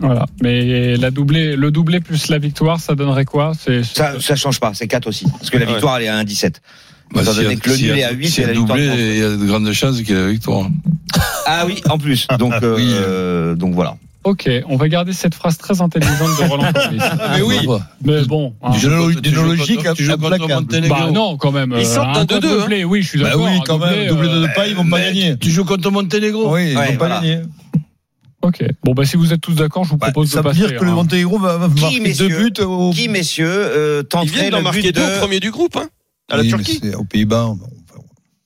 Voilà. 0.00 0.26
Mais 0.42 0.96
la 0.96 1.10
doublée, 1.10 1.56
le 1.56 1.70
doublé 1.70 2.00
plus 2.00 2.28
la 2.28 2.38
victoire, 2.38 2.78
ça 2.80 2.94
donnerait 2.94 3.24
quoi? 3.24 3.52
C'est 3.58 3.82
Ça, 3.84 4.14
ça 4.20 4.36
change 4.36 4.60
pas, 4.60 4.72
c'est 4.74 4.86
4 4.86 5.06
aussi. 5.08 5.24
Parce 5.30 5.50
que 5.50 5.58
la 5.58 5.66
Ouais. 5.66 5.72
victoire, 5.72 5.96
elle 5.98 6.04
est 6.04 6.08
à 6.08 6.16
1,17. 6.16 6.60
Bah, 7.12 7.22
a- 7.22 7.24
donné 7.34 7.56
que 7.56 7.70
le 7.70 7.76
nul 7.76 7.98
est 7.98 8.04
à 8.04 8.12
8 8.12 8.28
s'il 8.28 8.38
y 8.38 8.40
et 8.42 8.44
a 8.44 8.46
la 8.48 8.52
victoire. 8.52 8.78
doublé, 8.78 8.90
contre. 8.90 9.00
il 9.00 9.18
y 9.18 9.22
a 9.22 9.30
de 9.30 9.44
grandes 9.46 9.72
chances 9.72 9.96
qu'il 9.96 10.10
y 10.10 10.12
ait 10.12 10.22
la 10.22 10.28
victoire. 10.28 10.66
Ah 11.46 11.64
oui, 11.66 11.80
en 11.88 11.98
plus. 11.98 12.26
Donc, 12.38 12.52
euh, 12.62 12.76
Oui. 12.76 12.84
euh, 12.92 13.54
donc 13.54 13.74
voilà. 13.74 13.96
Ok, 14.24 14.48
on 14.68 14.76
va 14.76 14.88
garder 14.88 15.14
cette 15.14 15.34
phrase 15.34 15.56
très 15.56 15.80
intelligente 15.80 16.18
de 16.38 16.48
Roland 16.48 16.70
Courbis. 16.72 16.98
Mais 17.34 17.40
oui. 17.40 17.56
Mais 18.04 18.22
bon. 18.24 18.52
hein. 18.62 18.72
Tu 18.74 18.80
joues 18.80 19.14
D'une 19.20 19.34
logique 19.36 19.86
implacable. 19.86 20.52
Monténégro. 20.52 20.96
Bah 20.98 21.10
non, 21.10 21.36
quand 21.38 21.50
même. 21.50 21.74
Ils 21.78 21.86
sortent 21.86 22.14
d'un 22.28 22.36
un 22.36 22.40
2-2, 22.40 22.60
doublé, 22.60 22.84
Oui, 22.84 23.02
je 23.02 23.08
suis 23.08 23.18
Bah 23.20 23.30
d'accord. 23.30 23.44
oui, 23.46 23.56
un 23.56 23.60
quand 23.64 23.78
même, 23.78 24.08
doublé 24.08 24.28
euh, 24.28 24.34
de 24.42 24.46
Depay, 24.46 24.70
ils 24.70 24.76
vont 24.76 24.88
pas 24.90 25.00
gagner. 25.00 25.36
Tu 25.38 25.50
joues 25.50 25.64
contre 25.64 25.90
Monténégro 25.90 26.52
Oui, 26.54 26.70
ils 26.72 26.74
vont 26.76 26.96
pas 26.98 27.08
gagner. 27.20 27.38
Ok. 28.42 28.64
Bon, 28.84 28.92
bah 28.94 29.04
si 29.04 29.16
vous 29.16 29.32
êtes 29.32 29.40
tous 29.40 29.54
d'accord, 29.54 29.84
je 29.84 29.90
vous 29.90 29.96
Bah, 29.96 30.06
propose 30.12 30.30
ça 30.30 30.38
de 30.38 30.42
veut 30.44 30.50
passer. 30.54 30.60
dire 30.68 30.78
que 30.78 30.84
le 30.84 30.90
hein. 30.90 30.94
Monténégro 30.94 31.38
va, 31.38 31.56
va 31.58 31.68
Qui, 31.68 32.00
marquer 32.00 32.12
deux 32.14 32.28
buts 32.28 32.62
au. 32.62 32.90
Qui, 32.92 33.08
messieurs, 33.08 33.48
euh, 33.50 34.02
Ils 34.04 34.08
tenterait 34.08 34.26
viennent 34.40 34.50
d'en 34.50 34.58
le 34.58 34.62
marquer 34.64 34.82
but 34.82 34.94
deux 34.94 35.02
au 35.04 35.08
de... 35.10 35.18
premier 35.18 35.40
du 35.40 35.50
groupe, 35.50 35.76
hein, 35.76 35.88
à 36.30 36.36
la 36.36 36.42
Oui, 36.42 36.48
Turquie. 36.48 36.80
Aux 36.96 37.04
Pays-Bas. 37.04 37.46
enfin, 37.46 37.64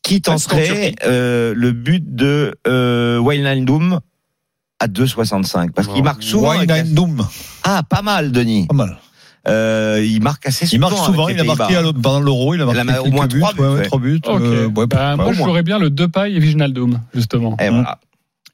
Qui 0.03 0.23
tenterait 0.23 0.95
euh, 1.05 1.53
le 1.55 1.73
but 1.73 2.03
de 2.15 2.55
euh, 2.67 3.19
Wijnaldum 3.19 4.01
à 4.81 4.87
2,65 4.89 5.73
Parce 5.73 5.89
qu'il 5.89 6.03
marque 6.03 6.23
souvent. 6.23 6.59
Wijnaldum, 6.59 7.27
Ah, 7.63 7.83
pas 7.89 8.03
mal, 8.03 8.33
Denis. 8.33 8.67
pas 8.69 8.75
mal. 8.75 8.99
Euh, 9.49 10.01
il 10.09 10.23
marque 10.23 10.47
assez 10.47 10.65
Il 10.67 10.69
souvent. 10.69 10.89
marque 10.91 11.05
souvent, 11.05 11.29
il 11.29 11.39
a 11.39 11.45
marqué 11.45 11.65
Pays-Bas. 11.65 11.79
à 11.81 11.83
l'autre- 11.83 12.01
pendant 12.01 12.21
l'Euro, 12.21 12.55
il 12.55 12.61
a 12.63 12.65
Il 12.65 12.67
marqué 12.85 12.93
a 12.93 13.03
au 13.03 13.11
moins 13.11 13.27
buts, 13.27 13.41
trois 13.41 13.53
buts, 13.53 13.61
ouais, 13.61 14.33
ouais, 14.33 14.41
euh, 14.41 14.69
ouais, 14.69 14.87
Bah, 14.87 15.17
moi, 15.17 15.33
je 15.33 15.39
jouerais 15.39 15.63
bien 15.65 15.79
le 15.79 15.91
Depay 15.91 16.33
et 16.33 16.39
Viginaldum, 16.39 17.01
justement. 17.13 17.57
Et 17.61 17.69
voilà. 17.69 17.99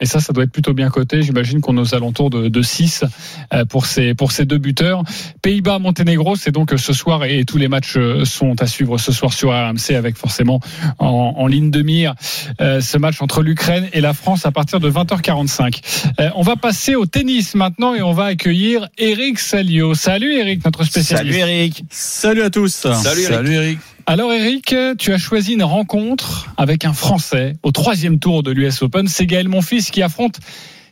Et 0.01 0.07
ça, 0.07 0.21
ça 0.21 0.33
doit 0.33 0.45
être 0.45 0.53
plutôt 0.53 0.75
bien 0.75 0.91
coté. 0.91 1.23
J'imagine 1.23 1.61
qu'on 1.61 1.77
est 1.77 1.81
aux 1.81 1.95
alentours 1.95 2.31
de, 2.31 2.49
de 2.49 2.63
6 2.63 3.05
euh, 3.53 3.65
pour 3.65 3.87
ces, 3.87 4.15
pour 4.15 4.31
ces 4.31 4.45
deux 4.45 4.59
buteurs. 4.59 5.03
Pays-Bas, 5.43 5.79
Monténégro, 5.81 6.37
c'est 6.37 6.53
donc 6.53 6.73
ce 6.77 6.93
soir 6.93 7.25
et 7.25 7.45
tous 7.45 7.59
les 7.59 7.69
matchs 7.69 7.97
euh, 7.97 8.25
sont 8.25 8.61
à 8.63 8.67
suivre 8.67 8.99
ce 8.99 9.11
soir 9.11 9.33
sur 9.33 9.51
RMC 9.51 9.95
avec 9.97 10.17
forcément 10.17 10.61
en, 10.99 11.35
en 11.37 11.47
ligne 11.47 11.71
de 11.71 11.83
mire 11.83 12.15
euh, 12.61 12.81
ce 12.81 12.97
match 12.99 13.21
entre 13.23 13.43
l'Ukraine 13.43 13.89
et 13.93 14.01
la 14.01 14.15
France 14.15 14.47
à 14.47 14.53
partir 14.53 14.79
de 14.81 14.91
20h45. 14.91 15.81
Euh, 16.21 16.31
on 16.37 16.43
va 16.43 16.57
passer 16.57 16.95
au 16.95 17.07
tennis 17.07 17.55
maintenant 17.55 17.95
et 17.95 18.03
on 18.03 18.13
va 18.13 18.27
accueillir 18.27 18.89
Eric 18.99 19.39
Salio. 19.39 19.95
Salut 19.95 20.33
Eric, 20.35 20.65
notre 20.65 20.85
spécialiste. 20.85 21.39
Salut 21.39 21.51
Eric. 21.51 21.85
Salut 21.91 22.43
à 22.43 22.51
tous. 22.51 22.73
Salut, 22.73 23.23
Eric. 23.23 23.35
Salut 23.35 23.53
Eric. 23.53 23.79
Alors 24.11 24.33
Eric, 24.33 24.75
tu 24.97 25.13
as 25.13 25.19
choisi 25.19 25.53
une 25.53 25.63
rencontre 25.63 26.49
avec 26.57 26.87
un 26.87 26.95
Français 26.95 27.57
au 27.63 27.73
troisième 27.73 28.19
tour 28.19 28.43
de 28.43 28.51
l'US 28.51 28.81
Open. 28.81 29.07
C'est 29.07 29.27
Gaël 29.27 29.51
Monfils 29.51 29.91
qui 29.91 30.01
affronte 30.01 30.41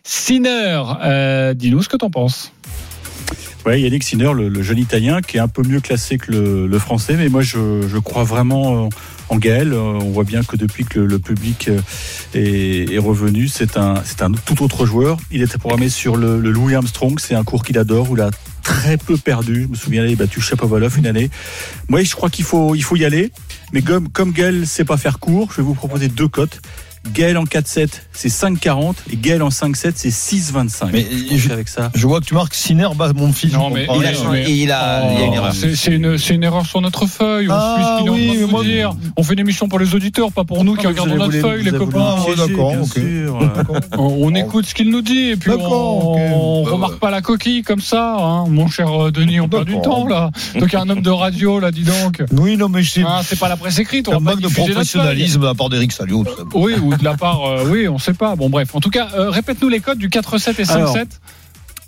Sinner. 0.03 0.83
Euh, 1.03 1.55
Dis-nous 1.55 1.81
ce 1.81 1.89
que 1.89 1.97
t'en 1.97 2.11
penses. 2.11 2.53
Ouais, 3.65 3.81
Yannick 3.81 4.03
Sinner, 4.03 4.35
le, 4.35 4.51
le 4.51 4.63
jeune 4.63 4.77
Italien, 4.77 5.23
qui 5.23 5.39
est 5.39 5.41
un 5.41 5.49
peu 5.49 5.63
mieux 5.63 5.81
classé 5.81 6.19
que 6.19 6.31
le, 6.31 6.79
Français, 6.79 7.15
mais 7.17 7.31
moi 7.31 7.41
je, 7.41 7.99
crois 8.01 8.25
vraiment 8.25 8.91
en 9.29 9.37
Gaël. 9.37 9.73
Euh, 9.73 9.81
On 9.81 10.11
voit 10.11 10.25
bien 10.25 10.43
que 10.43 10.57
depuis 10.57 10.85
que 10.85 11.01
le, 11.01 11.19
public 11.19 11.69
euh, 11.69 11.81
est, 12.35 12.99
revenu, 12.99 13.49
c'est 13.49 13.77
un, 13.77 13.95
tout 14.45 14.63
autre 14.63 14.87
joueur. 14.87 15.19
Il 15.31 15.43
était 15.43 15.59
programmé 15.59 15.89
sur 15.89 16.17
le, 16.17 16.39
Louis 16.41 16.75
Armstrong, 16.75 17.19
c'est 17.19 17.35
un 17.35 17.45
cours 17.45 17.65
qu'il 17.65 17.79
adore, 17.79 18.11
où 18.11 18.17
il 18.17 18.23
a 18.23 18.31
très 18.63 18.97
peu 18.97 19.17
perdu. 19.17 19.65
Je 19.65 19.69
me 19.69 19.75
souviens, 19.75 20.05
il 20.05 20.13
a 20.13 20.17
battu 20.17 20.41
Chapovalov 20.41 20.99
une 20.99 21.07
année. 21.07 21.31
Moi, 21.89 22.03
je 22.03 22.15
crois 22.15 22.31
qu'il 22.31 22.45
faut, 22.45 22.75
il 22.75 22.83
faut 22.83 22.97
y 22.97 23.05
aller. 23.05 23.31
Mais 23.73 23.83
comme, 23.83 24.09
comme 24.09 24.33
Gaël 24.33 24.67
sait 24.67 24.85
pas 24.85 24.97
faire 24.97 25.19
court, 25.19 25.51
je 25.53 25.57
vais 25.59 25.63
vous 25.63 25.75
proposer 25.75 26.09
deux 26.09 26.29
cotes. 26.29 26.61
Gaël 27.13 27.37
en 27.39 27.45
4-7, 27.45 27.89
c'est 28.13 28.29
5,40 28.29 28.95
et 29.13 29.17
Gaël 29.17 29.43
en 29.43 29.49
5-7, 29.51 29.93
c'est 29.97 30.11
6,25. 30.11 30.89
Mais 30.93 31.07
je- 31.37 31.51
avec 31.51 31.69
ça. 31.69 31.91
Je 31.95 32.07
vois 32.07 32.21
que 32.21 32.27
tu 32.27 32.35
marques 32.35 32.55
Sinner 32.55 32.89
bat 32.97 33.13
mon 33.15 33.33
fils. 33.33 33.53
Non, 33.53 33.71
mais 33.71 33.85
Il 33.85 33.91
a, 33.91 33.93
rien. 34.11 34.31
mais- 34.31 34.45
il 34.53 34.71
a, 34.73 35.13
il 35.13 35.19
y 35.21 35.23
a 35.23 35.27
une 35.27 35.33
erreur. 35.35 35.53
c'est 35.55 35.75
c'est 35.77 35.93
une, 35.93 36.19
c'est 36.19 36.35
une 36.35 36.43
erreur 36.45 36.67
sur 36.67 36.81
notre 36.81 37.07
feuille. 37.07 37.49
On 37.49 37.55
Ah, 37.55 37.77
suit 37.77 37.85
ce 37.85 37.99
qu'il 37.99 38.07
est 38.07 38.11
en 38.11 38.43
oui, 38.45 38.51
moi- 38.51 38.65
dire. 38.65 38.91
On 39.17 39.23
fait 39.23 39.35
une 39.35 39.41
émission 39.41 39.69
pour 39.69 39.79
les 39.79 39.95
auditeurs, 39.95 40.33
pas 40.33 40.45
pour 40.45 40.65
nous 40.65 40.75
qui 40.75 40.87
Ah, 40.87 40.89
regardons 40.89 41.17
notre 41.17 41.39
feuille, 41.39 41.63
les 41.65 41.71
copains. 41.73 42.17
d'accord, 42.37 42.73
bien 42.73 42.81
ok. 42.83 42.93
sûr. 42.93 43.39
D'accord. 43.55 43.77
On, 43.99 44.27
on 44.27 44.35
écoute 44.35 44.67
ce 44.67 44.75
qu'il 44.75 44.91
nous 44.91 45.03
dit 45.03 45.31
et 45.31 45.37
puis 45.37 45.51
D'accord, 45.51 46.07
on, 46.09 46.13
ok. 46.15 46.21
on 46.35 46.65
Bah, 46.65 46.71
remarque 46.73 46.93
ouais. 46.95 46.99
pas 46.99 47.11
la 47.11 47.21
coquille 47.23 47.63
comme 47.63 47.81
ça, 47.81 48.17
hein. 48.19 48.45
mon 48.49 48.67
cher 48.69 48.89
euh, 49.07 49.11
Denis. 49.11 49.41
On 49.41 49.49
perd 49.49 49.65
du 49.67 49.81
temps 49.81 50.07
là. 50.07 50.31
Donc 50.59 50.71
il 50.71 50.73
y 50.73 50.77
a 50.77 50.81
un 50.81 50.89
homme 50.89 51.03
de 51.03 51.11
radio 51.11 51.61
là, 51.61 51.71
dis 51.71 51.83
donc. 51.85 52.23
Oui, 52.33 52.57
non, 52.57 52.69
mais 52.69 52.83
c'est 52.83 53.05
c'est 53.25 53.39
pas 53.39 53.49
la 53.49 53.57
presse 53.57 53.79
écrite. 53.79 54.09
On 54.09 54.13
un 54.13 54.15
va 54.19 54.21
pas 54.21 54.31
manque 54.33 54.41
de 54.43 54.49
professionnalisme 54.49 55.45
la 55.45 55.55
part 55.55 55.69
d'Eric 55.69 55.93
Salio. 55.93 56.25
Oui, 56.55 56.75
ou 56.83 56.96
de 56.99 57.05
la 57.05 57.17
part, 57.17 57.45
euh, 57.45 57.65
oui, 57.69 57.89
on 57.89 57.99
sait 57.99 58.15
pas. 58.15 58.37
Bon, 58.37 58.49
bref. 58.51 58.75
En 58.75 58.81
tout 58.81 58.91
cas, 58.91 59.09
euh, 59.15 59.31
répète-nous 59.31 59.69
les 59.69 59.81
codes 59.81 59.99
du 59.99 60.09
4-7 60.09 60.61
et 60.61 60.65
5-7. 60.65 60.69
Alors, 60.75 60.97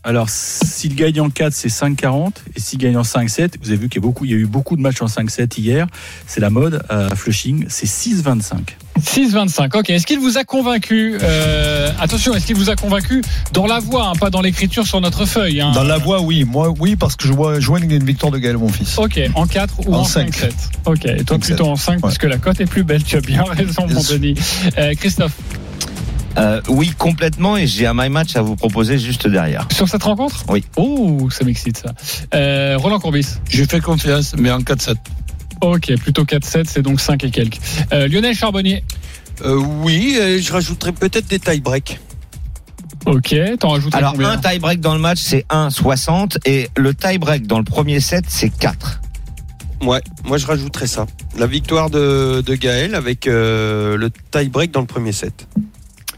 Alors, 0.05 0.31
s'il 0.31 0.94
gagne 0.94 1.21
en 1.21 1.29
4, 1.29 1.53
c'est 1.53 1.68
5,40. 1.68 2.37
Et 2.57 2.61
s'il 2.61 2.79
gagne 2.79 2.97
en 2.97 3.03
5-7, 3.03 3.55
vous 3.61 3.68
avez 3.71 3.77
vu 3.79 3.88
qu'il 3.88 4.01
y, 4.01 4.05
a 4.05 4.07
beaucoup- 4.07 4.25
il 4.25 4.31
y 4.31 4.35
a 4.35 4.37
eu 4.37 4.47
beaucoup 4.47 4.77
de 4.77 4.81
matchs 4.81 5.03
en 5.03 5.09
5-7 5.09 5.59
hier. 5.59 5.87
C'est 6.27 6.40
la 6.40 6.51
mode 6.51 6.83
à 6.88 7.14
Flushing, 7.14 7.66
c'est 7.68 7.87
6,25. 7.87 8.77
6,25. 9.00 9.76
Ok. 9.78 9.90
Est-ce 9.90 10.06
qu'il 10.06 10.18
vous 10.18 10.38
a 10.38 10.44
convaincu 10.44 11.18
euh, 11.22 11.90
Attention, 12.00 12.34
est-ce 12.34 12.46
qu'il 12.46 12.56
vous 12.56 12.70
a 12.70 12.76
convaincu 12.76 13.22
dans 13.52 13.66
la 13.66 13.78
voix, 13.80 14.08
hein, 14.08 14.12
pas 14.18 14.30
dans 14.30 14.40
l'écriture 14.40 14.87
sur 14.87 15.00
notre 15.00 15.24
feuille 15.26 15.61
hein 15.61 15.72
Dans 15.72 15.82
la 15.84 15.98
voix, 15.98 16.20
oui. 16.20 16.44
Moi, 16.44 16.72
oui, 16.78 16.96
parce 16.96 17.16
que 17.16 17.26
je 17.26 17.32
vois 17.32 17.61
jouer 17.61 17.80
une 17.80 18.04
victoire 18.04 18.32
de 18.32 18.38
Gaël, 18.38 18.58
mon 18.58 18.68
fils. 18.68 18.98
Ok, 18.98 19.20
en 19.34 19.46
4 19.46 19.74
ou 19.88 19.94
en, 19.94 19.98
En 20.00 20.04
5 20.04 20.34
cinq. 20.34 20.50
7 20.50 20.54
Ok, 20.87 21.04
et 21.06 21.24
toi 21.24 21.37
5-7. 21.38 21.40
plutôt 21.40 21.66
en 21.68 21.76
5 21.76 22.00
parce 22.00 22.14
Ouais. 22.14 22.18
que 22.18 22.26
la 22.26 22.38
cote 22.38 22.61
est 22.61 22.66
plus 22.66 22.84
belle. 22.84 23.02
Tu 23.04 23.16
as 23.16 23.20
bien 23.20 23.42
raison, 23.50 23.87
mon. 23.88 24.00
Denis. 24.02 24.34
Euh, 24.78 24.94
Christophe, 24.94 25.32
Euh, 26.37 26.61
oui, 26.68 26.92
complètement. 26.96 27.56
Et 27.56 27.66
j'ai 27.66 27.87
un 27.87 27.94
my 27.94 28.08
match 28.08 28.37
à 28.37 28.42
vous 28.42 28.54
proposer 28.54 28.98
juste 28.98 29.26
derrière. 29.26 29.66
sur 29.74 29.88
cette 29.88 30.02
rencontre? 30.04 30.44
Oui. 30.48 30.64
Oh, 30.76 31.28
ça 31.30 31.44
m'excite 31.44 31.78
ça. 31.78 31.92
Euh, 32.34 32.76
Roland 32.78 33.00
Courbis. 33.00 33.26
J'ai 33.50 33.66
fait 33.66 33.80
confiance, 33.80 34.34
mais 34.38 34.50
en 34.50 34.61
4-7. 34.61 34.94
Ok, 35.61 35.94
plutôt 35.97 36.25
4-7, 36.25 36.64
c'est 36.66 36.83
donc 36.83 37.01
5 37.01 37.25
et 37.25 37.31
quelques. 37.31 37.59
Euh, 37.92 38.09
Lionel 38.09 38.35
Charbonnier. 38.35 38.85
Euh, 39.44 39.57
oui, 39.57 40.16
euh, 40.18 40.40
je 40.40 40.53
rajouterais 40.53 40.92
peut-être 40.92 41.27
des 41.29 41.38
tie 41.38 41.61
break. 41.61 42.01
Ok, 43.07 43.35
t'en 43.59 43.71
rajoutes 43.71 43.94
Alors, 43.94 44.12
combien 44.12 44.33
un 44.33 44.38
tie 44.38 44.59
break 44.59 44.81
dans 44.81 44.94
le 44.94 45.01
match, 45.01 45.18
c'est 45.21 45.47
1,60. 45.49 46.38
Et 46.44 46.68
le 46.77 46.94
tie 46.94 47.18
break 47.18 47.47
dans 47.47 47.59
le 47.59 47.64
premier 47.64 48.01
set, 48.01 48.25
c'est 48.29 48.51
4. 48.51 49.01
Ouais, 49.83 50.01
moi 50.25 50.38
je 50.38 50.47
rajouterais 50.47 50.88
ça. 50.88 51.07
La 51.37 51.47
victoire 51.47 51.88
de, 51.88 52.42
de 52.44 52.55
Gaël 52.57 52.94
avec 52.94 53.27
euh, 53.27 53.97
le 53.97 54.11
tie 54.11 54.49
break 54.49 54.73
dans 54.73 54.81
le 54.81 54.87
premier 54.87 55.12
set. 55.12 55.47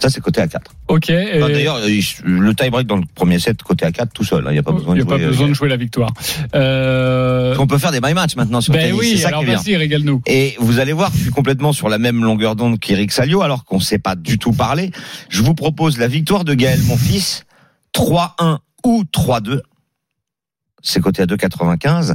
Ça, 0.00 0.08
c'est 0.08 0.20
côté 0.20 0.40
à 0.40 0.48
4. 0.48 0.72
Ok. 0.88 1.10
et- 1.10 1.36
Enfin, 1.42 1.52
D'ailleurs, 1.52 1.76
euh, 1.76 2.00
le 2.24 2.54
tie 2.54 2.70
break 2.70 2.86
dans 2.86 2.96
le 2.96 3.02
premier 3.14 3.38
set, 3.38 3.62
côté 3.62 3.84
à 3.84 3.92
4, 3.92 4.12
tout 4.12 4.24
seul. 4.24 4.44
Il 4.48 4.52
n'y 4.52 4.58
a 4.58 4.62
pas 4.62 4.72
besoin 4.72 4.94
il 4.96 5.00
n'y 5.00 5.04
de 5.06 5.12
a 5.12 5.16
jouer. 5.16 5.24
pas 5.24 5.28
besoin 5.30 5.46
de 5.46 5.50
euh, 5.50 5.54
jouer 5.54 5.68
la 5.68 5.76
victoire. 5.76 6.10
Euh, 6.54 7.54
On 7.58 7.66
peut 7.66 7.78
faire 7.78 7.92
des 7.92 8.00
my 8.02 8.14
match 8.14 8.34
maintenant 8.36 8.60
sur 8.60 8.72
ben 8.72 8.80
tennis. 8.80 8.98
oui, 8.98 9.10
c'est 9.12 9.22
ça 9.22 9.28
alors 9.28 9.40
qui 9.40 9.46
est 9.46 9.48
bien. 9.50 9.58
vas-y, 9.58 9.76
régale-nous. 9.76 10.22
Et 10.26 10.54
vous 10.58 10.78
allez 10.78 10.92
voir, 10.92 11.10
je 11.14 11.20
suis 11.22 11.30
complètement 11.30 11.72
sur 11.72 11.88
la 11.88 11.98
même 11.98 12.22
longueur 12.24 12.56
d'onde 12.56 12.78
qu'Eric 12.78 13.12
Salio, 13.12 13.42
alors 13.42 13.64
qu'on 13.64 13.76
ne 13.76 13.82
sait 13.82 13.98
pas 13.98 14.16
du 14.16 14.38
tout 14.38 14.52
parler. 14.52 14.90
Je 15.28 15.42
vous 15.42 15.54
propose 15.54 15.98
la 15.98 16.08
victoire 16.08 16.44
de 16.44 16.54
Gaël, 16.54 16.80
mon 16.86 16.96
fils, 16.96 17.44
3-1 17.94 18.58
ou 18.84 19.04
3-2. 19.12 19.60
C'est 20.82 21.00
coté 21.00 21.22
à 21.22 21.26
2,95. 21.26 22.14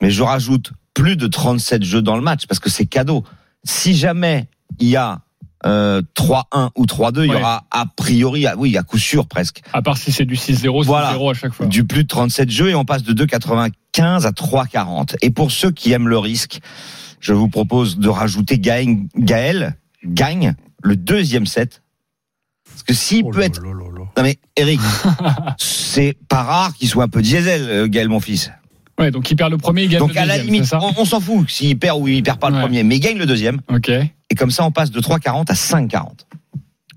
Mais 0.00 0.10
je 0.10 0.22
rajoute 0.22 0.70
plus 0.92 1.16
de 1.16 1.26
37 1.26 1.82
jeux 1.82 2.02
dans 2.02 2.14
le 2.16 2.22
match, 2.22 2.46
parce 2.46 2.60
que 2.60 2.70
c'est 2.70 2.86
cadeau. 2.86 3.24
Si 3.64 3.96
jamais 3.96 4.46
il 4.78 4.88
y 4.88 4.96
a 4.96 5.20
euh, 5.66 6.02
3-1 6.16 6.70
ou 6.76 6.84
3-2, 6.84 7.24
il 7.24 7.32
y 7.32 7.34
aura 7.34 7.64
a 7.70 7.86
priori, 7.96 8.46
ah 8.46 8.54
oui, 8.58 8.76
à 8.76 8.82
coup 8.82 8.98
sûr 8.98 9.26
presque, 9.26 9.62
À 9.72 9.80
part 9.82 9.96
si 9.96 10.12
c'est 10.12 10.24
du 10.26 10.34
6-0, 10.36 10.82
6-0 10.82 10.84
Voilà. 10.84 11.10
à 11.10 11.34
chaque 11.34 11.52
fois. 11.54 11.66
du 11.66 11.84
plus 11.84 12.02
de 12.04 12.08
37 12.08 12.50
jeux 12.50 12.68
et 12.70 12.74
on 12.74 12.84
passe 12.84 13.02
de 13.02 13.12
2,95 13.24 14.26
à 14.26 14.30
3,40. 14.30 15.16
Et 15.22 15.30
pour 15.30 15.50
ceux 15.52 15.70
qui 15.70 15.92
aiment 15.92 16.08
le 16.08 16.18
risque, 16.18 16.60
je 17.20 17.32
vous 17.32 17.48
propose 17.48 17.98
de 17.98 18.08
rajouter 18.08 18.58
Gaël, 18.58 18.98
Gaël 19.16 19.76
gagne 20.04 20.54
le 20.82 20.96
deuxième 20.96 21.46
set. 21.46 21.80
Parce 22.68 22.82
que 22.82 22.92
s'il 22.94 23.24
Oh 23.24 23.30
peut 23.30 23.40
être... 23.40 23.62
Non 23.62 24.22
mais 24.22 24.38
Eric, 24.56 24.80
c'est 25.58 26.16
pas 26.28 26.42
rare 26.42 26.74
qu'il 26.74 26.88
soit 26.88 27.04
un 27.04 27.08
peu 27.08 27.22
diesel, 27.22 27.62
euh, 27.62 27.86
Gaël 27.88 28.08
mon 28.08 28.20
fils. 28.20 28.50
Ouais, 28.98 29.10
donc 29.10 29.28
il 29.30 29.34
perd 29.36 29.50
le 29.50 29.58
premier, 29.58 29.84
il 29.84 29.88
gagne 29.88 29.98
Donc 29.98 30.14
le 30.14 30.20
à 30.20 30.24
la 30.26 30.36
deuxième, 30.38 30.54
limite, 30.54 30.72
on, 30.74 30.92
on 30.98 31.04
s'en 31.04 31.20
fout 31.20 31.48
s'il 31.50 31.76
perd 31.78 32.00
ou 32.00 32.06
il 32.06 32.22
perd 32.22 32.38
pas 32.38 32.48
le 32.50 32.56
Ouais. 32.56 32.60
premier, 32.62 32.82
mais 32.84 32.96
il 32.96 33.00
gagne 33.00 33.18
le 33.18 33.26
deuxième. 33.26 33.60
Ok. 33.72 33.90
Et 34.34 34.36
comme 34.36 34.50
ça, 34.50 34.64
on 34.64 34.72
passe 34.72 34.90
de 34.90 35.00
3,40 35.00 35.48
à 35.48 35.54
5,40. 35.54 36.08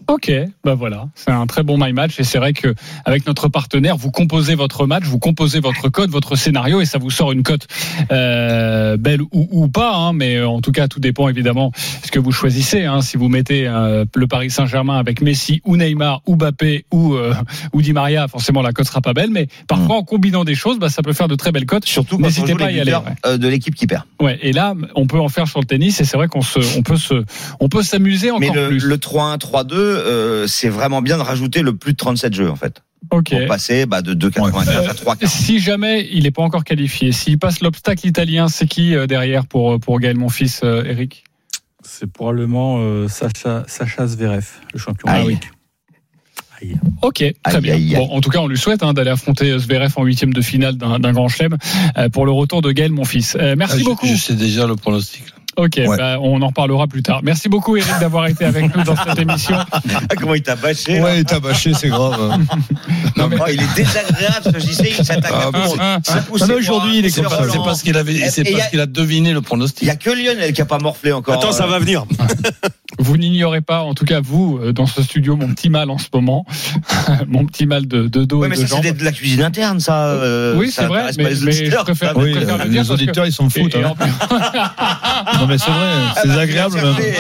Ok, 0.10 0.32
bah 0.63 0.74
voilà, 0.74 1.10
c'est 1.15 1.32
un 1.32 1.46
très 1.48 1.63
bon 1.63 1.78
my 1.78 1.91
match 1.91 2.17
et 2.20 2.24
c'est 2.24 2.38
vrai 2.38 2.54
que 2.54 2.74
avec 3.04 3.28
notre 3.28 3.50
partenaire, 3.50 3.98
vous 3.98 4.10
composez 4.10 4.56
votre 4.56 4.86
match, 4.88 5.04
vous 5.04 5.20
composez 5.20 5.60
votre 5.60 5.89
code, 5.89 6.10
votre 6.12 6.38
scénario 6.38 6.80
et 6.80 6.86
ça 6.86 6.98
vous 6.98 7.10
sort 7.10 7.34
une 7.34 7.43
cote 7.43 7.67
euh, 8.12 8.96
belle 8.98 9.22
ou, 9.22 9.48
ou 9.52 9.67
pas, 9.67 9.96
hein, 9.96 10.13
mais 10.13 10.41
en 10.41 10.62
tout 10.62 10.72
cas 10.72 10.88
tout 10.88 11.00
dépend 11.02 11.28
évidemment 11.28 11.72
ce 12.06 12.10
que 12.12 12.20
vous 12.20 12.32
choisissez. 12.32 12.86
Hein, 12.86 13.02
si 13.02 13.17
vous 13.17 13.28
mettez 13.28 13.67
euh, 13.67 14.06
le 14.15 14.28
Paris 14.28 14.50
Saint-Germain 14.50 14.98
avec 14.98 15.22
Messi 15.22 15.62
ou 15.65 15.76
Neymar 15.76 16.22
ou 16.26 16.36
Mbappé 16.38 16.86
ou 16.91 17.15
euh, 17.15 17.34
ou 17.74 17.82
Di 17.82 17.91
Maria, 17.93 18.28
forcément 18.28 18.62
la 18.62 18.72
cote 18.72 18.88
sera 18.88 19.02
pas 19.02 19.13
belle, 19.13 19.32
mais 19.32 19.48
parfois 19.67 19.98
en 19.98 20.04
combinant 20.04 20.43
des 20.46 20.56
choses, 20.56 20.80
bah, 20.80 20.89
ça 20.89 21.02
peut 21.02 21.13
faire 21.13 21.28
de 21.28 21.36
très 21.36 21.52
belles 21.52 21.65
cotes. 21.65 21.86
Surtout 21.86 22.17
N'hésitez 22.17 22.56
pas 22.56 22.65
à 22.67 22.72
y 22.72 22.80
aller. 22.80 22.93
ouais. 22.93 23.02
euh, 23.26 23.38
de 23.38 23.48
l'équipe 23.50 23.76
qui 23.76 23.88
perd. 23.88 24.04
Ouais, 24.22 24.39
et 24.41 24.54
là 24.54 24.74
on 24.96 25.06
peut 25.06 25.20
en 25.20 25.28
faire 25.30 25.48
sur 25.48 25.60
le 25.60 25.65
tennis 25.65 26.00
et 26.00 26.06
c'est 26.06 26.15
vrai 26.17 26.28
qu'on 26.30 26.41
se, 26.41 26.60
on 26.78 26.82
peut 26.82 26.98
se, 26.98 27.26
on 27.60 27.67
peut 27.67 27.84
s'amuser 27.84 28.32
encore 28.32 28.39
Mais 28.39 28.50
le, 28.52 28.67
plus. 28.70 28.80
le 28.80 28.96
3-1, 28.98 29.38
3-2, 29.39 29.74
euh, 29.98 30.48
c'est 30.48 30.70
vraiment 30.70 31.02
bien 31.02 31.18
de 31.18 31.24
rajouter 31.24 31.62
le 31.62 31.76
plus 31.76 31.94
de 31.94 31.98
37 31.98 32.34
jeux 32.34 32.50
en 32.50 32.56
fait. 32.56 32.82
ok. 33.12 33.30
Pour 33.30 33.46
passer 33.48 33.86
bah, 33.86 34.02
de 34.02 34.14
2,95 34.14 34.70
à 34.90 34.94
3,40. 34.94 35.28
Si 35.28 35.60
jamais 35.60 36.08
il 36.12 36.24
n'est 36.24 36.32
pas 36.32 36.44
encore 36.44 36.64
qualifié, 36.64 37.12
s'il 37.12 37.38
passe 37.40 37.62
l'obstacle 37.62 38.08
italien, 38.08 38.48
c'est 38.48 38.68
qui 38.68 38.96
euh, 38.96 39.08
derrière 39.08 39.46
pour, 39.46 39.80
pour 39.80 40.00
Gaël 40.00 40.18
Monfils, 40.18 40.60
euh, 40.64 40.84
Eric? 40.86 41.24
C'est 41.84 42.12
probablement 42.12 42.78
euh, 42.80 43.08
Sacha, 43.08 43.64
Sacha 43.68 44.08
Zverev, 44.08 44.46
le 44.74 44.80
champion. 44.80 45.08
Aïe. 45.10 45.38
Ok, 47.04 47.18
très 47.18 47.34
Aïe, 47.56 47.62
bien. 47.62 47.74
aïe, 47.76 47.96
aïe. 47.96 48.02
Bon, 48.08 48.10
en 48.16 48.20
tout 48.20 48.32
cas, 48.32 48.40
on 48.40 48.48
lui 48.48 48.58
souhaite 48.58 48.82
hein, 48.82 48.94
d'aller 48.94 49.12
affronter 49.12 49.58
Zverev 49.60 49.94
en 49.96 50.04
huitième 50.04 50.34
de 50.34 50.42
finale 50.42 50.76
d'un 50.76 51.14
grand 51.14 51.28
chelem 51.28 51.56
euh, 51.98 52.10
pour 52.10 52.26
le 52.26 52.32
retour 52.32 52.64
de 52.64 52.72
Gaël 52.72 52.92
Monfils. 52.92 53.36
Euh, 53.36 53.54
merci 53.56 53.76
Ah, 53.78 53.80
je- 53.80 53.86
beaucoup. 53.86 54.08
Je 54.08 54.16
sais 54.16 54.34
déjà 54.34 54.66
le 54.66 54.76
pronostic. 54.76 55.24
Ok, 55.60 55.72
Ouais. 55.78 55.98
bah, 55.98 56.17
on 56.22 56.39
en 56.43 56.48
reparlera 56.48 56.86
plus 56.86 57.02
tard. 57.02 57.22
Merci 57.24 57.50
beaucoup 57.50 57.76
Eric 57.78 57.91
d'avoir 58.00 58.28
été 58.28 58.46
avec 58.46 58.76
nous 58.76 58.84
dans 58.84 58.96
cette 58.96 59.17
émission. 59.17 59.58
Ah, 59.72 59.82
comment 60.15 60.36
il 60.36 60.43
t'a 60.43 60.56
bâché 60.56 61.00
là 61.00 61.04
Ouais, 61.04 61.17
il 61.20 61.26
t'a 61.26 61.39
bâché, 61.39 61.74
c'est 61.74 61.89
grave. 61.89 62.38
Non, 63.17 63.28
mais- 63.28 63.38
Oh, 63.39 63.46
il 63.52 63.60
est 63.62 63.76
désagréable 63.76 64.46
ce 64.54 64.60
JC, 64.60 64.93
il 65.00 65.04
s'attaque 65.06 65.32
Ah, 65.34 65.48
à 65.48 65.52
tout. 65.52 65.76
Ah, 65.80 66.54
aujourd'hui, 66.56 67.00
il 67.00 67.06
est. 67.06 67.10
C'est 67.10 67.24
parce 67.24 67.82
qu'il 67.82 67.98
avait, 67.98 68.30
c'est 68.30 68.43
parce 68.43 68.67
qu'il 68.70 68.80
a 68.80 68.86
deviné 68.86 69.32
le 69.34 69.39
Il 69.39 69.43
pronostic. 69.43 69.88
y 69.88 69.89
a 69.89 69.96
que 69.96 70.12
Lionel 70.12 70.54
qui 70.54 70.62
a 70.62 70.65
pas 70.65 70.78
morflé 70.78 71.12
encore. 71.12 71.34
Attends, 71.34 71.52
ça 71.52 71.65
va 71.65 71.80
venir. 71.80 72.06
Vous 73.00 73.15
n'ignorez 73.17 73.62
pas, 73.62 73.82
en 73.82 73.93
tout 73.93 74.06
cas 74.06 74.22
vous, 74.22 74.60
euh, 74.62 74.74
dans 74.74 74.88
ce 74.88 75.04
studio, 75.04 75.36
mon 75.36 75.54
petit 75.54 75.70
mal 75.70 75.91
en 75.91 76.00
ce 76.00 76.08
moment, 76.12 76.46
mon 77.28 77.46
petit 77.46 77.67
mal 77.67 77.88
de, 77.88 78.08
de 78.08 78.24
dos 78.26 78.39
Ouais, 78.39 78.48
et 78.48 78.50
mais 78.50 78.56
de 78.58 78.65
ça 78.65 78.78
c'est 78.82 78.98
de 78.98 79.04
la 79.04 79.12
cuisine 79.12 79.43
interne, 79.43 79.80
ça. 79.80 80.08
euh, 80.08 80.56
oui, 80.58 80.72
c'est 80.72 80.86
vrai, 80.86 81.04
mais, 81.17 81.26
les 81.26 81.30
mais 81.46 81.52
je 81.52 81.62
auditeurs, 81.62 81.84
préfère, 81.84 82.13
ça. 82.13 82.20
je 82.20 82.24
Oui, 82.26 82.32
préfère 82.32 82.58
le 82.58 82.63
dire 82.63 82.72
les 82.72 82.78
parce 82.78 82.88
que- 82.88 82.93
auditeurs, 82.93 83.26
ils 83.28 83.32
s'en 83.34 83.50
foutent. 83.50 83.76
Hein. 83.76 83.93
Non, 85.48 85.54
mais 85.54 85.58
c'est 85.58 85.72
vrai, 85.72 85.88
Ah, 85.88 86.14
c'est 86.22 86.28
bah, 86.28 86.40
agréable. 86.42 86.78
il 86.78 86.86
a 86.88 86.94
cherché. 86.94 87.14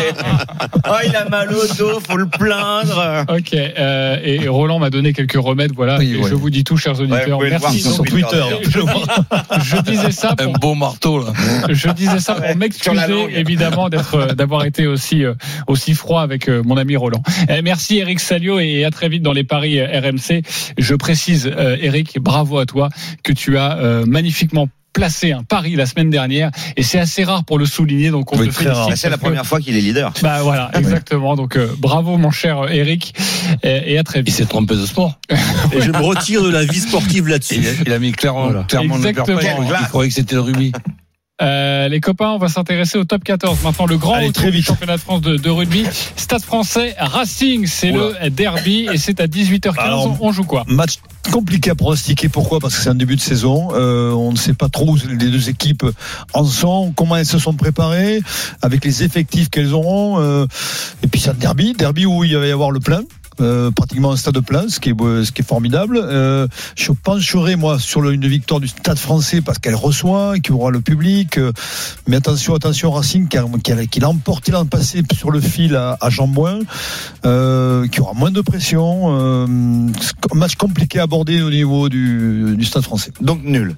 Oh, 0.89 0.93
il 1.05 1.15
a 1.15 1.29
mal 1.29 1.49
au 1.53 1.65
dos, 1.75 1.99
faut 2.05 2.17
le 2.17 2.27
plaindre. 2.27 3.25
Ok, 3.29 3.53
euh, 3.53 4.17
et 4.23 4.47
Roland 4.47 4.79
m'a 4.79 4.89
donné 4.89 5.13
quelques 5.13 5.39
remèdes, 5.41 5.71
voilà. 5.75 5.97
Oui, 5.97 6.13
et 6.13 6.17
ouais. 6.17 6.29
Je 6.29 6.35
vous 6.35 6.49
dis 6.49 6.63
tout, 6.63 6.77
chers 6.77 6.99
auditeurs. 6.99 7.39
Merci. 7.41 7.81
sur 7.81 8.03
Twitter. 8.03 8.43
je, 8.63 8.79
je 9.63 9.81
disais 9.81 10.11
ça 10.11 10.31
Un 10.39 10.45
pour, 10.45 10.53
beau 10.59 10.75
marteau, 10.75 11.19
là. 11.19 11.31
je 11.69 11.89
disais 11.89 12.19
ça 12.19 12.35
pour 12.35 12.55
m'excuser 12.57 13.27
évidemment 13.39 13.89
d'être, 13.89 14.15
euh, 14.15 14.27
d'avoir 14.33 14.65
été 14.65 14.87
aussi 14.87 15.23
euh, 15.23 15.33
aussi 15.67 15.93
froid 15.93 16.21
avec 16.21 16.49
euh, 16.49 16.61
mon 16.65 16.77
ami 16.77 16.95
Roland. 16.95 17.21
Euh, 17.49 17.61
merci 17.63 17.97
Eric 17.99 18.19
Salio 18.19 18.59
et 18.59 18.83
à 18.83 18.91
très 18.91 19.09
vite 19.09 19.23
dans 19.23 19.33
les 19.33 19.43
paris 19.43 19.81
RMC. 19.81 20.41
Je 20.77 20.95
précise, 20.95 21.49
euh, 21.55 21.77
Eric, 21.79 22.17
bravo 22.19 22.59
à 22.59 22.65
toi 22.65 22.89
que 23.23 23.31
tu 23.33 23.57
as 23.57 23.77
euh, 23.77 24.05
magnifiquement 24.05 24.67
placé 24.93 25.31
un 25.31 25.43
pari 25.43 25.75
la 25.75 25.85
semaine 25.85 26.09
dernière 26.09 26.49
et 26.75 26.81
c'est 26.83 26.97
assez 26.99 27.23
rare 27.23 27.43
pour 27.45 27.59
le 27.59 27.65
souligner 27.65 28.09
donc 28.09 28.33
on 28.33 28.37
Oui, 28.39 28.49
très 28.49 28.63
félicite 28.65 28.95
C'est 28.95 29.09
la 29.09 29.17
que- 29.17 29.21
première 29.21 29.45
fois 29.45 29.59
qu'il 29.59 29.77
est 29.77 29.81
leader. 29.81 30.11
Bah 30.23 30.41
voilà, 30.41 30.71
exactement. 30.75 31.35
Donc 31.35 31.55
euh, 31.55 31.69
bravo 31.77 32.17
mon 32.17 32.31
cher 32.31 32.59
euh, 32.61 32.67
Eric 32.69 33.13
et, 33.63 33.93
et 33.93 33.97
à 33.99 34.03
très 34.03 34.19
Il 34.19 34.25
vite. 34.25 34.33
s'est 34.35 34.45
trompé 34.45 34.75
de 34.75 34.85
sport. 34.85 35.19
Et 35.73 35.81
je 35.81 35.91
me 35.91 35.97
retire 35.97 36.41
de 36.43 36.49
la 36.49 36.63
vie 36.65 36.79
sportive 36.79 37.27
là-dessus. 37.27 37.55
Il 37.57 37.67
a, 37.67 37.71
il 37.85 37.93
a 37.93 37.99
mis 37.99 38.11
clairement, 38.11 38.45
Voilà. 38.45 38.63
clairement 38.63 38.97
le 38.97 39.05
Exactement. 39.07 39.37
père 39.37 39.57
pas. 39.57 39.77
Il 39.81 39.87
croyait 39.87 40.09
que 40.09 40.15
c'était 40.15 40.35
le 40.35 40.41
rugby. 40.41 40.71
Euh, 41.41 41.87
les 41.87 41.99
copains, 41.99 42.29
on 42.29 42.39
va 42.39 42.47
s'intéresser 42.49 42.97
au 42.97 43.03
top 43.03 43.23
14. 43.23 43.59
Maintenant, 43.63 43.85
le 43.85 43.97
grand 43.97 44.15
Allez, 44.15 44.31
très 44.31 44.49
du 44.49 44.57
vite. 44.57 44.65
championnat 44.65 44.95
de 44.97 45.01
France 45.01 45.21
de, 45.21 45.37
de 45.37 45.49
rugby. 45.49 45.85
Stade 46.15 46.41
français 46.41 46.95
Racing, 46.97 47.67
c'est 47.67 47.91
le 47.91 48.29
derby 48.31 48.87
et 48.91 48.97
c'est 48.97 49.19
à 49.21 49.27
18h15. 49.27 49.77
Alors, 49.77 50.17
on 50.21 50.31
joue 50.31 50.43
quoi 50.45 50.63
Match 50.67 50.95
compliqué 51.31 51.69
à 51.69 51.75
pronostiquer. 51.75 52.29
Pourquoi? 52.29 52.59
Parce 52.59 52.75
que 52.75 52.81
c'est 52.81 52.89
un 52.89 52.95
début 52.95 53.15
de 53.15 53.21
saison. 53.21 53.69
Euh, 53.73 54.11
on 54.11 54.31
ne 54.31 54.37
sait 54.37 54.53
pas 54.53 54.69
trop 54.69 54.93
où 54.93 54.97
les 55.07 55.29
deux 55.29 55.49
équipes 55.49 55.85
en 56.33 56.43
sont, 56.45 56.91
comment 56.95 57.17
elles 57.17 57.25
se 57.25 57.37
sont 57.37 57.53
préparées, 57.53 58.21
avec 58.61 58.83
les 58.83 59.03
effectifs 59.03 59.49
qu'elles 59.49 59.73
auront. 59.73 60.19
euh, 60.19 60.47
et 61.03 61.07
puis 61.07 61.19
c'est 61.21 61.29
un 61.29 61.33
derby, 61.35 61.73
derby 61.73 62.05
où 62.07 62.23
il 62.23 62.35
va 62.35 62.47
y 62.47 62.51
avoir 62.51 62.71
le 62.71 62.79
plein. 62.79 63.01
Euh, 63.39 63.71
pratiquement 63.71 64.11
un 64.11 64.17
stade 64.17 64.39
plein, 64.41 64.67
ce 64.67 64.79
qui 64.79 64.89
est, 64.89 65.43
formidable. 65.43 65.99
Euh, 66.01 66.47
je 66.75 66.91
pencherai, 66.91 67.55
moi, 67.55 67.79
sur 67.79 68.09
une 68.09 68.27
victoire 68.27 68.59
du 68.59 68.67
stade 68.67 68.97
français 68.97 69.41
parce 69.41 69.59
qu'elle 69.59 69.75
reçoit, 69.75 70.39
qu'il 70.39 70.53
aura 70.53 70.71
le 70.71 70.81
public. 70.81 71.37
euh, 71.37 71.51
mais 72.07 72.17
attention, 72.17 72.55
attention, 72.55 72.91
Racing, 72.91 73.27
qui 73.27 73.37
a, 73.37 73.45
qui 73.63 73.71
a, 73.71 73.85
qui 73.85 74.03
emporté 74.03 74.51
l'an 74.51 74.65
passé 74.65 75.03
sur 75.13 75.31
le 75.31 75.39
fil 75.39 75.75
à, 75.75 75.97
à 76.01 76.09
Jambouin, 76.09 76.59
qui 77.21 78.01
aura 78.01 78.13
moins 78.13 78.31
de 78.31 78.41
pression. 78.41 79.47
Match 80.33 80.55
compliqué 80.55 80.99
à 80.99 81.03
aborder 81.03 81.41
au 81.41 81.49
niveau 81.49 81.89
du 81.89 82.63
stade 82.63 82.83
français. 82.83 83.11
Donc 83.21 83.43
nul. 83.43 83.75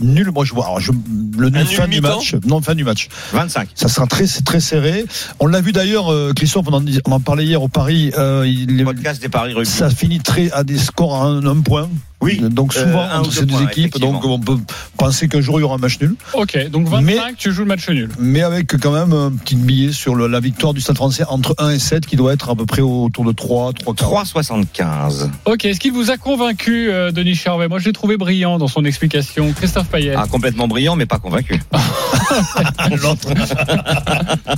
Nul, 0.00 0.30
moi 0.32 0.44
je 0.44 0.54
vois. 0.54 0.66
Alors, 0.66 0.80
je, 0.80 0.92
le 1.38 1.50
nul 1.50 1.66
fin 1.66 1.86
du 1.88 2.00
match. 2.00 2.34
Non, 2.46 2.62
fin 2.62 2.74
du 2.74 2.84
match. 2.84 3.08
25. 3.32 3.68
Ça 3.74 3.88
sera 3.88 4.06
très, 4.06 4.26
très 4.26 4.60
serré. 4.60 5.04
On 5.40 5.46
l'a 5.46 5.60
vu 5.60 5.72
d'ailleurs, 5.72 6.10
euh, 6.12 6.32
Christophe, 6.34 6.66
on 6.68 6.72
en, 6.72 6.80
dis- 6.80 7.00
on 7.06 7.12
en 7.12 7.20
parlait 7.20 7.44
hier 7.44 7.62
au 7.62 7.68
Paris. 7.68 8.12
Euh, 8.18 8.44
il, 8.46 8.84
Podcast 8.84 9.20
des 9.20 9.28
paris 9.28 9.52
rugby. 9.52 9.70
ça 9.70 9.90
finit 9.90 10.20
très 10.20 10.50
à 10.52 10.64
des 10.64 10.78
scores 10.78 11.14
à 11.14 11.26
un, 11.26 11.44
un 11.46 11.60
point. 11.60 11.88
Oui. 12.26 12.40
Donc 12.50 12.74
Euh, 12.76 12.84
souvent 12.84 13.06
ou 13.06 13.20
entre 13.20 13.32
ces 13.32 13.46
deux 13.46 13.54
points, 13.54 13.68
équipes, 13.68 13.98
donc 13.98 14.24
on 14.24 14.38
peut 14.40 14.58
penser 14.96 15.28
qu'un 15.28 15.40
jour 15.40 15.58
il 15.58 15.62
y 15.62 15.64
aura 15.64 15.76
un 15.76 15.78
match 15.78 15.98
nul. 16.00 16.14
Ok, 16.34 16.58
donc 16.70 16.88
25, 16.88 17.00
Mais- 17.02 17.16
tu 17.38 17.52
joues 17.52 17.62
le 17.62 17.68
match 17.68 17.88
nul. 17.88 18.08
Mais 18.18 18.42
avec 18.42 18.76
quand 18.80 18.90
même 18.92 19.12
un 19.12 19.30
petit 19.30 19.54
billet 19.56 19.92
sur 19.92 20.14
le- 20.14 20.26
la 20.26 20.40
victoire 20.40 20.74
du 20.74 20.80
Stade 20.80 20.96
français 20.96 21.24
entre 21.28 21.54
1 21.58 21.70
et 21.70 21.78
7 21.78 22.04
qui 22.06 22.16
doit 22.16 22.32
être 22.32 22.50
à 22.50 22.54
peu 22.56 22.66
près 22.66 22.82
autour 22.82 23.24
de 23.24 23.32
3, 23.32 23.72
3, 23.72 23.94
3,75. 23.94 25.30
Ok, 25.44 25.64
est-ce 25.64 25.78
qu'il 25.80 25.92
vous 25.92 26.10
a 26.10 26.16
convaincu, 26.16 26.90
euh, 26.90 27.12
Denis 27.12 27.34
Charvet? 27.36 27.68
Moi, 27.68 27.78
je 27.78 27.84
l'ai 27.86 27.92
trouvé 27.92 28.16
brillant 28.16 28.58
dans 28.58 28.68
son 28.68 28.84
explication. 28.84 29.52
Christophe 29.52 29.88
Payet. 29.88 30.14
Ah, 30.16 30.26
complètement 30.30 30.66
brillant, 30.68 30.96
mais 30.96 31.06
pas 31.06 31.18
convaincu. 31.18 31.60
L'autre. 32.90 33.28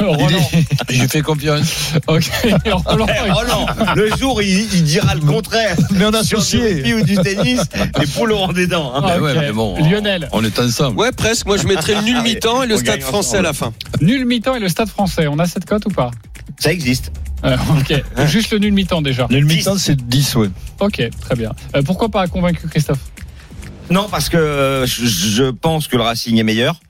Roland. 0.00 0.50
J'ai 0.88 1.08
fait 1.08 1.22
confiance. 1.22 1.92
Ok, 2.06 2.30
Roland. 2.74 3.06
Le 3.96 4.10
jour 4.16 4.40
il, 4.42 4.68
il 4.74 4.84
dira 4.84 5.14
le 5.14 5.20
contraire. 5.20 5.76
Mais 5.92 6.04
on 6.06 6.14
a 6.14 6.22
Sur 6.22 6.38
du 6.38 6.42
associé. 6.44 6.60
rugby 6.74 6.94
ou 6.94 7.02
du 7.02 7.16
tennis, 7.16 7.57
les 8.00 8.06
poules 8.06 8.32
auront 8.32 8.52
des 8.52 8.66
dents. 8.66 8.92
hein. 8.94 9.00
Ah, 9.04 9.14
Mais 9.14 9.20
ouais, 9.20 9.32
ok. 9.32 9.38
mais 9.40 9.52
bon, 9.52 9.76
Lionel. 9.88 10.28
On 10.32 10.44
est 10.44 10.58
ensemble. 10.58 10.98
Ouais, 10.98 11.12
presque. 11.12 11.46
Moi, 11.46 11.56
je 11.56 11.66
mettrais 11.66 11.94
le 11.94 12.02
nul 12.02 12.20
mi-temps 12.22 12.62
et 12.62 12.66
le 12.66 12.74
on 12.76 12.78
stade 12.78 12.98
gagne 12.98 13.06
français 13.06 13.38
à 13.38 13.42
la 13.42 13.52
fin. 13.52 13.72
Nul 14.00 14.24
mi-temps 14.26 14.54
et 14.56 14.60
le 14.60 14.68
stade 14.68 14.88
français. 14.88 15.26
On 15.28 15.38
a 15.38 15.46
cette 15.46 15.64
cote 15.64 15.86
ou 15.86 15.90
pas? 15.90 16.10
Ça 16.58 16.72
existe. 16.72 17.12
Euh, 17.44 17.56
Ok, 17.78 17.94
juste 18.26 18.50
le 18.52 18.58
nul 18.58 18.72
mi-temps 18.72 19.00
déjà. 19.02 19.26
Le 19.30 19.40
mi-temps 19.40 19.78
c'est 19.78 19.94
10, 19.96 20.34
ouais. 20.36 20.48
Ok, 20.80 21.00
très 21.20 21.36
bien. 21.36 21.52
Euh, 21.76 21.82
pourquoi 21.82 22.08
pas 22.08 22.26
convaincu, 22.26 22.66
Christophe? 22.66 22.98
Non, 23.90 24.08
parce 24.10 24.28
que 24.28 24.36
euh, 24.36 24.86
je, 24.86 25.06
je 25.06 25.44
pense 25.50 25.86
que 25.88 25.96
le 25.96 26.02
Racing 26.02 26.36
est 26.38 26.42
meilleur. 26.42 26.80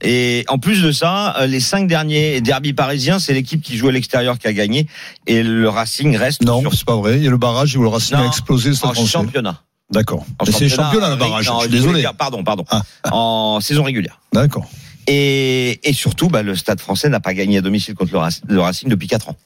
Et 0.00 0.44
en 0.48 0.58
plus 0.58 0.82
de 0.82 0.90
ça, 0.92 1.36
euh, 1.38 1.46
les 1.46 1.60
cinq 1.60 1.86
derniers 1.88 2.40
derbys 2.40 2.72
parisiens, 2.72 3.18
c'est 3.18 3.34
l'équipe 3.34 3.60
qui 3.62 3.76
joue 3.76 3.88
à 3.88 3.92
l'extérieur 3.92 4.38
qui 4.38 4.46
a 4.48 4.52
gagné. 4.52 4.86
Et 5.26 5.42
le 5.42 5.68
Racing 5.68 6.16
reste 6.16 6.42
Non, 6.42 6.60
sur 6.62 6.74
c'est 6.74 6.84
pas 6.86 6.96
vrai. 6.96 7.18
Il 7.18 7.24
y 7.24 7.26
a 7.28 7.30
le 7.30 7.36
barrage 7.36 7.76
où 7.76 7.82
le 7.82 7.88
Racing 7.88 8.16
Non, 8.16 8.24
a 8.24 8.26
explosé 8.26 8.70
le 8.70 8.74
Stade 8.76 8.90
en 8.90 8.94
français. 8.94 9.10
championnat. 9.10 9.60
D'accord. 9.90 10.24
En 10.38 10.44
Mais 10.44 10.52
c'est 10.52 10.68
championnat 10.68 11.08
le 11.08 11.14
oui, 11.14 11.18
barrage. 11.20 11.46
non, 11.46 11.56
je 11.60 11.62
suis 11.62 11.70
désolé. 11.70 12.04
pardon, 12.18 12.44
pardon. 12.44 12.64
Ah. 12.70 12.82
En 13.10 13.60
saison 13.60 13.82
régulière. 13.84 14.20
D'accord. 14.32 14.66
Et, 15.06 15.80
et 15.88 15.92
surtout, 15.94 16.28
bah, 16.28 16.42
le 16.42 16.54
Stade 16.54 16.80
français 16.80 17.08
n'a 17.08 17.20
pas 17.20 17.32
gagné 17.32 17.58
à 17.58 17.60
domicile 17.62 17.94
contre 17.94 18.12
le 18.46 18.60
Racing, 18.60 18.88
depuis 18.90 19.06
4 19.08 19.30
ans. 19.30 19.36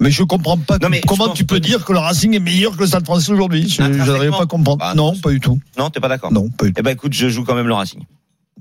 Mais 0.00 0.10
je 0.12 0.22
comprends 0.22 0.56
pas 0.56 0.78
Non, 0.78 0.88
mais 0.88 1.00
comment 1.00 1.28
tu 1.30 1.44
peux 1.44 1.56
que- 1.56 1.60
dire 1.66 1.84
que 1.84 1.92
le 1.92 1.98
Racing 1.98 2.34
est 2.34 2.38
meilleur 2.40 2.74
que 2.76 2.80
le 2.80 2.86
Stade 2.86 3.04
français 3.04 3.32
aujourd'hui? 3.32 3.68
Je 3.68 3.82
n'arrive 3.82 4.30
pas 4.30 4.42
à 4.44 4.46
comprendre. 4.46 4.78
Bah, 4.78 4.94
non, 4.94 5.16
pas 5.18 5.30
du 5.30 5.40
tout. 5.40 5.58
Non, 5.76 5.90
t'es 5.90 5.98
pas 6.00 6.08
d'accord 6.08 6.32
Non, 6.32 6.48
pas 6.48 6.66
du 6.66 6.72
tout. 6.72 6.78
Eh 6.78 6.82
ben 6.82 6.92
écoute, 6.92 7.12
je 7.12 7.28
joue 7.28 7.42
quand 7.44 7.54
même 7.56 7.66
le 7.66 7.74
Racing. 7.74 8.02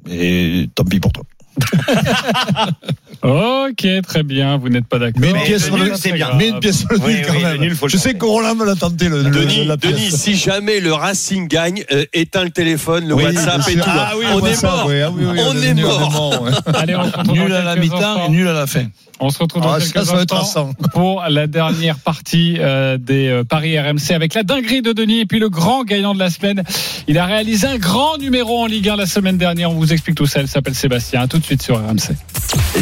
Et 0.09 0.67
tant 0.73 0.83
pis 0.83 0.99
pour 0.99 1.11
toi. 1.13 1.23
Ok, 3.23 3.85
très 4.07 4.23
bien. 4.23 4.57
Vous 4.57 4.69
n'êtes 4.69 4.87
pas 4.87 4.97
d'accord. 4.97 5.21
Mais 5.21 5.29
une 5.29 5.37
pièce 5.43 5.69
le 5.69 5.77
sur 5.77 5.77
le 5.77 5.91
c'est 5.95 6.11
bien. 6.11 6.29
Mais 6.37 6.49
une 6.49 6.59
pièce 6.59 6.79
sur 6.79 6.87
le 6.91 6.97
Oui, 6.99 7.13
nul 7.13 7.25
quand 7.27 7.33
oui, 7.33 7.41
le 7.43 7.47
même. 7.49 7.61
nul, 7.61 7.75
faut 7.75 7.85
le 7.85 7.91
je 7.91 7.97
sais 7.97 8.09
tenter. 8.13 8.17
que 8.19 8.25
Roland 8.25 8.55
me 8.55 8.65
l'a 8.65 8.75
tenté 8.75 9.09
le, 9.09 9.21
le- 9.21 9.29
Denis, 9.29 9.65
la 9.65 9.77
pièce. 9.77 9.91
Denis, 9.93 10.11
si 10.11 10.35
jamais 10.35 10.79
le 10.79 10.91
Racing 10.93 11.47
gagne, 11.47 11.83
euh, 11.91 12.03
éteins 12.13 12.45
le 12.45 12.49
téléphone, 12.49 13.07
le 13.07 13.13
Oui, 13.13 13.25
WhatsApp 13.25 13.61
et 13.69 13.75
tout. 13.75 13.81
Ah 13.85 14.13
oui, 14.17 14.25
on 14.33 14.39
le 14.39 14.47
est 14.51 14.63
mort. 14.63 14.85
on 14.87 15.61
est 15.61 15.73
mort. 15.75 16.45
Allez, 16.73 16.95
on 16.95 17.31
Nul 17.33 17.53
à 17.53 17.61
la 17.63 17.75
mi-temps 17.75 18.25
et 18.25 18.29
nul 18.29 18.47
à 18.47 18.53
la 18.53 18.65
fin. 18.65 18.85
On 19.23 19.29
se 19.29 19.37
retrouve 19.37 19.61
dans 19.61 19.73
Ah, 19.73 19.79
quelques 19.79 19.93
ça, 19.93 20.03
ça 20.05 20.15
va 20.15 20.23
être 20.23 20.35
instants 20.35 20.73
pour 20.93 21.23
la 21.29 21.45
dernière 21.47 21.97
partie 21.99 22.57
euh, 22.59 22.97
des 22.97 23.27
euh, 23.27 23.43
paris 23.43 23.79
RMC 23.79 24.11
avec 24.15 24.33
la 24.33 24.41
dinguerie 24.43 24.81
de 24.81 24.93
Denis 24.93 25.19
et 25.21 25.25
puis 25.25 25.39
le 25.39 25.49
grand 25.49 25.83
gagnant 25.83 26.13
de 26.13 26.19
la 26.19 26.31
semaine. 26.31 26.63
Il 27.07 27.17
a 27.19 27.25
réalisé 27.25 27.67
un 27.67 27.77
grand 27.77 28.17
numéro 28.17 28.61
en 28.61 28.65
Ligue 28.65 28.89
1 28.89 28.95
la 28.95 29.05
semaine 29.05 29.37
dernière. 29.37 29.69
On 29.71 29.75
vous 29.75 29.93
explique 29.93 30.15
tout 30.15 30.25
ça. 30.25 30.41
Il 30.41 30.47
s'appelle 30.47 30.75
Sébastien. 30.75 31.27
Tout 31.27 31.37
de 31.37 31.45
suite 31.45 31.61
sur 31.61 31.77
RMC. 31.77 32.15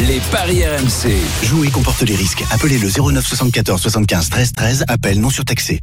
Les 0.08 0.20
paris 0.32 0.62
RMC. 0.64 1.14
Jouer 1.44 1.68
comporte 1.68 2.00
les 2.02 2.16
risques. 2.16 2.42
Appelez 2.50 2.78
le 2.78 2.88
09 2.88 3.26
74 3.26 3.80
75 3.80 4.30
13 4.30 4.52
13. 4.54 4.84
Appel 4.88 5.20
non 5.20 5.30
surtaxé. 5.30 5.80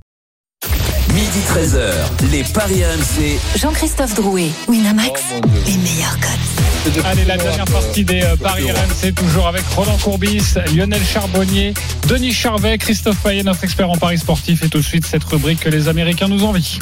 Midi 1.17 1.39
13h. 1.49 2.31
Les 2.31 2.43
paris 2.43 2.85
RMC. 2.85 3.39
Jean-Christophe 3.57 4.13
Drouet, 4.13 4.51
Winamax, 4.67 5.19
les 5.65 5.77
meilleurs 5.77 6.15
codes. 6.19 7.03
Allez, 7.05 7.25
la 7.25 7.37
dernière 7.37 7.65
partie 7.65 8.05
des 8.05 8.21
euh, 8.21 8.35
paris 8.35 8.71
RMC, 8.71 9.15
toujours 9.15 9.47
avec 9.47 9.63
Roland 9.75 9.97
Courbis, 9.97 10.43
Lionel 10.75 11.01
Charbonnier, 11.03 11.73
Denis 12.07 12.33
Charvet, 12.33 12.77
Christophe 12.77 13.17
Payet, 13.23 13.41
notre 13.41 13.63
expert 13.63 13.89
en 13.89 13.97
paris 13.97 14.19
sportif. 14.19 14.61
Et 14.61 14.69
tout 14.69 14.77
de 14.77 14.83
suite, 14.83 15.07
cette 15.07 15.23
rubrique 15.23 15.61
que 15.61 15.69
les 15.69 15.87
Américains 15.87 16.27
nous 16.27 16.43
envient. 16.43 16.77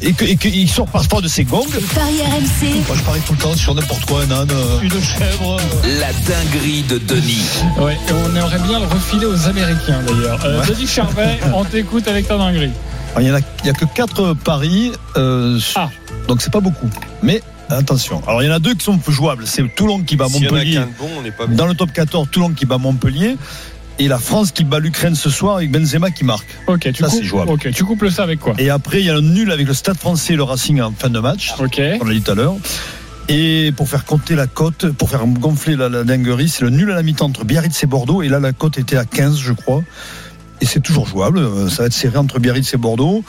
Et 0.00 0.12
que- 0.12 0.24
qu'il 0.24 0.68
sort 0.68 0.86
parfois 0.86 1.20
de 1.20 1.28
ses 1.28 1.44
gongs. 1.44 1.66
Paris 1.94 2.20
RMC, 2.22 2.86
Moi, 2.86 2.96
je 2.96 3.02
parie 3.02 3.20
tout 3.26 3.32
le 3.32 3.38
temps 3.38 3.54
sur 3.56 3.74
n'importe 3.74 4.04
quoi, 4.04 4.22
un 4.22 4.30
âne, 4.30 4.48
euh, 4.52 4.80
une 4.80 4.90
chèvre. 4.90 5.56
euh. 5.58 6.00
La 6.00 6.12
dinguerie 6.12 6.82
de 6.82 6.98
Denis. 6.98 7.42
Ouais, 7.78 7.94
et 7.94 8.12
on 8.12 8.36
aimerait 8.36 8.58
bien 8.60 8.78
le 8.80 8.86
refiler 8.86 9.26
aux 9.26 9.46
Américains 9.48 10.00
d'ailleurs. 10.06 10.38
Euh, 10.44 10.64
Denis 10.66 10.86
Charvet, 10.86 11.40
on 11.54 11.64
t'écoute 11.64 12.06
avec 12.06 12.28
ta 12.28 12.36
dinguerie. 12.36 12.70
Alors, 13.14 13.20
Il 13.22 13.26
y 13.28 13.30
en 13.30 13.34
a, 13.34 13.72
que 13.74 13.84
quatre 13.86 14.34
paris, 14.34 14.92
euh, 15.16 15.58
Ah. 15.74 15.88
donc 16.28 16.42
c'est 16.42 16.52
pas 16.52 16.60
beaucoup. 16.60 16.88
Mais 17.22 17.42
attention. 17.68 18.22
Alors 18.26 18.42
il 18.42 18.46
y 18.46 18.50
en 18.50 18.54
a 18.54 18.58
deux 18.58 18.74
qui 18.74 18.84
sont 18.84 18.98
jouables. 19.08 19.44
C'est 19.46 19.62
Toulon 19.74 20.02
qui 20.02 20.16
bat 20.16 20.28
S'il 20.28 20.42
y 20.44 20.46
en 20.46 20.48
a 20.48 20.52
Montpellier 20.52 20.74
qu'un 20.74 20.80
de 20.82 20.92
bon, 20.98 21.08
on 21.18 21.22
n'est 21.22 21.30
pas 21.30 21.46
bien. 21.46 21.56
dans 21.56 21.66
le 21.66 21.74
top 21.74 21.92
14. 21.92 22.28
Toulon 22.30 22.50
qui 22.50 22.66
bat 22.66 22.78
Montpellier 22.78 23.36
et 23.98 24.08
la 24.08 24.18
France 24.18 24.52
qui 24.52 24.64
bat 24.64 24.78
l'Ukraine 24.78 25.14
ce 25.14 25.30
soir 25.30 25.56
avec 25.56 25.70
Benzema 25.70 26.10
qui 26.10 26.24
marque. 26.24 26.46
Ok, 26.66 26.80
tu 26.92 27.02
Ça, 27.02 27.08
coupes, 27.08 27.18
c'est 27.18 27.24
jouable. 27.24 27.50
ok, 27.52 27.70
tu 27.72 27.84
coupes 27.84 28.02
le 28.02 28.10
ça 28.10 28.22
avec 28.22 28.40
quoi 28.40 28.54
Et 28.58 28.70
après 28.70 29.00
il 29.00 29.06
y 29.06 29.10
a 29.10 29.14
le 29.14 29.20
nul 29.20 29.50
avec 29.52 29.66
le 29.66 29.74
Stade 29.74 29.96
Français 29.98 30.32
et 30.32 30.36
le 30.36 30.42
Racing 30.42 30.80
en 30.80 30.92
fin 30.92 31.10
de 31.10 31.18
match. 31.20 31.52
Ok. 31.58 31.80
On 32.00 32.04
l'a 32.04 32.14
dit 32.14 32.22
tout 32.22 32.32
à 32.32 32.34
l'heure. 32.34 32.54
Et 33.28 33.72
pour 33.76 33.88
faire 33.88 34.04
compter 34.04 34.34
la 34.34 34.48
cote, 34.48 34.90
pour 34.90 35.08
faire 35.08 35.24
gonfler 35.26 35.76
la, 35.76 35.88
la 35.88 36.02
dinguerie, 36.02 36.48
c'est 36.48 36.64
le 36.64 36.70
nul 36.70 36.90
à 36.90 36.96
la 36.96 37.02
mi-temps 37.04 37.26
entre 37.26 37.44
Biarritz 37.44 37.80
et 37.84 37.86
Bordeaux. 37.86 38.20
Et 38.22 38.28
là, 38.28 38.40
la 38.40 38.52
cote 38.52 38.78
était 38.78 38.96
à 38.96 39.04
15, 39.04 39.38
je 39.38 39.52
crois. 39.52 39.82
Et 40.60 40.66
c'est 40.66 40.80
toujours 40.80 41.06
jouable. 41.06 41.40
Ça 41.70 41.82
va 41.82 41.86
être 41.86 41.92
serré 41.92 42.18
entre 42.18 42.40
Biarritz 42.40 42.74
et 42.74 42.76
Bordeaux. 42.76 43.22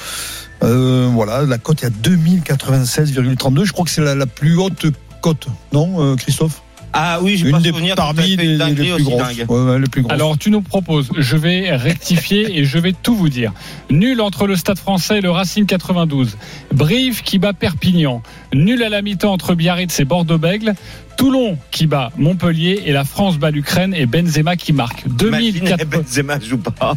Euh, 0.64 1.08
voilà, 1.14 1.44
la 1.44 1.60
cote 1.60 1.84
est 1.84 1.88
à 1.88 1.90
2096,32. 1.92 3.66
Je 3.66 3.72
crois 3.72 3.86
que 3.86 3.92
c'est 3.92 4.02
la, 4.02 4.16
la 4.16 4.26
plus 4.26 4.58
haute 4.58 4.88
cote, 5.22 5.48
non, 5.72 6.02
euh, 6.02 6.16
Christophe? 6.16 6.63
Ah 6.94 7.20
oui, 7.22 7.38
j'ai 7.38 7.46
Une 7.46 7.52
pas 7.54 7.60
des 7.60 7.70
souvenir 7.70 7.96
parmi 7.96 8.36
les, 8.36 8.58
plus 8.76 8.92
aussi 8.94 9.04
grosses. 9.04 9.36
dingue. 9.36 9.46
Ouais, 9.50 9.60
ouais, 9.64 9.80
les 9.80 9.88
plus 9.88 10.04
grosses. 10.04 10.14
Alors 10.14 10.38
tu 10.38 10.52
nous 10.52 10.62
proposes, 10.62 11.10
je 11.18 11.36
vais 11.38 11.76
rectifier 11.76 12.60
et 12.60 12.66
je 12.66 12.78
vais 12.78 12.94
tout 12.94 13.16
vous 13.16 13.30
dire. 13.30 13.52
Nul 13.90 14.22
entre 14.22 14.46
le 14.46 14.56
Stade 14.56 14.78
français 14.78 15.18
et 15.18 15.22
le 15.22 15.32
Racing 15.32 15.66
92. 15.66 16.38
Brive 16.72 17.24
qui 17.24 17.40
bat 17.40 17.54
Perpignan. 17.54 18.22
Nul 18.54 18.84
à 18.84 18.90
la 18.90 19.02
mi-temps 19.02 19.34
entre 19.34 19.56
Biarritz 19.56 20.00
et 20.00 20.06
Bordeaux-Bègle. 20.06 20.76
Toulon 21.18 21.58
qui 21.72 21.88
bat 21.88 22.12
Montpellier 22.18 22.84
et 22.86 22.92
la 22.92 23.04
France 23.04 23.38
bat 23.38 23.52
l'Ukraine 23.52 23.94
et 23.94 24.06
Benzema 24.06 24.56
qui 24.56 24.74
marque. 24.74 25.04
Imagine, 25.06 25.52
2004. 25.54 25.86
Benzema 25.90 26.40
joue 26.40 26.58
pas. 26.58 26.96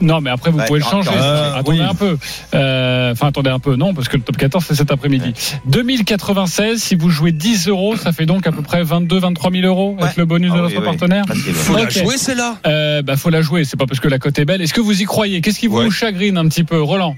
Non, 0.00 0.20
mais 0.20 0.30
après, 0.30 0.50
vous 0.50 0.58
Ouais, 0.58 0.66
pouvez 0.66 0.78
le 0.80 0.84
changer. 0.84 1.10
euh, 1.14 1.54
attendez 1.56 1.78
oui. 1.80 1.84
un 1.84 1.94
peu. 1.94 2.16
Euh, 2.54 3.12
Enfin, 3.12 3.28
attendez 3.28 3.50
un 3.50 3.58
peu. 3.58 3.76
Non, 3.76 3.94
parce 3.94 4.08
que 4.08 4.16
le 4.16 4.22
top 4.22 4.36
14, 4.36 4.64
c'est 4.66 4.74
cet 4.74 4.90
après-midi. 4.90 5.32
2096, 5.66 6.82
si 6.82 6.94
vous 6.96 7.08
jouez 7.10 7.32
10 7.32 7.68
euros, 7.68 7.96
ça 7.96 8.12
fait 8.12 8.26
donc 8.26 8.46
à 8.46 8.52
peu 8.52 8.62
près 8.62 8.82
22, 8.82 9.18
23 9.18 9.50
000 9.50 9.64
euros 9.66 9.96
avec 9.98 10.10
Ouais. 10.10 10.14
le 10.18 10.24
bonus 10.26 10.50
Ah 10.52 10.56
de 10.56 10.60
oui, 10.62 10.68
notre 10.74 10.80
oui. 10.80 10.84
partenaire. 10.84 11.24
Facile. 11.26 11.54
Faut 11.54 11.76
la 11.76 11.88
jouer, 11.88 12.16
celle-là? 12.18 12.56
Euh, 12.66 13.02
bah, 13.02 13.16
faut 13.16 13.30
la 13.30 13.42
jouer. 13.42 13.64
C'est 13.64 13.76
pas 13.78 13.86
parce 13.86 14.00
que 14.00 14.08
la 14.08 14.18
cote 14.18 14.38
est 14.38 14.44
belle. 14.44 14.60
Est-ce 14.62 14.74
que 14.74 14.80
vous 14.80 15.00
y 15.00 15.04
croyez? 15.04 15.40
Qu'est-ce 15.40 15.58
qui 15.60 15.66
vous 15.68 15.78
Ouais. 15.78 15.90
chagrine 15.90 16.36
un 16.38 16.48
petit 16.48 16.64
peu, 16.64 16.80
Roland? 16.80 17.16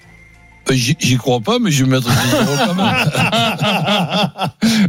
J'y 0.71 0.97
j'y 1.01 1.17
crois 1.17 1.41
pas, 1.41 1.59
mais 1.59 1.71
je 1.71 1.85
vais 1.85 1.91
mettre 1.91 2.09
10 2.09 2.35
euros 2.35 2.57
quand 2.67 2.75
même. 2.75 2.95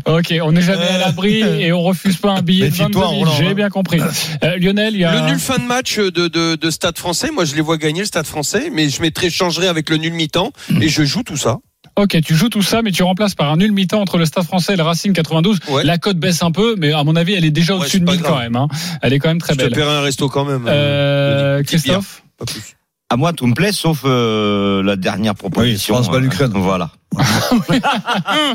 Ok, 0.05 0.33
on 0.41 0.51
n'est 0.51 0.61
jamais 0.61 0.87
à 0.87 0.97
l'abri 0.97 1.39
et 1.39 1.71
on 1.71 1.81
refuse 1.81 2.17
pas 2.17 2.31
un 2.31 2.41
billet 2.41 2.69
de 2.69 2.75
22 2.75 2.99
Méfie-toi, 2.99 3.09
000. 3.09 3.19
Roland, 3.19 3.31
J'ai 3.37 3.47
hein. 3.47 3.53
bien 3.53 3.69
compris. 3.69 3.99
Euh, 4.43 4.57
Lionel, 4.57 4.93
il 4.95 5.01
y 5.01 5.05
a 5.05 5.21
Le 5.21 5.27
nul 5.31 5.39
fin 5.39 5.57
de 5.57 5.63
match 5.65 5.97
de, 5.97 6.09
de, 6.27 6.55
de 6.55 6.69
Stade 6.69 6.97
français, 6.97 7.29
moi 7.31 7.45
je 7.45 7.55
les 7.55 7.61
vois 7.61 7.77
gagner 7.77 8.01
le 8.01 8.05
Stade 8.05 8.25
français, 8.25 8.69
mais 8.73 8.89
je 8.89 9.01
mettrai, 9.01 9.29
changerai 9.29 9.67
avec 9.67 9.89
le 9.89 9.97
nul 9.97 10.13
mi-temps 10.13 10.51
et 10.81 10.87
je 10.87 11.03
joue 11.03 11.23
tout 11.23 11.37
ça. 11.37 11.57
Ok, 11.97 12.17
tu 12.23 12.35
joues 12.35 12.49
tout 12.49 12.61
ça, 12.61 12.81
mais 12.81 12.91
tu 12.91 13.03
remplaces 13.03 13.35
par 13.35 13.51
un 13.51 13.57
nul 13.57 13.71
mi-temps 13.73 13.99
entre 14.01 14.17
le 14.17 14.25
Stade 14.25 14.45
français 14.45 14.73
et 14.73 14.77
le 14.77 14.83
Racing 14.83 15.13
92. 15.13 15.59
Ouais. 15.69 15.83
La 15.83 15.97
cote 15.97 16.17
baisse 16.17 16.41
un 16.43 16.51
peu, 16.51 16.75
mais 16.77 16.93
à 16.93 17.03
mon 17.03 17.15
avis, 17.15 17.33
elle 17.33 17.45
est 17.45 17.51
déjà 17.51 17.75
au-dessus 17.75 17.99
de 17.99 18.05
pas 18.05 18.13
1000 18.13 18.21
grave. 18.21 18.33
quand 18.33 18.39
même. 18.39 18.55
hein. 18.55 18.67
Elle 19.01 19.13
est 19.13 19.19
quand 19.19 19.29
même 19.29 19.39
très 19.41 19.53
Je 19.53 19.59
te 19.59 19.63
belle. 19.65 19.73
paierai 19.73 19.95
un 19.97 20.01
resto 20.01 20.29
quand 20.29 20.45
même. 20.45 20.65
Euh, 20.67 21.61
Christophe 21.63 22.23
pas 22.37 22.45
plus. 22.45 22.61
À 23.11 23.15
moi, 23.17 23.33
tout 23.33 23.47
me 23.47 23.55
plaît, 23.55 23.71
sauf 23.71 24.01
euh, 24.05 24.83
la 24.83 24.95
dernière 24.95 25.33
proposition. 25.33 25.95
France 25.95 26.11
bat 26.11 26.19
l'Ukraine. 26.19 26.51
Voilà. 26.53 26.91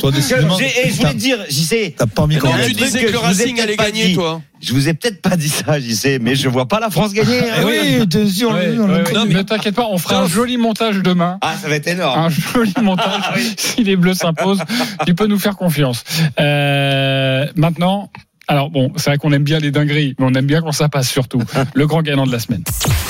Toi, 0.01 0.13
décidément, 0.13 0.57
et 0.61 0.91
je 0.91 0.97
voulais 0.99 1.11
te 1.13 1.17
dire, 1.19 1.39
j'y 1.49 1.65
sais. 1.65 1.95
t'as 1.99 2.07
pas 2.07 2.23
envie 2.23 2.39
qu'on 2.39 2.49
Non, 2.49 2.55
Il 2.59 2.63
y 2.63 2.65
a 2.65 2.69
tu 2.69 2.75
disais 2.75 3.01
que 3.03 3.07
que 3.09 3.13
le 3.13 3.19
Racing 3.19 3.61
allait 3.61 3.75
pas 3.75 3.87
gagner, 3.87 4.07
dit. 4.11 4.15
toi. 4.15 4.41
Je 4.61 4.73
vous 4.73 4.89
ai 4.89 4.95
peut-être 4.95 5.21
pas 5.21 5.37
dit 5.37 5.49
ça, 5.49 5.81
j'y 5.81 5.97
sais, 5.97 6.19
mais 6.21 6.37
je 6.37 6.49
vois 6.49 6.67
pas 6.69 6.79
la 6.79 6.89
France 6.89 7.13
gagner. 7.13 7.41
hein. 7.51 7.55
Eh 7.63 7.65
oui, 8.01 8.09
t'es 8.09 8.27
sûr, 8.29 8.53
Ouais, 8.53 8.77
on 8.79 8.87
l'a 8.87 8.99
ouais, 8.99 9.05
compris. 9.05 9.17
ouais, 9.29 9.35
Ne 9.35 9.43
t'inquiète 9.43 9.75
pas, 9.75 9.87
on 9.91 9.99
fera 9.99 10.21
un 10.23 10.29
joli 10.29 10.57
montage 10.57 10.99
demain. 11.03 11.39
Ah, 11.41 11.55
ça 11.61 11.69
va 11.69 11.75
être 11.75 11.89
énorme. 11.89 12.19
Un 12.19 12.29
joli 12.29 12.73
montage. 12.83 13.25
Si 13.57 13.83
les 13.83 13.97
Bleus 13.97 14.15
s'imposent, 14.15 14.63
tu 15.05 15.15
peux 15.17 15.27
nous 15.27 15.39
faire 15.41 15.57
confiance. 15.57 16.05
Euh, 16.41 17.47
maintenant, 17.57 18.09
alors 18.49 18.71
bon, 18.71 18.93
c'est 18.97 19.11
vrai 19.11 19.19
qu'on 19.19 19.33
aime 19.33 19.45
bien 19.45 19.59
les 19.59 19.71
dingueries, 19.71 20.15
mais 20.19 20.27
on 20.29 20.35
aime 20.35 20.47
bien 20.47 20.61
quand 20.61 20.73
ça 20.73 20.89
passe 20.89 21.11
surtout. 21.11 21.43
Le 21.75 21.87
grand 21.87 22.03
gagnant 22.03 22.27
de 22.27 22.33
la 22.33 22.39
semaine. 22.39 22.63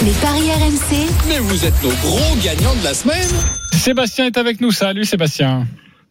les 0.05 0.13
paris 0.13 0.51
RMC, 0.51 1.09
Mais 1.29 1.39
vous 1.39 1.65
êtes 1.65 1.83
nos 1.83 1.91
gros 1.91 2.37
gagnants 2.43 2.75
de 2.77 2.85
la 2.85 2.95
semaine. 2.95 3.29
Sébastien 3.73 4.27
est 4.27 4.39
avec 4.39 4.61
nous. 4.61 4.71
Salut 4.71 5.05
Sébastien. 5.05 5.67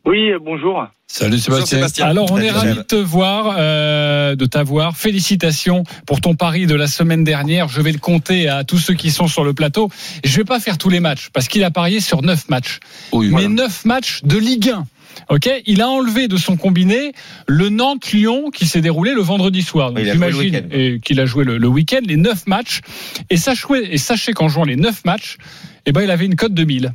Oui, 0.06 0.32
bonjour. 0.44 0.86
Salut 1.08 1.38
Sébastien. 1.38 2.06
Alors, 2.06 2.30
on 2.32 2.38
est 2.38 2.52
Seb. 2.52 2.76
de 2.76 2.82
te 2.82 2.96
voir, 2.96 3.56
euh, 3.58 4.36
de 4.36 4.46
t'avoir. 4.46 4.98
Félicitations 4.98 5.84
pour 6.06 6.20
ton 6.20 6.36
pari 6.36 6.66
de 6.66 6.76
la 6.76 6.88
semaine 6.88 7.24
dernière. 7.24 7.70
Je 7.70 7.80
vais 7.82 7.94
le 7.94 8.00
compter 8.00 8.50
à 8.50 8.66
tous 8.66 8.80
ceux 8.80 8.96
qui 8.96 9.12
sont 9.12 9.28
sur 9.28 9.46
le 9.46 9.54
plateau. 9.54 9.90
Je 10.26 10.36
vais 10.36 10.44
pas 10.44 10.60
faire 10.60 10.78
tous 10.78 10.90
les 10.90 11.00
matchs 11.00 11.30
parce 11.32 11.48
qu'il 11.48 11.64
a 11.64 11.72
parié 11.72 12.02
sur 12.02 12.22
neuf 12.22 12.50
matchs. 12.50 12.80
Oui, 13.14 13.28
mais 13.28 13.32
voilà. 13.32 13.48
neuf 13.48 13.86
matchs 13.86 14.22
de 14.24 14.38
Ligue 14.38 14.72
1. 14.72 14.86
Ok, 15.30 15.50
il 15.66 15.82
a 15.82 15.90
enlevé 15.90 16.28
de 16.28 16.38
son 16.38 16.58
combiné 16.58 17.14
le 17.48 17.70
Nantes-Lyon 17.70 18.50
qui 18.52 18.66
s'est 18.68 18.82
déroulé 18.82 19.14
le 19.14 19.22
vendredi 19.22 19.62
soir. 19.62 19.92
Donc, 19.92 20.00
Oui, 20.04 20.10
j'imagine 20.12 21.00
qu'il 21.02 21.20
a 21.20 21.26
joué 21.26 21.44
le, 21.46 21.58
le 21.58 21.68
week-end, 21.68 22.02
les 22.06 22.18
neuf 22.18 22.46
matchs. 22.48 22.82
Et 23.30 23.38
sachez, 23.38 23.94
et 23.94 23.98
sachez 23.98 24.34
qu'en 24.34 24.50
jouant 24.50 24.66
les 24.66 24.76
neuf 24.76 25.06
matchs, 25.06 25.38
eh 25.86 25.92
ben, 25.92 26.02
il 26.02 26.12
avait 26.12 26.26
une 26.26 26.36
cote 26.36 26.54
de 26.54 26.64
1000. 26.64 26.94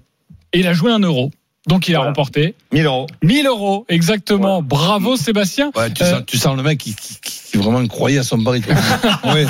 Et 0.53 0.61
il 0.61 0.67
a 0.67 0.73
joué 0.73 0.91
un 0.93 0.99
euro. 1.01 1.31
Donc 1.67 1.87
il 1.89 1.95
a 1.95 1.99
Voilà. 1.99 2.11
remporté 2.13 2.55
1000 2.73 2.87
euros. 2.87 3.07
1000 3.23 3.47
euros, 3.47 3.85
exactement. 3.91 4.63
Bravo 4.63 5.17
Sébastien. 5.17 5.71
Ouais, 5.77 5.93
tu, 5.93 6.03
Euh, 6.03 6.11
sens, 6.15 6.23
tu 6.27 6.39
sens 6.39 6.57
le 6.57 6.63
mec 6.63 6.79
qui, 6.79 6.95
qui, 6.95 7.19
qui 7.21 7.57
vraiment 7.59 7.87
croyait 7.87 8.19
à 8.19 8.23
son 8.23 8.43
pari. 8.43 8.63
toi. 8.63 8.75
Ouais. 9.35 9.45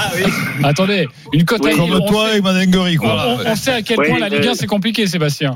Attendez, 0.65 1.07
une 1.33 1.45
cote 1.45 1.65
à 1.65 1.69
Oui, 1.69 1.79
1000, 1.79 1.91
Comme 1.93 2.03
on 2.03 2.07
toi 2.09 2.25
sait- 2.25 2.31
avec 2.33 2.43
Madengori, 2.43 2.97
on, 2.99 3.03
quoi. 3.03 3.37
on- 3.47 3.51
on 3.51 3.55
sait 3.57 3.71
à 3.73 3.83
quel 3.83 3.99
Ouais, 3.99 4.09
point 4.09 4.19
la 4.19 4.29
Ligue 4.31 4.47
1 4.47 4.51
euh, 4.51 4.55
c'est 4.55 4.67
compliqué, 4.67 5.07
Sébastien. 5.07 5.55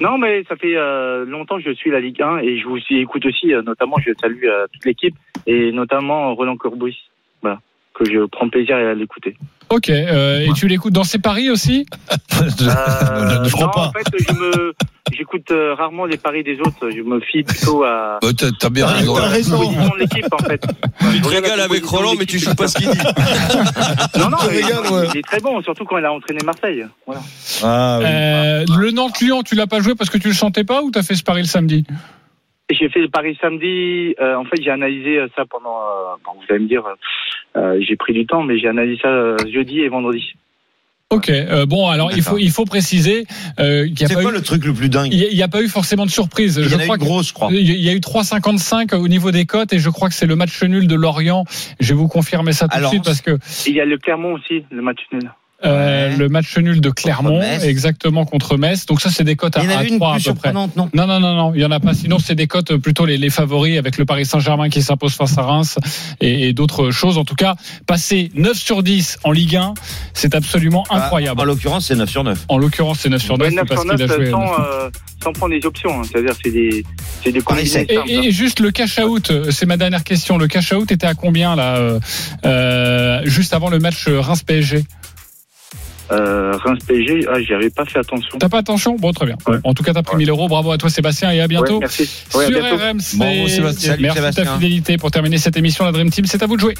Non, 0.00 0.18
mais 0.18 0.44
ça 0.44 0.56
fait 0.56 0.76
euh, 0.76 1.24
longtemps 1.24 1.56
que 1.56 1.64
je 1.64 1.74
suis 1.74 1.90
la 1.90 2.00
Ligue 2.00 2.22
1 2.22 2.38
et 2.38 2.58
je 2.58 2.66
vous 2.66 2.78
écoute 2.90 3.24
aussi, 3.26 3.52
euh, 3.52 3.62
notamment, 3.62 3.96
je 3.98 4.12
salue 4.20 4.44
euh, 4.44 4.66
toute 4.72 4.84
l'équipe 4.84 5.14
et 5.46 5.72
notamment 5.72 6.34
Roland 6.34 6.56
Courbis, 6.56 6.98
voilà, 7.42 7.58
que 7.94 8.04
je 8.04 8.26
prends 8.26 8.48
plaisir 8.48 8.76
à 8.76 8.94
l'écouter. 8.94 9.36
Ok, 9.70 9.90
euh, 9.90 10.40
et 10.40 10.52
tu 10.54 10.66
l'écoutes 10.68 10.92
dans 10.94 11.04
ses 11.04 11.18
paris 11.18 11.50
aussi 11.50 11.86
ne 12.40 13.44
ne 13.44 13.48
crois 13.50 13.66
non, 13.66 13.72
pas. 13.72 13.86
en 13.88 13.92
fait, 13.92 14.06
je 14.18 14.32
me, 14.32 14.72
j'écoute 15.12 15.50
euh, 15.50 15.74
rarement 15.74 16.06
les 16.06 16.16
paris 16.16 16.42
des 16.42 16.58
autres. 16.60 16.88
Je 16.90 17.02
me 17.02 17.20
fie 17.20 17.42
plutôt 17.42 17.84
à, 17.84 18.18
Bah, 18.22 18.28
t'as- 18.36 18.70
bien 18.70 18.86
raison. 18.86 19.14
t'as 19.16 19.28
raison. 19.28 19.70
mon 19.70 19.98
équipe, 19.98 20.26
en 20.32 20.38
fait. 20.38 20.62
Tu 21.12 21.20
te 21.20 21.28
régales 21.28 21.60
avec 21.60 21.84
Roland, 21.84 22.14
mais 22.18 22.24
tu 22.24 22.38
joues 22.38 22.54
pas 22.54 22.66
ce 22.68 22.76
qu'il 22.78 22.90
dit. 22.90 22.98
Non, 24.18 24.30
non, 24.30 24.38
il, 24.50 24.92
ouais. 24.94 25.08
il 25.14 25.18
est 25.18 25.22
très 25.22 25.40
bon, 25.40 25.60
surtout 25.62 25.84
quand 25.84 25.98
il 25.98 26.04
a 26.04 26.12
entraîné 26.12 26.40
Marseille. 26.44 26.84
Voilà. 27.06 27.20
Ah, 27.62 27.98
oui. 28.00 28.04
Euh, 28.08 28.64
Le 28.78 28.90
Nantes-Lyon, 28.90 29.42
tu 29.42 29.54
l'as 29.54 29.66
pas 29.66 29.80
joué 29.80 29.94
parce 29.94 30.10
que 30.10 30.18
tu 30.18 30.28
le 30.28 30.34
sentais 30.34 30.64
pas 30.64 30.82
ou 30.82 30.90
t'as 30.90 31.02
fait 31.02 31.14
ce 31.14 31.22
pari 31.22 31.42
le 31.42 31.46
samedi? 31.46 31.84
J'ai 32.70 32.88
fait 32.90 33.00
le 33.00 33.08
pari 33.08 33.36
samedi. 33.40 34.14
euh, 34.20 34.36
en 34.36 34.44
fait, 34.44 34.62
j'ai 34.62 34.70
analysé 34.70 35.18
ça 35.36 35.44
pendant. 35.46 35.78
euh, 35.80 36.16
bon, 36.24 36.32
vous 36.34 36.44
allez 36.50 36.60
me 36.64 36.68
dire, 36.68 36.82
euh, 37.56 37.78
j'ai 37.80 37.96
pris 37.96 38.12
du 38.12 38.26
temps, 38.26 38.42
mais 38.42 38.58
j'ai 38.58 38.68
analysé 38.68 39.00
ça 39.02 39.08
euh, 39.08 39.36
jeudi 39.52 39.80
et 39.80 39.88
vendredi. 39.88 40.34
Ok, 41.10 41.30
euh, 41.30 41.64
bon 41.64 41.88
alors 41.88 42.10
il 42.14 42.20
faut 42.20 42.36
il 42.36 42.50
faut 42.50 42.66
préciser 42.66 43.24
euh, 43.58 43.84
qu'il 43.84 43.94
n'y 43.94 44.04
a 44.04 44.08
C'est 44.08 44.14
pas 44.16 44.20
quoi 44.20 44.30
eu 44.30 44.34
le 44.34 44.42
truc 44.42 44.62
le 44.66 44.74
plus 44.74 44.90
dingue 44.90 45.08
il 45.10 45.18
y 45.18 45.24
a- 45.26 45.30
y 45.32 45.42
a 45.42 45.48
pas 45.48 45.62
eu 45.62 45.68
forcément 45.68 46.04
de 46.04 46.10
surprise. 46.10 46.58
Il 46.58 46.66
y 46.66 46.68
Je 46.68 46.76
en 46.76 46.80
a 46.80 46.82
crois 46.82 46.96
une 46.96 47.00
que- 47.00 47.06
grosse, 47.06 47.28
je 47.28 47.32
crois. 47.32 47.48
Il 47.50 47.80
y 47.82 47.88
a 47.88 47.94
eu 47.94 48.00
3,55 48.00 48.92
au 48.94 49.08
niveau 49.08 49.30
des 49.30 49.46
cotes 49.46 49.72
et 49.72 49.78
je 49.78 49.88
crois 49.88 50.10
que 50.10 50.14
c'est 50.14 50.26
le 50.26 50.36
match 50.36 50.62
nul 50.62 50.86
de 50.86 50.94
Lorient. 50.94 51.44
Je 51.80 51.94
vais 51.94 51.98
vous 51.98 52.08
confirmer 52.08 52.52
ça 52.52 52.68
tout 52.68 52.76
Alors, 52.76 52.90
de 52.90 52.96
suite 52.96 53.04
parce 53.06 53.22
que 53.22 53.30
Et 53.30 53.70
il 53.70 53.74
y 53.76 53.80
a 53.80 53.86
le 53.86 53.96
Clermont 53.96 54.34
aussi, 54.34 54.64
le 54.70 54.82
match 54.82 54.98
nul. 55.10 55.22
Euh, 55.64 56.10
Ouais. 56.10 56.16
le 56.16 56.28
match 56.28 56.56
nul 56.58 56.80
de 56.80 56.90
Clermont, 56.90 57.42
exactement 57.62 58.24
contre 58.24 58.56
Metz. 58.56 58.86
Donc 58.86 59.00
ça 59.00 59.10
c'est 59.10 59.24
des 59.24 59.34
cotes 59.36 59.56
à, 59.56 59.60
à 59.60 59.78
avait 59.78 59.88
une 59.88 59.96
3 59.98 60.14
à 60.14 60.18
peu 60.20 60.34
près. 60.34 60.52
non? 60.52 60.70
Non, 60.76 60.88
non, 60.94 61.18
non, 61.20 61.52
il 61.54 61.60
y 61.60 61.64
en 61.64 61.70
a 61.72 61.80
pas. 61.80 61.94
Sinon, 61.94 62.18
c'est 62.18 62.34
des 62.36 62.46
cotes 62.46 62.70
euh, 62.70 62.78
plutôt 62.78 63.04
les, 63.06 63.16
les 63.16 63.30
favoris 63.30 63.76
avec 63.78 63.98
le 63.98 64.04
Paris 64.04 64.24
Saint-Germain 64.24 64.68
qui 64.68 64.82
s'impose 64.82 65.14
face 65.14 65.36
à 65.36 65.42
Reims 65.42 65.78
et, 66.20 66.48
et 66.48 66.52
d'autres 66.52 66.90
choses. 66.90 67.18
En 67.18 67.24
tout 67.24 67.34
cas, 67.34 67.56
passer 67.86 68.30
9 68.34 68.56
sur 68.56 68.82
10 68.82 69.18
en 69.24 69.32
Ligue 69.32 69.56
1, 69.56 69.74
c'est 70.14 70.34
absolument 70.34 70.84
incroyable. 70.90 71.40
Ah, 71.40 71.42
En 71.42 71.46
l'occurrence, 71.46 71.86
c'est 71.86 71.96
9 71.96 72.08
sur 72.08 72.22
9. 72.24 72.44
En 72.48 72.58
l'occurrence, 72.58 73.00
c'est 73.00 73.08
9 73.08 73.20
sur 73.22 73.36
9, 73.38 73.48
Ouais, 73.48 73.54
9 73.54 73.66
parce 73.66 73.80
sur 73.82 73.90
qu'il 73.94 74.02
a 74.02 74.06
9 74.06 74.16
joué. 74.16 74.30
sans, 74.30 74.60
euh, 74.60 74.90
sans 75.22 75.32
prendre 75.32 75.58
des 75.58 75.66
options. 75.66 76.00
hein. 76.00 76.02
C'est-à-dire, 76.10 76.34
c'est 76.42 76.50
des, 76.52 76.84
c'est 77.24 77.32
des 77.32 77.40
Paris. 77.40 77.70
Et, 78.06 78.26
et 78.26 78.30
juste 78.30 78.60
le 78.60 78.70
cash 78.70 78.98
out, 79.00 79.30
euh, 79.30 79.50
c'est 79.50 79.66
ma 79.66 79.76
dernière 79.76 80.04
question. 80.04 80.38
Le 80.38 80.46
cash 80.46 80.72
out 80.72 80.90
était 80.92 81.06
à 81.06 81.14
combien 81.14 81.56
là, 81.56 81.76
euh, 81.78 81.98
euh, 82.44 83.20
juste 83.24 83.54
avant 83.54 83.70
le 83.70 83.78
match 83.78 84.06
euh, 84.08 84.20
Reims 84.20 84.42
PSG 84.44 84.84
Euh, 86.10 86.56
Reims 86.56 86.78
PSG, 86.86 87.26
ah, 87.30 87.40
j'y 87.40 87.52
avais 87.52 87.70
pas 87.70 87.84
fait 87.84 87.98
attention. 87.98 88.38
T'as 88.38 88.48
pas 88.48 88.58
attention 88.58 88.96
Bon, 88.96 89.12
très 89.12 89.26
bien. 89.26 89.36
Ouais. 89.46 89.58
En 89.64 89.74
tout 89.74 89.82
cas, 89.82 89.92
t'as 89.92 90.02
pris 90.02 90.16
1000 90.16 90.30
euros. 90.30 90.48
Bravo 90.48 90.72
à 90.72 90.78
toi, 90.78 90.88
Sébastien, 90.88 91.30
et 91.32 91.40
à 91.40 91.48
bientôt. 91.48 91.74
Ouais, 91.74 91.80
merci. 91.80 92.08
Ouais, 92.34 92.44
à 92.44 92.48
Sur 92.48 92.60
bientôt. 92.60 92.76
RMC. 92.76 93.16
Bravo, 93.16 93.48
Sébastien. 93.48 93.90
Salut, 93.90 94.02
Merci 94.02 94.20
de 94.40 94.44
ta 94.44 94.54
fidélité 94.54 94.96
pour 94.96 95.10
terminer 95.10 95.38
cette 95.38 95.56
émission. 95.56 95.84
La 95.84 95.92
Dream 95.92 96.10
Team, 96.10 96.24
c'est 96.26 96.42
à 96.42 96.46
vous 96.46 96.56
de 96.56 96.60
jouer. 96.60 96.74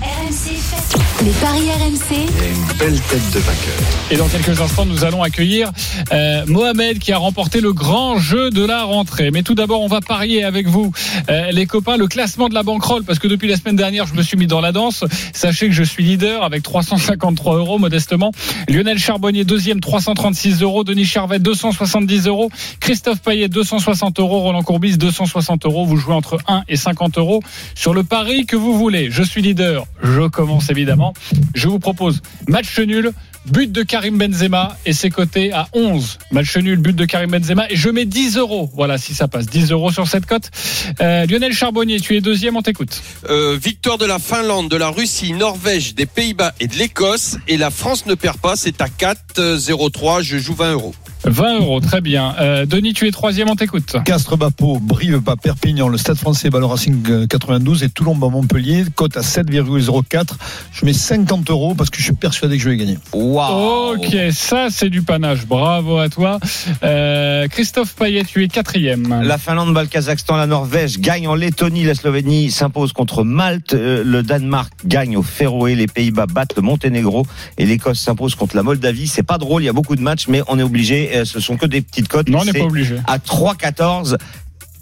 RMC 0.00 0.77
les 1.24 1.32
paris 1.32 1.68
RMC. 1.70 2.78
Belle 2.78 3.00
tête 3.00 3.30
de 3.32 3.38
vainqueur. 3.40 3.74
Et 4.10 4.16
dans 4.16 4.28
quelques 4.28 4.60
instants, 4.60 4.86
nous 4.86 5.04
allons 5.04 5.22
accueillir 5.22 5.72
euh, 6.12 6.44
Mohamed 6.46 6.98
qui 6.98 7.12
a 7.12 7.18
remporté 7.18 7.60
le 7.60 7.72
grand 7.72 8.18
jeu 8.18 8.50
de 8.50 8.64
la 8.64 8.84
rentrée. 8.84 9.30
Mais 9.32 9.42
tout 9.42 9.54
d'abord, 9.54 9.82
on 9.82 9.88
va 9.88 10.00
parier 10.00 10.44
avec 10.44 10.68
vous, 10.68 10.92
euh, 11.28 11.50
les 11.50 11.66
copains, 11.66 11.96
le 11.96 12.06
classement 12.06 12.48
de 12.48 12.54
la 12.54 12.62
banquerolle, 12.62 13.02
parce 13.02 13.18
que 13.18 13.26
depuis 13.26 13.48
la 13.48 13.56
semaine 13.56 13.74
dernière, 13.74 14.06
je 14.06 14.14
me 14.14 14.22
suis 14.22 14.36
mis 14.36 14.46
dans 14.46 14.60
la 14.60 14.70
danse. 14.70 15.04
Sachez 15.32 15.66
que 15.66 15.74
je 15.74 15.82
suis 15.82 16.04
leader 16.04 16.44
avec 16.44 16.62
353 16.62 17.56
euros 17.56 17.78
modestement. 17.78 18.30
Lionel 18.68 18.98
Charbonnier 18.98 19.44
deuxième, 19.44 19.80
336 19.80 20.62
euros. 20.62 20.84
Denis 20.84 21.04
Charvet 21.04 21.40
270 21.40 22.28
euros. 22.28 22.50
Christophe 22.78 23.20
Payet 23.20 23.48
260 23.48 24.20
euros. 24.20 24.40
Roland 24.40 24.62
Courbis 24.62 24.96
260 24.96 25.66
euros. 25.66 25.84
Vous 25.84 25.96
jouez 25.96 26.14
entre 26.14 26.38
1 26.46 26.62
et 26.68 26.76
50 26.76 27.18
euros 27.18 27.42
sur 27.74 27.92
le 27.92 28.04
pari 28.04 28.46
que 28.46 28.56
vous 28.56 28.78
voulez. 28.78 29.10
Je 29.10 29.22
suis 29.24 29.42
leader. 29.42 29.86
Je 30.02 30.28
commence 30.28 30.70
évidemment. 30.70 31.07
Je 31.54 31.68
vous 31.68 31.78
propose 31.78 32.22
match 32.46 32.78
nul. 32.78 33.12
But 33.50 33.72
de 33.72 33.82
Karim 33.82 34.18
Benzema 34.18 34.76
et 34.84 34.92
c'est 34.92 35.08
coté 35.08 35.52
à 35.52 35.68
11. 35.72 36.18
Match 36.32 36.54
nul, 36.58 36.78
but 36.78 36.94
de 36.94 37.06
Karim 37.06 37.30
Benzema 37.30 37.70
et 37.70 37.76
je 37.76 37.88
mets 37.88 38.04
10 38.04 38.36
euros. 38.36 38.70
Voilà, 38.74 38.98
si 38.98 39.14
ça 39.14 39.26
passe. 39.26 39.46
10 39.46 39.70
euros 39.70 39.90
sur 39.90 40.06
cette 40.06 40.26
cote. 40.26 40.50
Euh, 41.00 41.24
Lionel 41.24 41.54
Charbonnier, 41.54 41.98
tu 42.00 42.14
es 42.14 42.20
deuxième, 42.20 42.56
on 42.56 42.62
t'écoute. 42.62 43.00
Euh, 43.30 43.56
victoire 43.60 43.96
de 43.96 44.04
la 44.04 44.18
Finlande, 44.18 44.68
de 44.68 44.76
la 44.76 44.90
Russie, 44.90 45.32
Norvège, 45.32 45.94
des 45.94 46.04
Pays-Bas 46.04 46.52
et 46.60 46.66
de 46.66 46.74
l'Écosse. 46.74 47.38
Et 47.48 47.56
la 47.56 47.70
France 47.70 48.04
ne 48.04 48.14
perd 48.14 48.36
pas, 48.38 48.54
c'est 48.54 48.82
à 48.82 48.88
4-0-3. 48.88 50.22
Je 50.22 50.36
joue 50.36 50.54
20 50.54 50.72
euros. 50.72 50.94
20 51.28 51.60
euros, 51.60 51.80
très 51.80 52.00
bien. 52.00 52.34
Euh, 52.40 52.64
Denis, 52.66 52.94
tu 52.94 53.06
es 53.06 53.10
troisième, 53.10 53.50
on 53.50 53.56
t'écoute. 53.56 53.96
Castres 54.04 54.36
Bapo, 54.36 54.78
Brive 54.80 55.18
bat 55.20 55.36
Perpignan, 55.36 55.88
le 55.88 55.98
Stade 55.98 56.16
français 56.16 56.48
bat 56.48 56.58
le 56.58 56.64
Racing 56.64 57.02
euh, 57.10 57.26
92 57.26 57.82
et 57.82 57.90
Toulon 57.90 58.14
bat 58.14 58.28
Montpellier, 58.28 58.84
cote 58.94 59.16
à 59.16 59.20
7,04. 59.20 60.26
Je 60.72 60.84
mets 60.86 60.92
50 60.92 61.50
euros 61.50 61.74
parce 61.74 61.90
que 61.90 61.98
je 61.98 62.04
suis 62.04 62.14
persuadé 62.14 62.56
que 62.56 62.62
je 62.62 62.70
vais 62.70 62.76
gagner. 62.76 62.98
Waouh 63.12 63.96
Ok, 63.96 64.16
ça 64.32 64.68
c'est 64.70 64.88
du 64.88 65.02
panache. 65.02 65.46
Bravo 65.46 65.98
à 65.98 66.08
toi. 66.08 66.38
Euh, 66.82 67.46
Christophe 67.48 67.94
Payet, 67.94 68.24
tu 68.24 68.42
es 68.42 68.48
quatrième. 68.48 69.22
La 69.22 69.38
Finlande 69.38 69.74
bat 69.74 69.82
le 69.82 69.88
Kazakhstan, 69.88 70.36
la 70.36 70.46
Norvège 70.46 70.98
gagne 70.98 71.28
en 71.28 71.34
Lettonie, 71.34 71.84
la 71.84 71.94
Slovénie 71.94 72.50
s'impose 72.50 72.92
contre 72.92 73.24
Malte, 73.24 73.74
euh, 73.74 74.02
le 74.04 74.22
Danemark 74.22 74.72
gagne 74.86 75.16
au 75.16 75.22
Féroé, 75.22 75.74
les 75.74 75.86
Pays-Bas 75.86 76.26
battent 76.26 76.56
le 76.56 76.62
Monténégro 76.62 77.26
et 77.58 77.66
l'Écosse 77.66 78.00
s'impose 78.00 78.34
contre 78.34 78.56
la 78.56 78.62
Moldavie. 78.62 79.08
C'est 79.08 79.22
pas 79.22 79.38
drôle, 79.38 79.62
il 79.62 79.66
y 79.66 79.70
a 79.70 79.72
beaucoup 79.74 79.96
de 79.96 80.02
matchs, 80.02 80.28
mais 80.28 80.42
on 80.48 80.58
est 80.58 80.62
obligé. 80.62 81.17
Euh, 81.18 81.24
Ce 81.24 81.40
sont 81.40 81.56
que 81.56 81.66
des 81.66 81.80
petites 81.82 82.08
cotes. 82.08 82.28
Non, 82.28 82.40
on 82.40 82.44
n'est 82.44 82.52
pas 82.52 82.64
obligé. 82.64 82.96
À 83.06 83.18
3,14. 83.18 84.16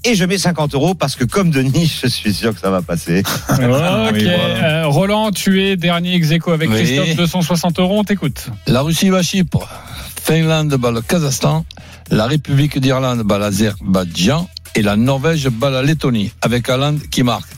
Et 0.05 0.15
je 0.15 0.25
mets 0.25 0.39
50 0.39 0.75
euros 0.75 0.95
parce 0.95 1.17
que 1.17 1.25
comme 1.25 1.51
Denis, 1.51 1.93
je 2.03 2.07
suis 2.07 2.33
sûr 2.33 2.55
que 2.55 2.61
ça 2.61 2.71
va 2.71 2.81
passer. 2.83 3.23
Ok. 3.49 3.57
Oui, 3.59 3.65
voilà. 3.67 4.11
Euh, 4.13 4.87
Roland, 4.87 5.33
tu 5.33 5.65
es 5.65 5.77
dernier 5.77 6.15
ex 6.15 6.31
aequo 6.31 6.53
avec 6.53 6.71
Oui. 6.71 6.77
Christophe, 6.77 7.17
260 7.17 7.81
euros, 7.81 7.99
on 7.99 8.05
t'écoute. 8.05 8.49
La 8.67 8.83
Russie 8.83 9.11
bat 9.11 9.23
Chypre. 9.23 9.69
Finlande 10.23 10.75
bat 10.75 10.93
le 10.93 11.01
Kazakhstan. 11.01 11.65
La 12.11 12.27
République 12.27 12.79
d'Irlande 12.79 13.23
bat 13.23 13.39
l'Azerbaïdjan. 13.39 14.49
Et 14.77 14.83
la 14.83 14.97
Norvège 14.97 15.49
bat 15.49 15.71
la 15.71 15.83
Lettonie. 15.83 16.31
Avec 16.43 16.69
Haaland 16.69 16.99
qui 17.11 17.23
marque. 17.23 17.49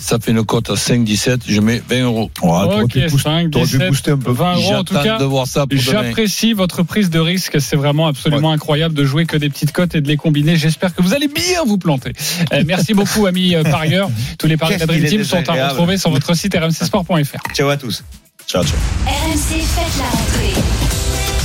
Ça 0.00 0.18
fait 0.20 0.30
une 0.30 0.44
cote 0.44 0.70
à 0.70 0.74
5,17. 0.74 1.40
Je 1.48 1.60
mets 1.60 1.82
20 1.88 2.02
euros. 2.04 2.30
T'aurais 2.34 2.82
ok, 2.82 2.92
pu 2.92 3.00
booster- 3.08 3.18
5, 3.22 3.50
t'aurais 3.50 3.64
pu 3.64 3.70
17, 3.72 3.88
booster 3.88 4.10
un 4.12 4.18
peu. 4.18 4.30
20 4.32 4.54
euros 4.54 4.74
en 4.74 4.84
tout 4.84 4.94
cas. 4.94 5.18
de 5.18 5.24
voir 5.24 5.46
ça 5.46 5.66
pour 5.66 5.68
demain. 5.78 5.80
J'apprécie 5.80 6.52
votre 6.52 6.82
prise 6.82 7.10
de 7.10 7.18
risque. 7.18 7.60
C'est 7.60 7.76
vraiment 7.76 8.06
absolument 8.06 8.52
incroyable 8.52 8.94
de 8.94 9.04
jouer 9.04 9.26
que 9.26 9.36
des 9.36 9.48
petites 9.50 9.72
cotes 9.72 9.94
et 9.94 10.00
de 10.00 10.08
les 10.08 10.16
combiner. 10.16 10.56
J'espère 10.56 10.94
que 10.94 11.02
vous 11.02 11.14
allez 11.14 11.28
bien 11.28 11.64
vous 11.66 11.78
planter. 11.78 12.12
Euh, 12.52 12.62
merci 12.66 12.94
beaucoup, 12.94 13.26
amis 13.26 13.54
euh, 13.54 13.62
parieurs. 13.64 14.10
Tous 14.38 14.46
les 14.46 14.56
paris 14.56 14.74
de 14.76 14.80
la 14.80 14.86
Dream 14.86 15.04
Team 15.04 15.24
sont 15.24 15.48
à 15.48 15.68
retrouver 15.68 15.98
sur 15.98 16.10
votre 16.10 16.34
site 16.34 16.54
rmcsport.fr. 16.58 17.54
Ciao 17.54 17.68
à 17.68 17.76
tous. 17.76 18.04
Ciao, 18.46 18.62
ciao. 18.64 18.76
RMC 19.06 19.60
fête 19.60 19.98
la. 19.98 20.27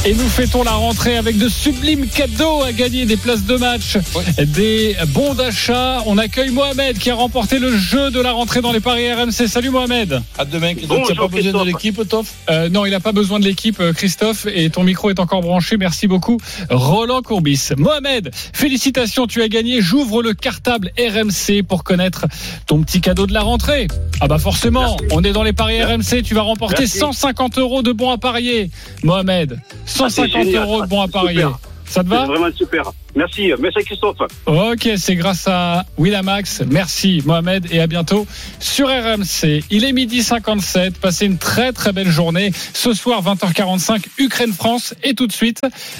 Et 0.05 0.13
nous 0.13 0.27
fêtons 0.27 0.63
la 0.63 0.71
rentrée 0.71 1.15
avec 1.15 1.37
de 1.37 1.47
sublimes 1.47 2.07
cadeaux 2.07 2.61
à 2.61 2.73
gagner, 2.73 3.05
des 3.05 3.15
places 3.15 3.45
de 3.45 3.55
match, 3.55 3.97
des 4.37 4.97
bons 5.07 5.33
d'achat. 5.33 6.03
On 6.05 6.17
accueille 6.17 6.49
Mohamed 6.49 6.97
qui 6.97 7.09
a 7.09 7.15
remporté 7.15 7.57
le 7.57 7.77
jeu 7.77 8.11
de 8.11 8.19
la 8.19 8.33
rentrée 8.33 8.59
dans 8.59 8.73
les 8.73 8.81
paris 8.81 9.09
RMC. 9.13 9.47
Salut 9.47 9.69
Mohamed. 9.69 10.21
À 10.37 10.43
demain. 10.43 10.73
Bonjour, 10.89 11.07
tu 11.07 11.13
n'as 11.13 11.21
pas 11.21 11.27
besoin 11.29 11.61
de 11.61 11.67
l'équipe, 11.67 12.09
Toff 12.09 12.33
Euh, 12.49 12.67
non, 12.67 12.85
il 12.85 12.91
n'a 12.91 12.99
pas 12.99 13.13
besoin 13.13 13.39
de 13.39 13.45
l'équipe, 13.45 13.79
euh, 13.79 13.93
Christophe, 13.93 14.45
et 14.53 14.69
ton 14.69 14.83
micro 14.83 15.09
est 15.09 15.21
encore 15.21 15.39
branché. 15.39 15.77
Merci 15.77 16.07
beaucoup, 16.07 16.37
Roland 16.69 17.21
Courbis. 17.21 17.69
Mohamed, 17.77 18.29
félicitations, 18.33 19.25
tu 19.25 19.41
as 19.41 19.47
gagné. 19.47 19.79
J'ouvre 19.79 20.21
le 20.21 20.33
cartable 20.33 20.91
RMC 20.99 21.63
pour 21.65 21.85
connaître 21.85 22.25
ton 22.67 22.81
petit 22.81 22.99
cadeau 22.99 23.25
de 23.25 23.33
la 23.33 23.41
rentrée. 23.41 23.87
Ah 24.19 24.27
bah 24.27 24.37
forcément, 24.37 24.97
on 25.11 25.23
est 25.23 25.31
dans 25.31 25.43
les 25.43 25.53
paris 25.53 25.81
RMC. 25.81 26.23
Tu 26.25 26.33
vas 26.33 26.41
remporter 26.41 26.81
Merci. 26.81 26.97
150 26.97 27.57
euros 27.57 27.83
de 27.83 27.93
bons 27.93 28.11
à 28.11 28.17
parier, 28.17 28.69
Mohamed. 29.01 29.61
150 29.93 30.43
génial, 30.43 30.63
euros 30.63 30.81
de 30.81 30.87
bons 30.87 31.01
à 31.01 31.05
super. 31.05 31.21
parier. 31.21 31.47
Ça 31.85 32.03
te 32.03 32.09
va 32.09 32.21
C'est 32.21 32.31
vraiment 32.31 32.55
super. 32.55 32.91
Merci, 33.15 33.51
merci 33.59 33.83
Christophe. 33.85 34.17
Ok, 34.47 34.89
c'est 34.97 35.15
grâce 35.15 35.47
à 35.47 35.85
Winamax. 35.97 36.63
Merci 36.67 37.21
Mohamed 37.25 37.67
et 37.71 37.79
à 37.79 37.87
bientôt 37.87 38.25
sur 38.59 38.87
RMC. 38.87 39.63
Il 39.69 39.83
est 39.85 39.93
midi 39.93 40.23
57. 40.23 40.97
Passez 40.97 41.27
une 41.27 41.37
très 41.37 41.71
très 41.71 41.91
belle 41.91 42.09
journée. 42.09 42.51
Ce 42.73 42.93
soir 42.93 43.21
20h45, 43.21 44.05
Ukraine-France 44.17 44.95
et 45.03 45.13
tout 45.13 45.27
de 45.27 45.31
suite 45.31 45.59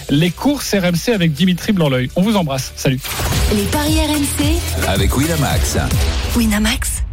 les 0.10 0.32
courses 0.32 0.74
RMC 0.74 1.14
avec 1.14 1.34
Dimitri 1.34 1.74
Blanc-L'œil. 1.74 2.10
On 2.16 2.24
vous 2.24 2.36
embrasse. 2.38 2.74
Salut. 2.76 3.00
Les 3.56 3.64
paris 3.66 4.00
RMC. 4.00 4.88
Avec 4.88 5.16
Winamax. 5.16 5.78
Winamax, 6.36 7.04